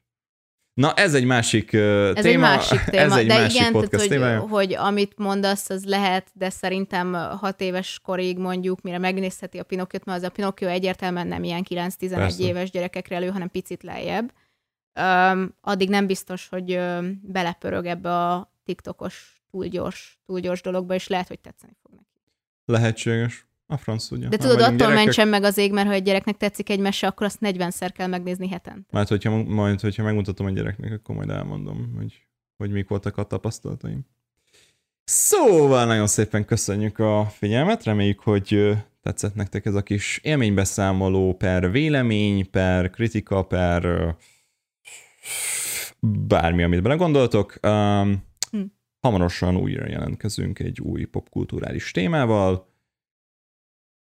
Na, 0.74 0.94
ez 0.94 1.14
egy 1.14 1.26
másik 1.26 1.70
uh, 1.74 1.80
Ez 2.16 2.24
téma. 2.24 2.28
egy 2.28 2.38
másik 2.38 2.80
téma, 2.84 3.04
Ez 3.04 3.16
egy 3.16 3.28
de 3.28 3.34
másik 3.34 3.52
igen, 3.60 3.72
tehát, 3.72 3.72
podcast 3.72 4.04
hogy, 4.04 4.18
témája. 4.18 4.40
hogy 4.40 4.74
amit 4.74 5.14
mondasz, 5.18 5.70
az 5.70 5.86
lehet, 5.86 6.28
de 6.34 6.50
szerintem 6.50 7.14
hat 7.14 7.62
éves 7.62 8.00
korig 8.04 8.38
mondjuk, 8.38 8.82
mire 8.82 8.98
megnézheti 8.98 9.58
a 9.58 9.64
Pinokkiot, 9.64 10.06
mert 10.06 10.18
az 10.18 10.24
a 10.24 10.30
Pinokkió 10.30 10.68
egyértelműen 10.68 11.28
nem 11.28 11.44
ilyen 11.44 11.66
9-11 11.70 12.10
Persze. 12.10 12.44
éves 12.44 12.70
gyerekekre 12.72 13.16
elő, 13.16 13.28
hanem 13.28 13.50
picit 13.50 13.84
lejjebb. 13.84 14.32
Um, 14.96 15.56
addig 15.62 15.90
nem 15.90 16.08
biztos, 16.08 16.48
hogy 16.48 16.76
um, 16.76 17.22
belepörög 17.24 17.86
ebbe 17.86 18.28
a 18.28 18.54
TikTokos 18.66 19.44
túl 19.52 19.66
gyors, 19.66 20.20
túl 20.26 20.40
gyors 20.40 20.62
dologba, 20.62 20.94
és 20.94 21.08
lehet, 21.08 21.28
hogy 21.28 21.40
tetszeni 21.40 21.74
fog 21.82 21.92
neki. 21.92 22.22
Lehetséges. 22.66 23.48
A 23.68 23.78
franc 23.78 24.08
tudja. 24.08 24.30
De 24.30 24.38
tudod, 24.38 24.60
attól 24.60 24.76
gyerekek... 24.76 25.04
mentsen 25.04 25.28
meg 25.28 25.44
az 25.44 25.58
ég, 25.58 25.74
mert 25.74 25.88
ha 25.88 25.94
egy 25.94 26.04
gyereknek 26.04 26.38
tetszik 26.38 26.70
egy 26.70 26.80
mese, 26.80 27.08
akkor 27.08 27.26
azt 27.26 27.38
40-szer 27.42 27.90
kell 27.94 28.08
megnézni 28.08 28.48
hetente. 28.50 28.88
Majd, 28.92 29.08
hogyha, 29.08 29.44
majd, 29.44 29.80
hogyha 29.80 30.04
megmutatom 30.04 30.46
a 30.46 30.50
gyereknek, 30.50 30.92
akkor 30.92 31.16
majd 31.16 31.30
elmondom, 31.30 31.94
hogy, 31.98 32.28
hogy 32.58 32.72
mik 32.72 32.88
voltak 32.88 33.18
a 33.18 33.24
tapasztalataim. 33.24 34.06
Szóval 35.04 35.86
nagyon 35.86 36.08
szépen 36.08 36.46
köszönjük 36.46 37.00
a 37.00 37.26
figyelmet, 37.26 37.84
reméljük, 37.84 38.20
hogy 38.20 38.78
tetszett 39.02 39.36
nektek 39.36 39.66
ez 39.66 39.76
a 39.76 39.84
kis 39.84 40.20
élménybeszámoló 40.24 41.36
per 41.36 41.72
vélemény, 41.72 42.50
per 42.50 42.90
kritika, 42.90 43.44
per 43.44 44.16
bármi, 46.00 46.64
amit 46.64 46.82
belegondoltok. 46.82 47.58
Um, 47.62 48.24
hm. 48.52 48.62
Hamarosan 49.00 49.58
újra 49.58 49.88
jelentkezünk 49.88 50.60
egy 50.60 50.80
új 50.80 51.04
popkulturális 51.04 51.92
témával. 51.92 52.72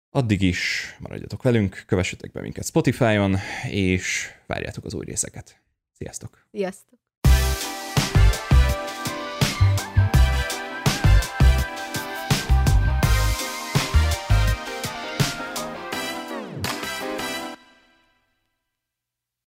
Addig 0.10 0.42
is 0.42 0.96
maradjatok 1.00 1.44
velünk, 1.44 1.84
kövessetek 1.86 2.32
be 2.32 2.42
minket 2.42 2.66
Spotify-on, 2.66 3.36
és 3.70 4.28
várjátok 4.48 4.86
az 4.86 4.94
új 4.94 5.06
részeket. 5.06 5.62
Sziasztok! 5.92 6.48
Sziasztok! 6.52 6.99